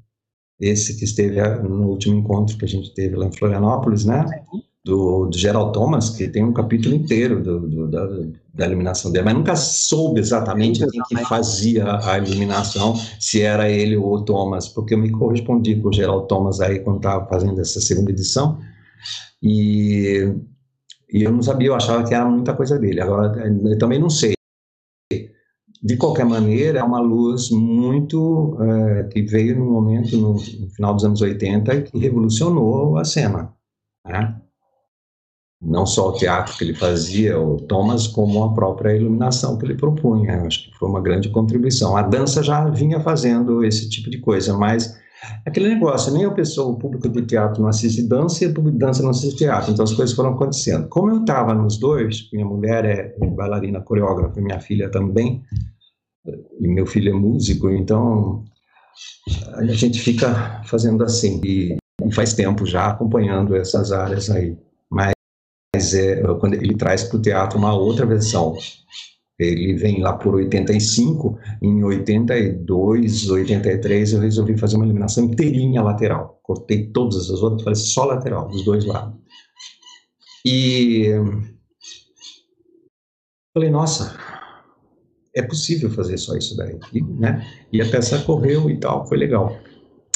esse 0.61 0.97
que 0.97 1.05
esteve 1.05 1.41
no 1.63 1.89
último 1.89 2.17
encontro 2.17 2.57
que 2.57 2.65
a 2.65 2.69
gente 2.69 2.95
teve 2.95 3.17
lá 3.17 3.27
em 3.27 3.33
Florianópolis, 3.33 4.05
né? 4.05 4.25
Do, 4.85 5.27
do 5.27 5.37
Gerald 5.37 5.73
Thomas, 5.73 6.11
que 6.11 6.29
tem 6.29 6.45
um 6.45 6.53
capítulo 6.53 6.95
inteiro 6.95 7.43
do, 7.43 7.69
do, 7.69 7.89
da, 7.89 8.07
da 8.55 8.67
iluminação 8.67 9.11
dele, 9.11 9.25
mas 9.25 9.35
nunca 9.35 9.57
soube 9.57 10.21
exatamente 10.21 10.87
quem 10.87 11.03
que 11.03 11.25
fazia 11.25 11.99
a 12.05 12.19
iluminação, 12.19 12.95
se 13.19 13.43
era 13.43 13.69
ele 13.69 13.97
ou 13.97 14.15
o 14.15 14.25
Thomas, 14.25 14.69
porque 14.69 14.95
eu 14.95 14.99
me 14.99 15.11
correspondi 15.11 15.75
com 15.75 15.89
o 15.89 15.93
Gerald 15.93 16.29
Thomas 16.29 16.61
aí 16.61 16.79
quando 16.79 16.99
estava 16.99 17.27
fazendo 17.27 17.61
essa 17.61 17.81
segunda 17.81 18.13
edição, 18.13 18.61
e, 19.43 20.33
e 21.13 21.23
eu 21.25 21.33
não 21.33 21.43
sabia, 21.43 21.69
eu 21.69 21.75
achava 21.75 22.05
que 22.05 22.15
era 22.15 22.25
muita 22.25 22.55
coisa 22.55 22.79
dele. 22.79 23.01
Agora, 23.01 23.37
eu 23.45 23.79
também 23.79 23.99
não 23.99 24.09
sei 24.09 24.36
de 25.87 25.97
qualquer 25.97 26.27
maneira, 26.27 26.81
é 26.81 26.83
uma 26.83 26.99
luz 26.99 27.49
muito 27.51 28.59
é, 28.61 29.05
que 29.05 29.23
veio 29.23 29.57
num 29.57 29.71
momento 29.71 30.17
no, 30.17 30.33
no, 30.33 30.71
final 30.71 30.95
dos 30.95 31.05
anos 31.05 31.21
80 31.21 31.83
que 31.83 31.97
revolucionou 31.97 32.99
a 32.99 33.05
cena, 33.05 33.53
né? 34.05 34.37
Não 35.63 35.87
só 35.87 36.09
o 36.09 36.13
teatro 36.13 36.57
que 36.59 36.65
ele 36.65 36.75
fazia, 36.75 37.41
o 37.41 37.61
Thomas, 37.61 38.09
como 38.09 38.43
a 38.43 38.53
própria 38.53 38.97
iluminação 38.97 39.57
que 39.57 39.65
ele 39.65 39.77
propunha. 39.77 40.43
Acho 40.43 40.65
que 40.65 40.77
foi 40.77 40.89
uma 40.89 41.01
grande 41.01 41.29
contribuição. 41.31 41.97
A 41.97 42.03
dança 42.03 42.43
já 42.43 42.69
vinha 42.69 42.99
fazendo 42.99 43.65
esse 43.65 43.89
tipo 43.89 44.11
de 44.11 44.19
coisa, 44.19 44.59
mas 44.59 44.99
aquele 45.47 45.69
negócio, 45.69 46.13
nem 46.13 46.25
a 46.25 46.31
pessoa, 46.33 46.73
o 46.73 46.79
público 46.79 47.09
de 47.09 47.23
teatro 47.23 47.63
não 47.63 47.69
assiste 47.69 48.03
dança 48.03 48.45
e 48.45 48.49
o 48.49 48.55
público 48.55 48.77
de 48.77 48.85
dança 48.85 49.03
não 49.05 49.11
assiste 49.11 49.37
teatro. 49.37 49.73
Então 49.73 49.85
as 49.85 49.93
coisas 49.93 50.15
foram 50.15 50.31
acontecendo. 50.31 50.89
Como 50.89 51.11
eu 51.11 51.21
estava 51.21 51.55
nos 51.55 51.79
dois, 51.79 52.29
minha 52.33 52.45
mulher 52.45 52.85
é 52.85 53.17
bailarina 53.29 53.81
coreógrafa, 53.81 54.41
minha 54.41 54.61
filha 54.61 54.91
também, 54.91 55.43
e 56.61 56.69
meu 56.69 56.87
filho 56.87 57.11
é 57.11 57.15
músico, 57.15 57.71
então 57.71 58.45
a 59.55 59.65
gente 59.67 60.01
fica 60.01 60.63
fazendo 60.65 61.05
assim 61.05 61.41
e 61.45 61.77
faz 62.13 62.35
tempo 62.35 62.65
já 62.65 62.89
acompanhando 62.89 63.57
essas 63.57 63.93
áreas 63.93 64.31
aí. 64.31 64.57
Mas 64.91 65.15
é, 65.95 66.23
quando 66.41 66.55
ele 66.55 66.75
traz 66.77 67.05
para 67.05 67.19
o 67.19 67.23
teatro 67.23 67.59
uma 67.59 67.75
outra 67.75 68.07
versão. 68.07 68.57
Ele 69.39 69.75
vem 69.75 70.01
lá 70.01 70.15
por 70.15 70.35
85, 70.35 71.39
em 71.61 71.85
82, 71.85 73.29
83 73.29 74.13
eu 74.15 74.21
resolvi 74.21 74.57
fazer 74.57 74.77
uma 74.77 74.87
eliminação 74.87 75.25
inteirinha 75.25 75.83
lateral. 75.83 76.41
Cortei 76.43 76.87
todas 76.87 77.31
as 77.31 77.43
outras, 77.43 77.63
falei 77.63 77.77
só 77.77 78.07
lateral, 78.07 78.49
dos 78.49 78.65
dois 78.65 78.87
lados. 78.87 79.15
E 80.47 81.11
falei, 83.53 83.69
nossa, 83.69 84.19
é 85.37 85.43
possível 85.43 85.91
fazer 85.91 86.17
só 86.17 86.35
isso 86.35 86.57
daí, 86.57 86.79
né? 87.19 87.47
E 87.71 87.83
a 87.83 87.89
peça 87.89 88.19
correu 88.21 88.71
e 88.71 88.81
tal, 88.81 89.07
foi 89.07 89.19
legal. 89.19 89.55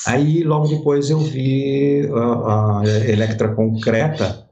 Aí, 0.06 0.42
logo 0.42 0.66
depois, 0.66 1.10
eu 1.10 1.18
vi 1.18 2.08
a, 2.10 2.80
a 2.80 2.82
Electra 3.06 3.54
Concreta 3.54 4.48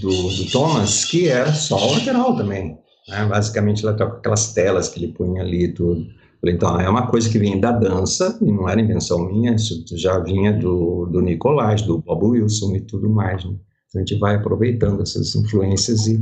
do, 0.00 0.08
do, 0.08 0.50
Thomas, 0.50 1.04
que 1.04 1.28
era 1.28 1.52
só 1.52 1.76
lateral 1.92 2.34
também. 2.34 2.78
Né? 3.06 3.26
Basicamente, 3.26 3.84
ela 3.84 3.94
toca 3.94 4.16
aquelas 4.16 4.54
telas 4.54 4.88
que 4.88 4.98
ele 4.98 5.12
punha 5.12 5.42
ali 5.42 5.64
e 5.64 5.72
tudo. 5.74 6.06
Então, 6.42 6.80
é 6.80 6.88
uma 6.88 7.08
coisa 7.08 7.28
que 7.28 7.38
vem 7.38 7.60
da 7.60 7.72
dança, 7.72 8.38
e 8.40 8.50
não 8.50 8.66
era 8.66 8.80
invenção 8.80 9.28
minha, 9.28 9.54
isso 9.54 9.84
já 9.92 10.18
vinha 10.20 10.52
do, 10.52 11.04
do 11.06 11.20
Nicolás, 11.20 11.82
do 11.82 11.98
Bob 11.98 12.24
Wilson 12.24 12.76
e 12.76 12.80
tudo 12.80 13.10
mais. 13.10 13.44
Né? 13.44 13.56
Então, 13.88 14.00
a 14.00 14.06
gente 14.06 14.18
vai 14.18 14.36
aproveitando 14.36 15.02
essas 15.02 15.34
influências 15.34 16.06
e 16.06 16.18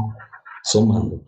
somando. 0.65 1.23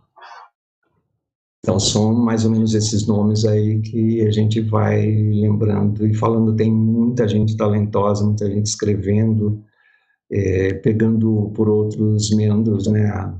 Então, 1.68 1.78
são 1.78 2.14
mais 2.14 2.46
ou 2.46 2.50
menos 2.50 2.72
esses 2.72 3.06
nomes 3.06 3.44
aí 3.44 3.78
que 3.82 4.22
a 4.22 4.30
gente 4.30 4.58
vai 4.58 5.04
lembrando 5.04 6.06
e 6.06 6.14
falando. 6.14 6.56
Tem 6.56 6.72
muita 6.72 7.28
gente 7.28 7.58
talentosa, 7.58 8.24
muita 8.24 8.50
gente 8.50 8.64
escrevendo, 8.64 9.62
é, 10.32 10.72
pegando 10.72 11.52
por 11.54 11.68
outros 11.68 12.34
membros, 12.34 12.86
né, 12.86 13.34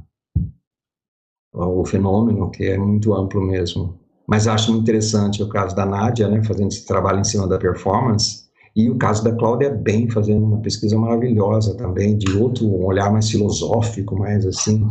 o 1.55 1.83
fenômeno, 1.87 2.51
que 2.51 2.64
é 2.64 2.76
muito 2.76 3.14
amplo 3.14 3.41
mesmo. 3.41 3.99
Mas 4.26 4.47
acho 4.47 4.76
interessante 4.76 5.43
o 5.43 5.49
caso 5.49 5.74
da 5.74 5.87
Nádia, 5.87 6.29
né, 6.29 6.45
fazendo 6.45 6.68
esse 6.68 6.85
trabalho 6.85 7.20
em 7.20 7.24
cima 7.24 7.49
da 7.49 7.57
performance, 7.57 8.43
e 8.76 8.91
o 8.91 8.99
caso 8.99 9.24
da 9.24 9.35
Cláudia 9.35 9.70
Bem, 9.70 10.11
fazendo 10.11 10.45
uma 10.45 10.61
pesquisa 10.61 10.99
maravilhosa 10.99 11.74
também, 11.79 12.18
de 12.18 12.31
outro 12.37 12.66
um 12.66 12.85
olhar 12.85 13.11
mais 13.11 13.31
filosófico, 13.31 14.18
mais 14.18 14.45
assim, 14.45 14.87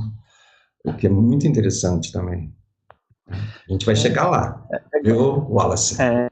o 0.84 0.92
que 0.96 1.06
é 1.06 1.10
muito 1.12 1.46
interessante 1.46 2.12
também. 2.12 2.52
A 3.30 3.72
gente 3.72 3.86
vai 3.86 3.94
é. 3.94 3.98
chegar 3.98 4.30
lá, 4.30 4.66
é, 4.72 4.98
é, 4.98 5.02
viu, 5.02 5.48
Wallace? 5.50 6.02
É, 6.02 6.30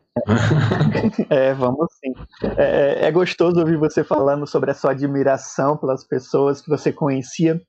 é 1.29 1.53
vamos 1.53 1.87
sim. 1.93 2.13
É, 2.57 3.03
é, 3.03 3.05
é, 3.05 3.11
gostoso 3.11 3.59
ouvir 3.59 3.77
você 3.77 4.03
falando 4.03 4.47
sobre 4.47 4.71
a 4.71 4.73
sua 4.73 4.91
admiração 4.91 5.77
pelas 5.77 6.05
pessoas 6.05 6.61
que 6.61 6.69
você 6.69 6.91
conhecia, 6.93 7.61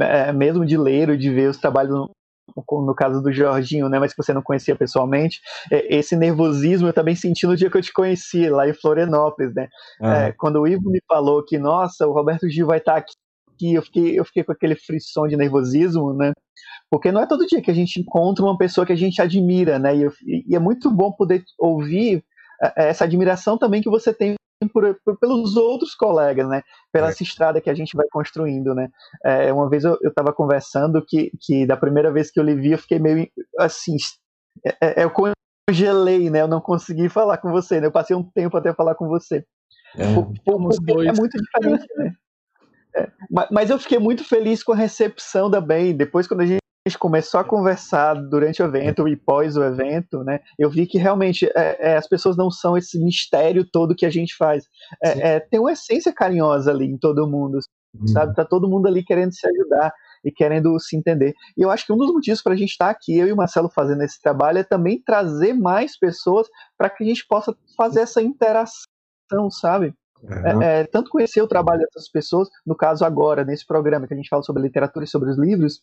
é, 0.00 0.32
mesmo 0.32 0.64
de 0.64 0.76
ler 0.76 1.10
ou 1.10 1.16
de 1.16 1.30
ver 1.30 1.50
os 1.50 1.58
trabalhos 1.58 2.08
no, 2.56 2.94
caso 2.94 3.22
do 3.22 3.32
Jorginho, 3.32 3.88
né, 3.88 4.00
mas 4.00 4.12
que 4.12 4.20
você 4.20 4.32
não 4.32 4.42
conhecia 4.42 4.74
pessoalmente, 4.74 5.40
esse 5.70 6.16
nervosismo 6.16 6.88
eu 6.88 6.92
também 6.92 7.14
senti 7.14 7.46
no 7.46 7.56
dia 7.56 7.70
que 7.70 7.76
eu 7.76 7.82
te 7.82 7.92
conheci, 7.92 8.48
lá 8.48 8.68
em 8.68 8.74
Florianópolis, 8.74 9.54
né, 9.54 9.68
ah. 10.02 10.32
quando 10.36 10.60
o 10.60 10.66
Ivo 10.66 10.90
me 10.90 11.00
falou 11.06 11.44
que, 11.44 11.58
nossa, 11.58 12.08
o 12.08 12.12
Roberto 12.12 12.48
Gil 12.48 12.66
vai 12.66 12.78
estar 12.78 12.96
aqui, 12.96 13.14
eu 13.72 13.82
fiquei, 13.82 14.18
eu 14.18 14.24
fiquei 14.24 14.42
com 14.42 14.50
aquele 14.50 14.74
frisson 14.74 15.28
de 15.28 15.36
nervosismo, 15.36 16.12
né, 16.12 16.32
porque 16.90 17.12
não 17.12 17.20
é 17.20 17.26
todo 17.26 17.46
dia 17.46 17.62
que 17.62 17.70
a 17.70 17.74
gente 17.74 18.00
encontra 18.00 18.44
uma 18.44 18.58
pessoa 18.58 18.84
que 18.84 18.92
a 18.92 18.96
gente 18.96 19.22
admira, 19.22 19.78
né? 19.78 19.94
E, 19.96 20.08
e 20.48 20.56
é 20.56 20.58
muito 20.58 20.90
bom 20.90 21.12
poder 21.12 21.44
ouvir 21.58 22.24
é, 22.60 22.84
é, 22.84 22.88
essa 22.88 23.04
admiração 23.04 23.56
também 23.56 23.80
que 23.80 23.88
você 23.88 24.12
tem 24.12 24.34
por, 24.72 24.98
por, 25.04 25.18
pelos 25.18 25.56
outros 25.56 25.94
colegas, 25.94 26.48
né? 26.48 26.62
Pela 26.92 27.06
é. 27.06 27.10
essa 27.10 27.22
estrada 27.22 27.60
que 27.60 27.70
a 27.70 27.74
gente 27.74 27.96
vai 27.96 28.06
construindo, 28.10 28.74
né? 28.74 28.88
É, 29.24 29.52
uma 29.52 29.70
vez 29.70 29.84
eu 29.84 29.96
estava 30.02 30.32
conversando 30.32 31.02
que, 31.06 31.30
que 31.40 31.64
da 31.64 31.76
primeira 31.76 32.12
vez 32.12 32.30
que 32.30 32.38
eu 32.38 32.44
lhe 32.44 32.54
vi, 32.54 32.72
eu 32.72 32.78
fiquei 32.78 32.98
meio 32.98 33.28
assim. 33.58 33.96
É, 34.64 35.02
é, 35.02 35.04
eu 35.04 35.12
congelei, 35.70 36.28
né? 36.28 36.42
Eu 36.42 36.48
não 36.48 36.60
consegui 36.60 37.08
falar 37.08 37.38
com 37.38 37.50
você, 37.50 37.80
né? 37.80 37.86
Eu 37.86 37.92
passei 37.92 38.14
um 38.16 38.22
tempo 38.22 38.56
até 38.56 38.74
falar 38.74 38.96
com 38.96 39.08
você. 39.08 39.44
É, 39.96 40.14
por, 40.14 40.32
por, 40.44 41.06
é 41.06 41.12
muito 41.12 41.38
diferente, 41.38 41.86
né? 41.96 42.14
mas 43.50 43.70
eu 43.70 43.78
fiquei 43.78 43.98
muito 43.98 44.24
feliz 44.24 44.62
com 44.62 44.72
a 44.72 44.76
recepção 44.76 45.48
da 45.48 45.60
bem. 45.60 45.96
Depois, 45.96 46.26
quando 46.26 46.40
a 46.40 46.46
gente 46.46 46.59
gente 46.88 46.98
começou 46.98 47.38
a 47.40 47.44
conversar 47.44 48.14
durante 48.14 48.62
o 48.62 48.66
evento 48.66 49.06
e 49.06 49.16
pós 49.16 49.56
o 49.56 49.62
evento, 49.62 50.24
né, 50.24 50.40
eu 50.58 50.70
vi 50.70 50.86
que 50.86 50.98
realmente 50.98 51.46
é, 51.54 51.92
é, 51.92 51.96
as 51.96 52.08
pessoas 52.08 52.36
não 52.36 52.50
são 52.50 52.76
esse 52.76 52.98
mistério 52.98 53.64
todo 53.64 53.94
que 53.94 54.06
a 54.06 54.10
gente 54.10 54.34
faz. 54.34 54.64
É, 55.02 55.34
é 55.34 55.40
tem 55.40 55.60
uma 55.60 55.72
essência 55.72 56.12
carinhosa 56.12 56.70
ali 56.70 56.86
em 56.86 56.96
todo 56.96 57.28
mundo, 57.28 57.58
uhum. 57.94 58.06
sabe? 58.08 58.34
Tá 58.34 58.44
todo 58.44 58.68
mundo 58.68 58.86
ali 58.86 59.04
querendo 59.04 59.32
se 59.32 59.46
ajudar 59.46 59.92
e 60.24 60.30
querendo 60.30 60.78
se 60.78 60.96
entender. 60.96 61.34
E 61.56 61.62
eu 61.62 61.70
acho 61.70 61.84
que 61.84 61.92
um 61.92 61.96
dos 61.96 62.12
motivos 62.12 62.42
para 62.42 62.54
a 62.54 62.56
gente 62.56 62.70
estar 62.70 62.86
tá 62.86 62.90
aqui, 62.90 63.16
eu 63.16 63.26
e 63.26 63.32
o 63.32 63.36
Marcelo 63.36 63.68
fazendo 63.68 64.02
esse 64.02 64.20
trabalho, 64.20 64.58
é 64.58 64.64
também 64.64 65.02
trazer 65.02 65.52
mais 65.52 65.98
pessoas 65.98 66.48
para 66.78 66.88
que 66.88 67.04
a 67.04 67.06
gente 67.06 67.26
possa 67.26 67.54
fazer 67.76 68.00
essa 68.00 68.22
interação, 68.22 69.50
sabe? 69.50 69.94
Uhum. 70.22 70.62
É, 70.62 70.84
tanto 70.84 71.10
conhecer 71.10 71.40
o 71.40 71.48
trabalho 71.48 71.80
dessas 71.80 72.10
pessoas, 72.10 72.48
no 72.66 72.76
caso 72.76 73.04
agora, 73.04 73.44
nesse 73.44 73.66
programa 73.66 74.06
que 74.06 74.12
a 74.12 74.16
gente 74.16 74.28
fala 74.28 74.42
sobre 74.42 74.62
literatura 74.62 75.04
e 75.04 75.08
sobre 75.08 75.30
os 75.30 75.38
livros, 75.38 75.80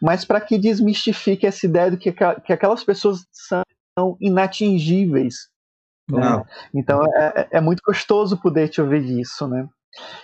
mas 0.00 0.24
para 0.24 0.40
que 0.40 0.58
desmistifique 0.58 1.46
essa 1.46 1.66
ideia 1.66 1.90
de 1.90 1.96
que, 1.96 2.12
que 2.12 2.52
aquelas 2.52 2.84
pessoas 2.84 3.20
são 3.32 4.16
inatingíveis. 4.20 5.48
Né? 6.10 6.42
Então 6.74 7.02
é, 7.04 7.32
é, 7.36 7.48
é, 7.52 7.60
muito 7.60 7.82
gostoso 7.84 8.40
poder 8.40 8.68
te 8.68 8.80
ouvir 8.80 9.04
disso, 9.04 9.48
né? 9.48 9.68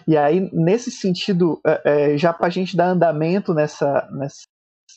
E 0.06 0.16
aí, 0.16 0.50
nesse 0.52 0.90
sentido, 0.90 1.60
é, 1.66 2.12
é 2.12 2.18
já 2.18 2.32
para 2.32 2.46
a 2.46 2.50
gente 2.50 2.76
dar 2.76 2.88
andamento 2.88 3.54
nessa, 3.54 4.08
nessa, 4.12 4.42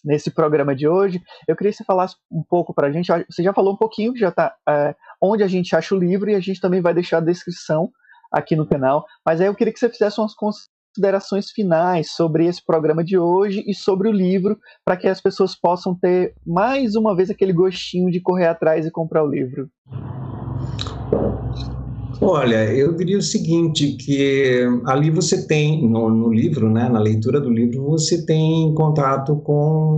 nesse 0.03 0.29
programa 0.29 0.75
de 0.75 0.87
hoje, 0.87 1.21
eu 1.47 1.55
queria 1.55 1.71
que 1.71 1.77
você 1.77 1.83
falasse 1.83 2.15
um 2.31 2.43
pouco 2.43 2.73
para 2.73 2.87
a 2.87 2.91
gente. 2.91 3.11
Você 3.29 3.41
já 3.41 3.53
falou 3.53 3.73
um 3.73 3.77
pouquinho, 3.77 4.15
já 4.15 4.29
está 4.29 4.55
é, 4.67 4.95
onde 5.21 5.43
a 5.43 5.47
gente 5.47 5.75
acha 5.75 5.95
o 5.95 5.99
livro 5.99 6.29
e 6.29 6.35
a 6.35 6.39
gente 6.39 6.59
também 6.59 6.81
vai 6.81 6.93
deixar 6.93 7.17
a 7.17 7.21
descrição 7.21 7.89
aqui 8.31 8.55
no 8.55 8.67
canal. 8.67 9.05
Mas 9.25 9.39
aí 9.39 9.47
eu 9.47 9.55
queria 9.55 9.73
que 9.73 9.79
você 9.79 9.89
fizesse 9.89 10.19
umas 10.19 10.35
considerações 10.95 11.51
finais 11.51 12.11
sobre 12.11 12.45
esse 12.45 12.63
programa 12.65 13.03
de 13.03 13.17
hoje 13.17 13.63
e 13.67 13.73
sobre 13.73 14.07
o 14.07 14.11
livro, 14.11 14.57
para 14.83 14.95
que 14.95 15.07
as 15.07 15.19
pessoas 15.19 15.53
possam 15.53 15.93
ter 15.93 16.33
mais 16.45 16.95
uma 16.95 17.13
vez 17.13 17.29
aquele 17.29 17.51
gostinho 17.51 18.09
de 18.09 18.21
correr 18.21 18.47
atrás 18.47 18.85
e 18.85 18.91
comprar 18.91 19.23
o 19.23 19.29
livro. 19.29 19.69
Olha, 22.21 22.73
eu 22.73 22.95
diria 22.95 23.17
o 23.17 23.21
seguinte, 23.21 23.97
que 23.97 24.61
ali 24.85 25.11
você 25.11 25.45
tem, 25.45 25.87
no, 25.87 26.09
no, 26.09 26.33
livro, 26.33 26.71
né, 26.71 26.87
na 26.87 26.99
leitura 26.99 27.41
do 27.41 27.49
livro, 27.49 27.83
você 27.83 28.25
tem 28.25 28.73
contato 28.73 29.35
com 29.41 29.97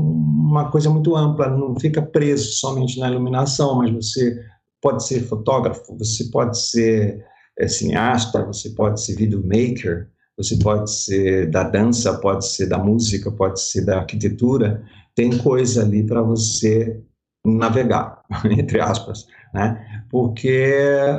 uma 0.50 0.72
coisa 0.72 0.90
muito 0.90 1.16
ampla, 1.16 1.48
não 1.48 1.80
fica 1.80 2.02
preso 2.02 2.54
somente 2.54 3.00
na 3.00 3.10
iluminação, 3.10 3.78
mas 3.78 3.94
você 3.94 4.36
pode 4.82 5.06
ser 5.06 5.22
fotógrafo, 5.22 5.96
você 5.96 6.26
pode 6.32 6.60
ser 6.60 7.24
é, 7.60 7.68
cineasta, 7.68 8.44
você 8.44 8.72
pode 8.72 9.00
ser 9.00 9.16
videomaker, 9.16 10.10
você 10.38 10.56
pode 10.58 10.92
ser 10.92 11.50
da 11.50 11.64
dança, 11.64 12.14
pode 12.20 12.48
ser 12.48 12.68
da 12.68 12.78
música, 12.78 13.32
pode 13.32 13.60
ser 13.60 13.84
da 13.84 13.98
arquitetura, 13.98 14.84
tem 15.16 15.36
coisa 15.40 15.82
ali 15.82 16.06
para 16.06 16.22
você 16.22 17.02
navegar, 17.44 18.22
entre 18.46 18.80
aspas, 18.80 19.26
né? 19.54 20.04
Porque, 20.12 20.72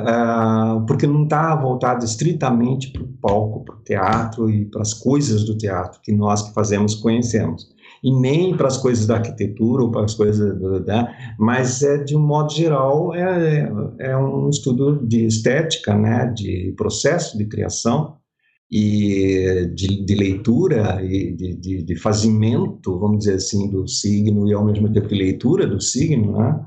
uh, 0.03 0.85
porque 0.85 1.05
não 1.05 1.23
está 1.23 1.53
voltado 1.55 2.05
estritamente 2.05 2.91
para 2.91 3.03
o 3.03 3.07
palco, 3.21 3.65
para 3.65 3.75
o 3.75 3.83
teatro 3.83 4.49
e 4.49 4.65
para 4.65 4.81
as 4.81 4.93
coisas 4.93 5.43
do 5.43 5.57
teatro 5.57 5.99
que 6.01 6.13
nós 6.13 6.41
que 6.41 6.53
fazemos 6.53 6.95
conhecemos. 6.95 7.67
E 8.01 8.17
nem 8.17 8.55
para 8.55 8.67
as 8.67 8.77
coisas 8.77 9.05
da 9.05 9.15
arquitetura 9.15 9.83
ou 9.83 9.91
para 9.91 10.05
as 10.05 10.13
coisas, 10.13 10.57
né? 10.85 11.35
mas 11.37 11.83
é 11.83 11.97
de 11.97 12.15
um 12.15 12.21
modo 12.21 12.53
geral 12.53 13.13
é, 13.13 13.69
é 13.99 14.15
um 14.15 14.49
estudo 14.49 15.05
de 15.05 15.25
estética, 15.25 15.93
né? 15.93 16.27
De 16.33 16.73
processo 16.77 17.37
de 17.37 17.45
criação 17.45 18.18
e 18.71 19.65
de, 19.73 20.05
de 20.05 20.15
leitura 20.15 21.03
e 21.03 21.33
de, 21.33 21.55
de, 21.55 21.83
de, 21.83 21.95
fazimento, 21.95 22.99
vamos 22.99 23.19
dizer 23.19 23.35
assim, 23.35 23.69
do 23.69 23.87
signo 23.87 24.47
e 24.47 24.53
ao 24.53 24.63
mesmo 24.63 24.91
tempo 24.91 25.07
de 25.07 25.15
leitura 25.15 25.65
do 25.65 25.81
signo, 25.81 26.37
né? 26.37 26.65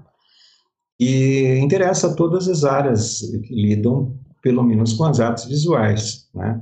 E 0.99 1.59
interessa 1.59 2.09
a 2.09 2.15
todas 2.15 2.49
as 2.49 2.65
áreas 2.65 3.21
que 3.45 3.55
lidam, 3.55 4.17
pelo 4.43 4.63
menos, 4.63 4.95
com 4.95 5.05
as 5.05 5.21
artes 5.21 5.45
visuais, 5.45 6.29
né? 6.35 6.61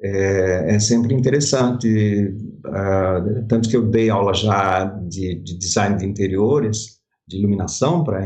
É, 0.00 0.76
é 0.76 0.78
sempre 0.78 1.12
interessante, 1.12 2.36
uh, 2.64 3.46
tanto 3.48 3.68
que 3.68 3.76
eu 3.76 3.84
dei 3.84 4.08
aula 4.10 4.32
já 4.32 4.84
de, 4.84 5.34
de 5.42 5.58
design 5.58 5.96
de 5.96 6.06
interiores, 6.06 6.98
de 7.26 7.36
iluminação 7.36 8.04
para 8.04 8.20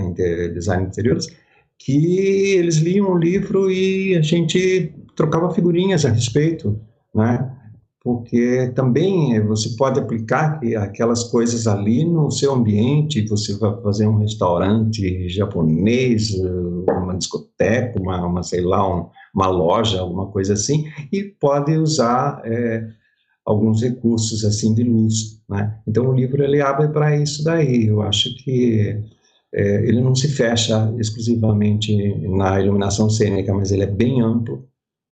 design 0.50 0.84
de 0.84 0.90
interiores, 0.90 1.26
que 1.78 2.50
eles 2.57 2.76
liam 2.76 3.12
um 3.12 3.16
livro 3.16 3.70
e 3.70 4.14
a 4.14 4.20
gente 4.20 4.94
trocava 5.14 5.52
figurinhas 5.54 6.04
a 6.04 6.10
respeito, 6.10 6.78
né? 7.14 7.50
Porque 8.04 8.72
também 8.74 9.40
você 9.46 9.76
pode 9.76 10.00
aplicar 10.00 10.60
aquelas 10.78 11.22
coisas 11.24 11.68
ali 11.68 12.04
no 12.04 12.32
seu 12.32 12.52
ambiente, 12.52 13.28
você 13.28 13.56
vai 13.56 13.80
fazer 13.80 14.08
um 14.08 14.18
restaurante 14.18 15.28
japonês, 15.28 16.34
uma 16.88 17.16
discoteca, 17.16 18.00
uma, 18.00 18.26
uma 18.26 18.42
sei 18.42 18.60
lá, 18.60 18.84
um, 18.84 19.08
uma 19.32 19.46
loja, 19.46 20.00
alguma 20.00 20.26
coisa 20.26 20.54
assim, 20.54 20.86
e 21.12 21.22
pode 21.22 21.76
usar 21.76 22.42
é, 22.44 22.88
alguns 23.46 23.82
recursos 23.82 24.44
assim 24.44 24.74
de 24.74 24.82
luz, 24.82 25.40
né? 25.48 25.78
Então 25.86 26.08
o 26.08 26.14
livro 26.14 26.42
ele 26.42 26.60
abre 26.60 26.88
para 26.88 27.16
isso 27.16 27.44
daí. 27.44 27.86
Eu 27.86 28.02
acho 28.02 28.34
que 28.42 29.00
é, 29.54 29.86
ele 29.86 30.00
não 30.00 30.14
se 30.16 30.26
fecha 30.26 30.92
exclusivamente 30.98 31.94
na 32.28 32.60
iluminação 32.60 33.08
cênica, 33.08 33.54
mas 33.54 33.70
ele 33.70 33.84
é 33.84 33.86
bem 33.86 34.20
amplo 34.20 34.66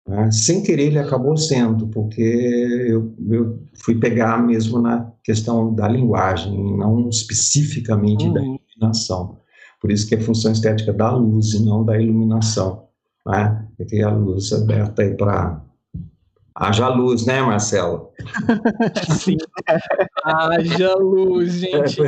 né? 0.07 0.31
Sem 0.31 0.63
querer, 0.63 0.87
ele 0.87 0.99
acabou 0.99 1.37
sendo, 1.37 1.87
porque 1.87 2.21
eu, 2.21 3.13
eu, 3.29 3.59
fui 3.83 3.95
pegar 3.95 4.41
mesmo 4.45 4.81
na 4.81 5.11
questão 5.23 5.73
da 5.73 5.87
linguagem, 5.87 6.77
não 6.77 7.09
especificamente 7.09 8.25
uhum. 8.25 8.33
da 8.33 8.41
iluminação. 8.41 9.37
Por 9.79 9.91
isso 9.91 10.07
que 10.07 10.15
é 10.15 10.19
função 10.19 10.51
estética 10.51 10.91
da 10.91 11.11
luz 11.11 11.53
e 11.53 11.63
não 11.63 11.85
da 11.85 11.99
iluminação. 11.99 12.87
Né? 13.25 13.65
É 13.79 13.85
que 13.85 14.01
a 14.01 14.09
luz 14.09 14.51
aberta 14.51 15.03
aí 15.03 15.15
para 15.15 15.61
Haja 16.59 16.89
luz, 16.89 17.25
né, 17.25 17.41
Marcelo? 17.41 18.11
Sim. 19.17 19.37
Haja 20.25 20.93
luz, 20.95 21.53
gente. 21.53 22.01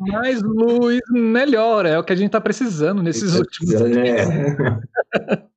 Mais 0.00 0.42
luz, 0.42 1.00
melhor. 1.12 1.86
É 1.86 1.96
o 1.96 2.02
que 2.02 2.12
a 2.12 2.16
gente 2.16 2.26
está 2.26 2.40
precisando 2.40 3.00
nesses 3.00 3.36
últimos 3.36 3.74
é. 3.74 4.26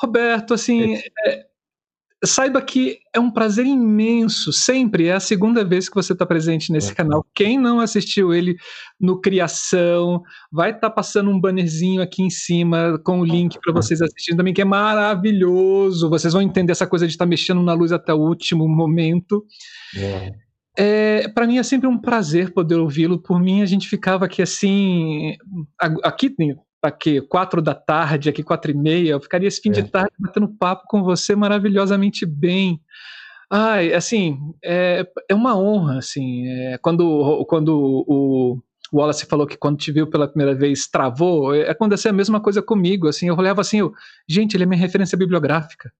Roberto, 0.00 0.54
assim, 0.54 0.94
é, 1.26 1.46
saiba 2.24 2.60
que 2.60 2.98
é 3.14 3.20
um 3.20 3.30
prazer 3.30 3.64
imenso, 3.66 4.52
sempre. 4.52 5.06
É 5.06 5.14
a 5.14 5.20
segunda 5.20 5.64
vez 5.64 5.88
que 5.88 5.94
você 5.94 6.12
está 6.12 6.26
presente 6.26 6.72
nesse 6.72 6.92
é. 6.92 6.94
canal. 6.94 7.24
Quem 7.34 7.58
não 7.58 7.80
assistiu 7.80 8.34
ele 8.34 8.56
no 9.00 9.20
Criação, 9.20 10.22
vai 10.50 10.70
estar 10.70 10.88
tá 10.88 10.90
passando 10.90 11.30
um 11.30 11.40
bannerzinho 11.40 12.02
aqui 12.02 12.22
em 12.22 12.30
cima 12.30 12.98
com 13.04 13.20
o 13.20 13.24
link 13.24 13.58
para 13.60 13.72
vocês 13.72 14.02
assistirem 14.02 14.36
também, 14.36 14.54
que 14.54 14.62
é 14.62 14.64
maravilhoso. 14.64 16.10
Vocês 16.10 16.32
vão 16.32 16.42
entender 16.42 16.72
essa 16.72 16.86
coisa 16.86 17.06
de 17.06 17.12
estar 17.12 17.24
tá 17.24 17.28
mexendo 17.28 17.62
na 17.62 17.72
luz 17.72 17.92
até 17.92 18.12
o 18.12 18.18
último 18.18 18.68
momento. 18.68 19.44
É. 19.96 20.32
É, 20.80 21.28
para 21.28 21.44
mim 21.44 21.58
é 21.58 21.62
sempre 21.64 21.88
um 21.88 21.98
prazer 21.98 22.52
poder 22.52 22.76
ouvi-lo. 22.76 23.20
Por 23.20 23.40
mim, 23.40 23.62
a 23.62 23.66
gente 23.66 23.88
ficava 23.88 24.26
aqui 24.26 24.40
assim, 24.40 25.36
aqui 26.04 26.30
aqui, 26.82 27.20
quatro 27.20 27.60
da 27.60 27.74
tarde, 27.74 28.28
aqui 28.28 28.42
quatro 28.42 28.70
e 28.70 28.74
meia, 28.74 29.12
eu 29.12 29.20
ficaria 29.20 29.48
esse 29.48 29.60
fim 29.60 29.70
é. 29.70 29.72
de 29.72 29.82
tarde 29.84 30.12
batendo 30.18 30.48
papo 30.48 30.84
com 30.86 31.02
você 31.02 31.34
maravilhosamente 31.34 32.24
bem. 32.24 32.80
Ai, 33.50 33.94
assim, 33.94 34.38
é, 34.62 35.06
é 35.28 35.34
uma 35.34 35.58
honra, 35.58 35.98
assim, 35.98 36.46
é, 36.46 36.78
quando, 36.78 37.44
quando 37.46 38.04
o, 38.06 38.60
o 38.92 38.98
Wallace 38.98 39.26
falou 39.26 39.46
que 39.46 39.56
quando 39.56 39.78
te 39.78 39.90
viu 39.90 40.06
pela 40.06 40.28
primeira 40.28 40.54
vez 40.54 40.86
travou, 40.86 41.54
é, 41.54 41.70
aconteceu 41.70 42.10
a 42.10 42.14
mesma 42.14 42.40
coisa 42.40 42.60
comigo, 42.60 43.08
assim, 43.08 43.28
eu 43.28 43.36
olhava 43.36 43.62
assim, 43.62 43.78
eu, 43.78 43.92
gente, 44.28 44.54
ele 44.54 44.64
é 44.64 44.66
minha 44.66 44.80
referência 44.80 45.16
bibliográfica. 45.16 45.90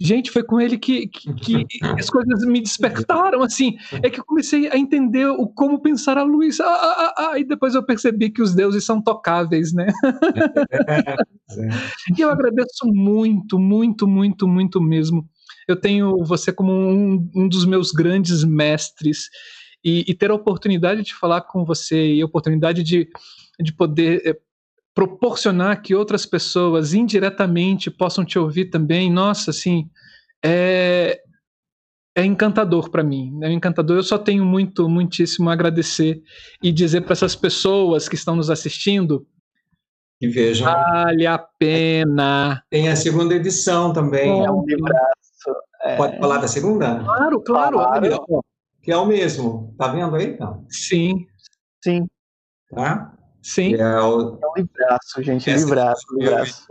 Gente, 0.00 0.30
foi 0.30 0.44
com 0.44 0.60
ele 0.60 0.78
que, 0.78 1.08
que, 1.08 1.64
que, 1.64 1.84
as 1.98 2.08
coisas 2.08 2.46
me 2.46 2.60
despertaram, 2.60 3.42
assim. 3.42 3.76
É 4.00 4.08
que 4.08 4.20
eu 4.20 4.24
comecei 4.24 4.68
a 4.68 4.78
entender 4.78 5.26
o 5.26 5.48
como 5.48 5.82
pensar 5.82 6.16
a 6.16 6.22
luz. 6.22 6.60
Ah, 6.60 6.66
ah, 6.66 6.94
ah, 6.98 7.30
ah, 7.32 7.38
e 7.38 7.44
depois 7.44 7.74
eu 7.74 7.82
percebi 7.82 8.30
que 8.30 8.40
os 8.40 8.54
deuses 8.54 8.84
são 8.84 9.02
tocáveis, 9.02 9.72
né? 9.72 9.88
e 12.16 12.20
eu 12.20 12.30
agradeço 12.30 12.86
muito, 12.86 13.58
muito, 13.58 14.06
muito, 14.06 14.46
muito 14.46 14.80
mesmo. 14.80 15.28
Eu 15.66 15.74
tenho 15.74 16.24
você 16.24 16.52
como 16.52 16.72
um, 16.72 17.28
um 17.34 17.48
dos 17.48 17.64
meus 17.64 17.90
grandes 17.90 18.44
mestres. 18.44 19.28
E, 19.84 20.04
e, 20.08 20.14
ter 20.14 20.30
a 20.30 20.34
oportunidade 20.34 21.02
de 21.02 21.14
falar 21.14 21.42
com 21.42 21.64
você 21.64 22.14
e 22.14 22.20
a 22.20 22.26
oportunidade 22.26 22.82
de, 22.82 23.08
de 23.60 23.72
poder 23.72 24.22
é, 24.26 24.36
proporcionar 24.98 25.80
que 25.80 25.94
outras 25.94 26.26
pessoas 26.26 26.92
indiretamente 26.92 27.88
possam 27.88 28.24
te 28.24 28.36
ouvir 28.36 28.64
também, 28.64 29.08
nossa, 29.08 29.52
assim, 29.52 29.88
é, 30.44 31.20
é 32.16 32.24
encantador 32.24 32.90
para 32.90 33.04
mim, 33.04 33.38
é 33.44 33.52
encantador. 33.52 33.96
Eu 33.96 34.02
só 34.02 34.18
tenho 34.18 34.44
muito, 34.44 34.88
muitíssimo 34.88 35.50
a 35.50 35.52
agradecer 35.52 36.20
e 36.60 36.72
dizer 36.72 37.02
para 37.02 37.12
essas 37.12 37.36
pessoas 37.36 38.08
que 38.08 38.16
estão 38.16 38.34
nos 38.34 38.50
assistindo 38.50 39.24
que 40.18 40.26
vejam. 40.26 40.66
Vale 40.66 41.28
a 41.28 41.38
pena. 41.38 42.64
Tem 42.68 42.88
a 42.88 42.96
segunda 42.96 43.36
edição 43.36 43.92
também. 43.92 44.44
É 44.44 44.50
um 44.50 44.64
libraço. 44.64 45.54
É... 45.80 45.96
Pode 45.96 46.18
falar 46.18 46.38
da 46.38 46.48
segunda? 46.48 47.04
Claro, 47.04 47.40
claro. 47.42 47.76
claro. 47.76 48.44
Que 48.82 48.90
é 48.90 48.96
o 48.96 49.06
mesmo. 49.06 49.72
Tá 49.78 49.86
vendo 49.86 50.16
aí? 50.16 50.36
Não? 50.40 50.66
Sim. 50.68 51.24
Sim. 51.84 52.04
Tá? 52.74 53.16
Sim. 53.42 53.74
É, 53.74 54.00
o... 54.00 54.38
é 54.42 54.46
um 54.46 54.52
livraço, 54.56 55.22
gente, 55.22 55.48
Essa 55.48 55.64
livraço, 55.64 56.02
livraço. 56.18 56.66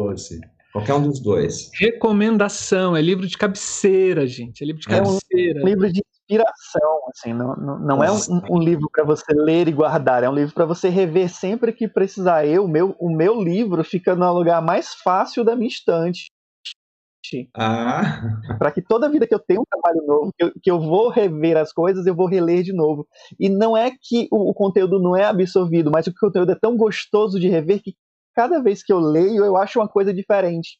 Qualquer 0.73 0.93
um 0.93 1.03
dos 1.03 1.19
dois. 1.19 1.71
Recomendação, 1.73 2.95
é 2.95 3.01
livro 3.01 3.25
de 3.25 3.37
cabeceira, 3.37 4.27
gente. 4.27 4.63
É 4.63 4.67
livro 4.67 4.81
de 4.81 4.87
cabeceira. 4.87 5.59
É 5.59 5.63
um 5.63 5.65
livro 5.65 5.91
de 5.91 6.01
inspiração, 6.27 6.99
assim, 7.09 7.33
não, 7.33 7.55
não, 7.55 7.79
não 7.79 8.03
é 8.03 8.11
um, 8.11 8.17
um, 8.49 8.59
livro 8.59 8.89
para 8.91 9.03
você 9.03 9.33
ler 9.33 9.67
e 9.67 9.71
guardar, 9.71 10.23
é 10.23 10.29
um 10.29 10.35
livro 10.35 10.53
para 10.53 10.65
você 10.65 10.89
rever 10.89 11.29
sempre 11.29 11.71
que 11.71 11.87
precisar. 11.87 12.45
Eu, 12.45 12.65
o 12.65 12.67
meu, 12.67 12.95
o 12.99 13.09
meu 13.09 13.41
livro 13.41 13.83
fica 13.83 14.13
no 14.13 14.31
lugar 14.33 14.61
mais 14.61 14.93
fácil 14.93 15.43
da 15.43 15.55
minha 15.55 15.69
estante. 15.69 16.29
Ah. 17.55 18.21
Para 18.59 18.71
que 18.71 18.81
toda 18.81 19.09
vida 19.09 19.27
que 19.27 19.33
eu 19.33 19.39
tenho 19.39 19.61
um 19.61 19.65
trabalho 19.69 20.05
novo, 20.05 20.33
que 20.37 20.43
eu, 20.43 20.51
que 20.63 20.71
eu, 20.71 20.79
vou 20.79 21.09
rever 21.09 21.57
as 21.57 21.71
coisas, 21.71 22.05
eu 22.05 22.15
vou 22.15 22.27
reler 22.27 22.63
de 22.63 22.73
novo. 22.73 23.07
E 23.39 23.49
não 23.49 23.75
é 23.75 23.91
que 23.91 24.27
o, 24.31 24.49
o, 24.49 24.53
conteúdo 24.53 24.99
não 24.99 25.15
é 25.15 25.25
absorvido, 25.25 25.91
mas 25.91 26.07
o 26.07 26.13
conteúdo 26.13 26.51
é 26.51 26.55
tão 26.55 26.75
gostoso 26.75 27.39
de 27.39 27.47
rever 27.47 27.81
que 27.81 27.95
cada 28.35 28.61
vez 28.61 28.83
que 28.83 28.93
eu 28.93 28.99
leio, 28.99 29.43
eu 29.43 29.57
acho 29.57 29.79
uma 29.79 29.87
coisa 29.87 30.13
diferente. 30.13 30.77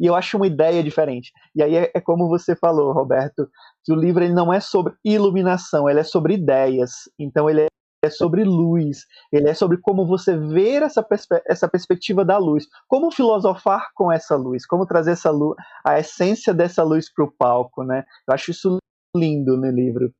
E 0.00 0.06
eu 0.06 0.14
acho 0.14 0.36
uma 0.36 0.46
ideia 0.46 0.82
diferente. 0.82 1.30
E 1.54 1.62
aí 1.62 1.76
é, 1.76 1.90
é 1.94 2.00
como 2.00 2.28
você 2.28 2.54
falou, 2.56 2.92
Roberto, 2.92 3.48
que 3.84 3.92
o 3.92 3.96
livro 3.96 4.22
ele 4.22 4.34
não 4.34 4.52
é 4.52 4.60
sobre 4.60 4.94
iluminação, 5.04 5.88
ele 5.88 6.00
é 6.00 6.04
sobre 6.04 6.34
ideias. 6.34 6.90
Então 7.18 7.48
ele 7.48 7.62
é 7.62 7.66
é 8.02 8.10
sobre 8.10 8.44
luz, 8.44 9.06
ele 9.32 9.48
é 9.48 9.54
sobre 9.54 9.78
como 9.78 10.06
você 10.06 10.36
ver 10.36 10.82
essa, 10.82 11.02
perspe 11.02 11.42
essa 11.46 11.68
perspectiva 11.68 12.24
da 12.24 12.38
luz, 12.38 12.66
como 12.86 13.10
filosofar 13.10 13.88
com 13.94 14.10
essa 14.12 14.36
luz, 14.36 14.64
como 14.66 14.86
trazer 14.86 15.12
essa 15.12 15.30
luz, 15.30 15.56
a 15.84 15.98
essência 15.98 16.54
dessa 16.54 16.82
luz 16.82 17.12
para 17.12 17.24
o 17.24 17.32
palco, 17.32 17.82
né? 17.82 18.04
Eu 18.26 18.34
acho 18.34 18.50
isso 18.50 18.78
lindo 19.16 19.56
no 19.56 19.70
livro. 19.70 20.12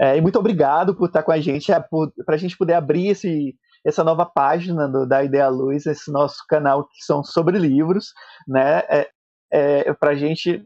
É, 0.00 0.16
e 0.16 0.20
muito 0.20 0.38
obrigado 0.38 0.94
por 0.94 1.06
estar 1.06 1.22
com 1.22 1.32
a 1.32 1.40
gente, 1.40 1.72
é, 1.72 1.80
para 2.24 2.34
a 2.34 2.38
gente 2.38 2.56
poder 2.56 2.74
abrir 2.74 3.08
esse, 3.08 3.54
essa 3.84 4.04
nova 4.04 4.24
página 4.24 4.88
do, 4.88 5.06
da 5.06 5.22
Ideia 5.22 5.48
Luz, 5.48 5.86
esse 5.86 6.10
nosso 6.10 6.44
canal 6.48 6.84
que 6.84 7.04
são 7.04 7.22
sobre 7.24 7.58
livros, 7.58 8.12
né? 8.46 8.78
É, 8.88 9.10
é, 9.52 9.92
para 9.94 10.10
a 10.10 10.16
gente 10.16 10.64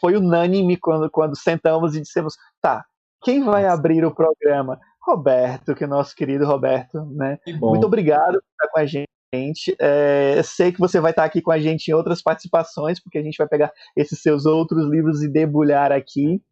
foi 0.00 0.16
unânime 0.16 0.76
quando, 0.76 1.10
quando 1.10 1.36
sentamos 1.36 1.94
e 1.94 2.00
dissemos, 2.00 2.34
tá, 2.60 2.84
quem 3.22 3.44
vai 3.44 3.66
abrir 3.66 4.04
o 4.04 4.14
programa? 4.14 4.78
Roberto, 5.08 5.74
que 5.74 5.84
é 5.84 5.86
nosso 5.86 6.14
querido 6.14 6.44
Roberto, 6.44 7.04
né? 7.06 7.38
Muito 7.60 7.86
obrigado 7.86 8.32
por 8.32 8.50
estar 8.50 8.68
com 8.70 8.80
a 8.80 8.86
gente. 8.86 9.76
É, 9.80 10.42
sei 10.42 10.70
que 10.70 10.78
você 10.78 11.00
vai 11.00 11.12
estar 11.12 11.24
aqui 11.24 11.40
com 11.40 11.50
a 11.50 11.58
gente 11.58 11.88
em 11.88 11.94
outras 11.94 12.22
participações, 12.22 13.02
porque 13.02 13.18
a 13.18 13.22
gente 13.22 13.36
vai 13.36 13.48
pegar 13.48 13.72
esses 13.96 14.20
seus 14.20 14.44
outros 14.46 14.86
livros 14.86 15.22
e 15.22 15.28
debulhar 15.28 15.92
aqui. 15.92 16.42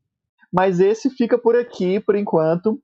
Mas 0.52 0.80
esse 0.80 1.11
fica 1.11 1.36
por 1.36 1.54
aqui, 1.54 2.00
por 2.00 2.16
enquanto. 2.16 2.80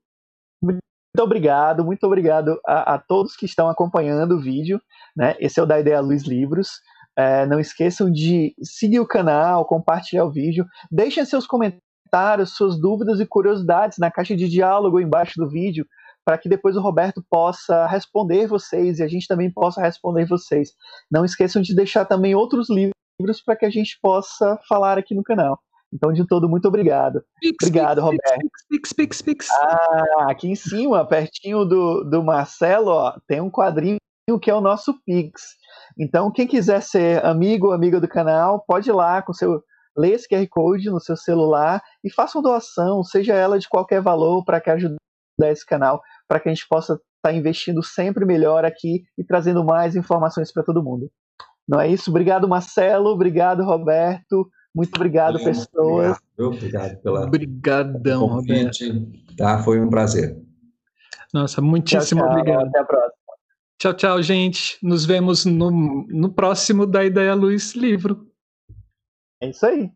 Muito 0.61 0.79
obrigado, 1.19 1.83
muito 1.83 2.03
obrigado 2.05 2.59
a, 2.65 2.95
a 2.95 2.99
todos 2.99 3.35
que 3.35 3.45
estão 3.45 3.67
acompanhando 3.67 4.35
o 4.35 4.41
vídeo. 4.41 4.79
Né? 5.15 5.35
Esse 5.39 5.59
é 5.59 5.63
o 5.63 5.65
da 5.65 5.79
Ideia 5.79 5.99
Luz 5.99 6.23
Livros. 6.23 6.81
É, 7.15 7.45
não 7.45 7.59
esqueçam 7.59 8.11
de 8.11 8.55
seguir 8.61 8.99
o 8.99 9.07
canal, 9.07 9.65
compartilhar 9.65 10.25
o 10.25 10.31
vídeo, 10.31 10.65
deixem 10.91 11.23
seus 11.25 11.45
comentários, 11.45 11.83
suas 12.45 12.79
dúvidas 12.79 13.19
e 13.19 13.25
curiosidades 13.25 13.97
na 13.97 14.11
caixa 14.11 14.35
de 14.35 14.47
diálogo 14.47 14.99
embaixo 14.99 15.33
do 15.37 15.49
vídeo, 15.49 15.85
para 16.25 16.37
que 16.37 16.47
depois 16.47 16.75
o 16.75 16.81
Roberto 16.81 17.23
possa 17.29 17.85
responder 17.87 18.47
vocês 18.47 18.99
e 18.99 19.03
a 19.03 19.07
gente 19.07 19.27
também 19.27 19.51
possa 19.51 19.81
responder 19.81 20.25
vocês. 20.25 20.71
Não 21.11 21.25
esqueçam 21.25 21.61
de 21.61 21.75
deixar 21.75 22.05
também 22.05 22.35
outros 22.35 22.69
livros 22.69 23.41
para 23.45 23.55
que 23.55 23.65
a 23.65 23.69
gente 23.69 23.97
possa 24.01 24.57
falar 24.67 24.97
aqui 24.97 25.13
no 25.13 25.23
canal. 25.23 25.59
Então, 25.93 26.11
de 26.11 26.25
todo, 26.25 26.49
muito 26.49 26.67
obrigado. 26.67 27.23
Pix, 27.39 27.67
obrigado, 27.67 27.97
pix, 27.97 28.05
Roberto. 28.05 28.49
Pix, 28.69 28.93
pix, 28.93 29.21
pix, 29.21 29.49
Ah, 29.51 30.27
aqui 30.29 30.47
em 30.49 30.55
cima, 30.55 31.05
pertinho 31.05 31.65
do, 31.65 32.03
do 32.03 32.23
Marcelo, 32.23 32.89
ó, 32.89 33.15
tem 33.27 33.39
um 33.39 33.49
quadrinho 33.49 33.97
que 34.41 34.49
é 34.49 34.55
o 34.55 34.61
nosso 34.61 34.93
Pix. 35.05 35.55
Então, 35.99 36.31
quem 36.31 36.47
quiser 36.47 36.81
ser 36.81 37.23
amigo 37.25 37.67
ou 37.67 37.73
amiga 37.73 37.99
do 37.99 38.07
canal, 38.07 38.63
pode 38.65 38.89
ir 38.89 38.93
lá 38.93 39.21
com 39.21 39.33
seu 39.33 39.61
leia 39.97 40.15
esse 40.15 40.27
QR 40.27 40.47
Code 40.49 40.89
no 40.89 40.99
seu 40.99 41.15
celular 41.15 41.81
e 42.03 42.11
faça 42.11 42.37
uma 42.37 42.43
doação, 42.43 43.03
seja 43.03 43.33
ela 43.33 43.59
de 43.59 43.67
qualquer 43.69 44.01
valor, 44.01 44.43
para 44.43 44.59
que 44.59 44.69
ajude 44.69 44.95
esse 45.43 45.65
canal, 45.65 46.01
para 46.27 46.39
que 46.39 46.49
a 46.49 46.53
gente 46.53 46.67
possa 46.67 46.93
estar 46.93 47.03
tá 47.23 47.33
investindo 47.33 47.83
sempre 47.83 48.25
melhor 48.25 48.65
aqui 48.65 49.03
e 49.17 49.23
trazendo 49.23 49.63
mais 49.63 49.95
informações 49.95 50.51
para 50.51 50.63
todo 50.63 50.83
mundo. 50.83 51.09
Não 51.67 51.79
é 51.79 51.87
isso? 51.87 52.09
Obrigado, 52.09 52.47
Marcelo. 52.47 53.09
Obrigado, 53.09 53.63
Roberto. 53.63 54.49
Muito 54.75 54.95
obrigado, 54.95 55.39
é, 55.39 55.43
pessoas. 55.43 56.17
Obrigado, 56.37 56.55
obrigado 56.55 57.01
pela 57.01 57.25
Obrigadão, 57.25 58.25
Roberto. 58.25 58.83
Tá, 59.37 59.59
foi 59.59 59.79
um 59.79 59.89
prazer. 59.89 60.35
Nossa, 61.33 61.61
muitíssimo 61.61 62.21
tchau, 62.21 62.29
tchau, 62.29 62.39
obrigado. 62.39 62.67
Até 62.67 62.79
a 62.79 62.83
próxima. 62.83 63.23
Tchau, 63.79 63.93
tchau, 63.93 64.21
gente. 64.21 64.77
Nos 64.81 65.05
vemos 65.05 65.45
no, 65.45 66.05
no 66.07 66.33
próximo 66.33 66.85
da 66.85 67.03
Ideia 67.03 67.33
Luz 67.33 67.75
livro. 67.75 68.32
É 69.43 69.49
isso 69.49 69.65
aí. 69.65 69.91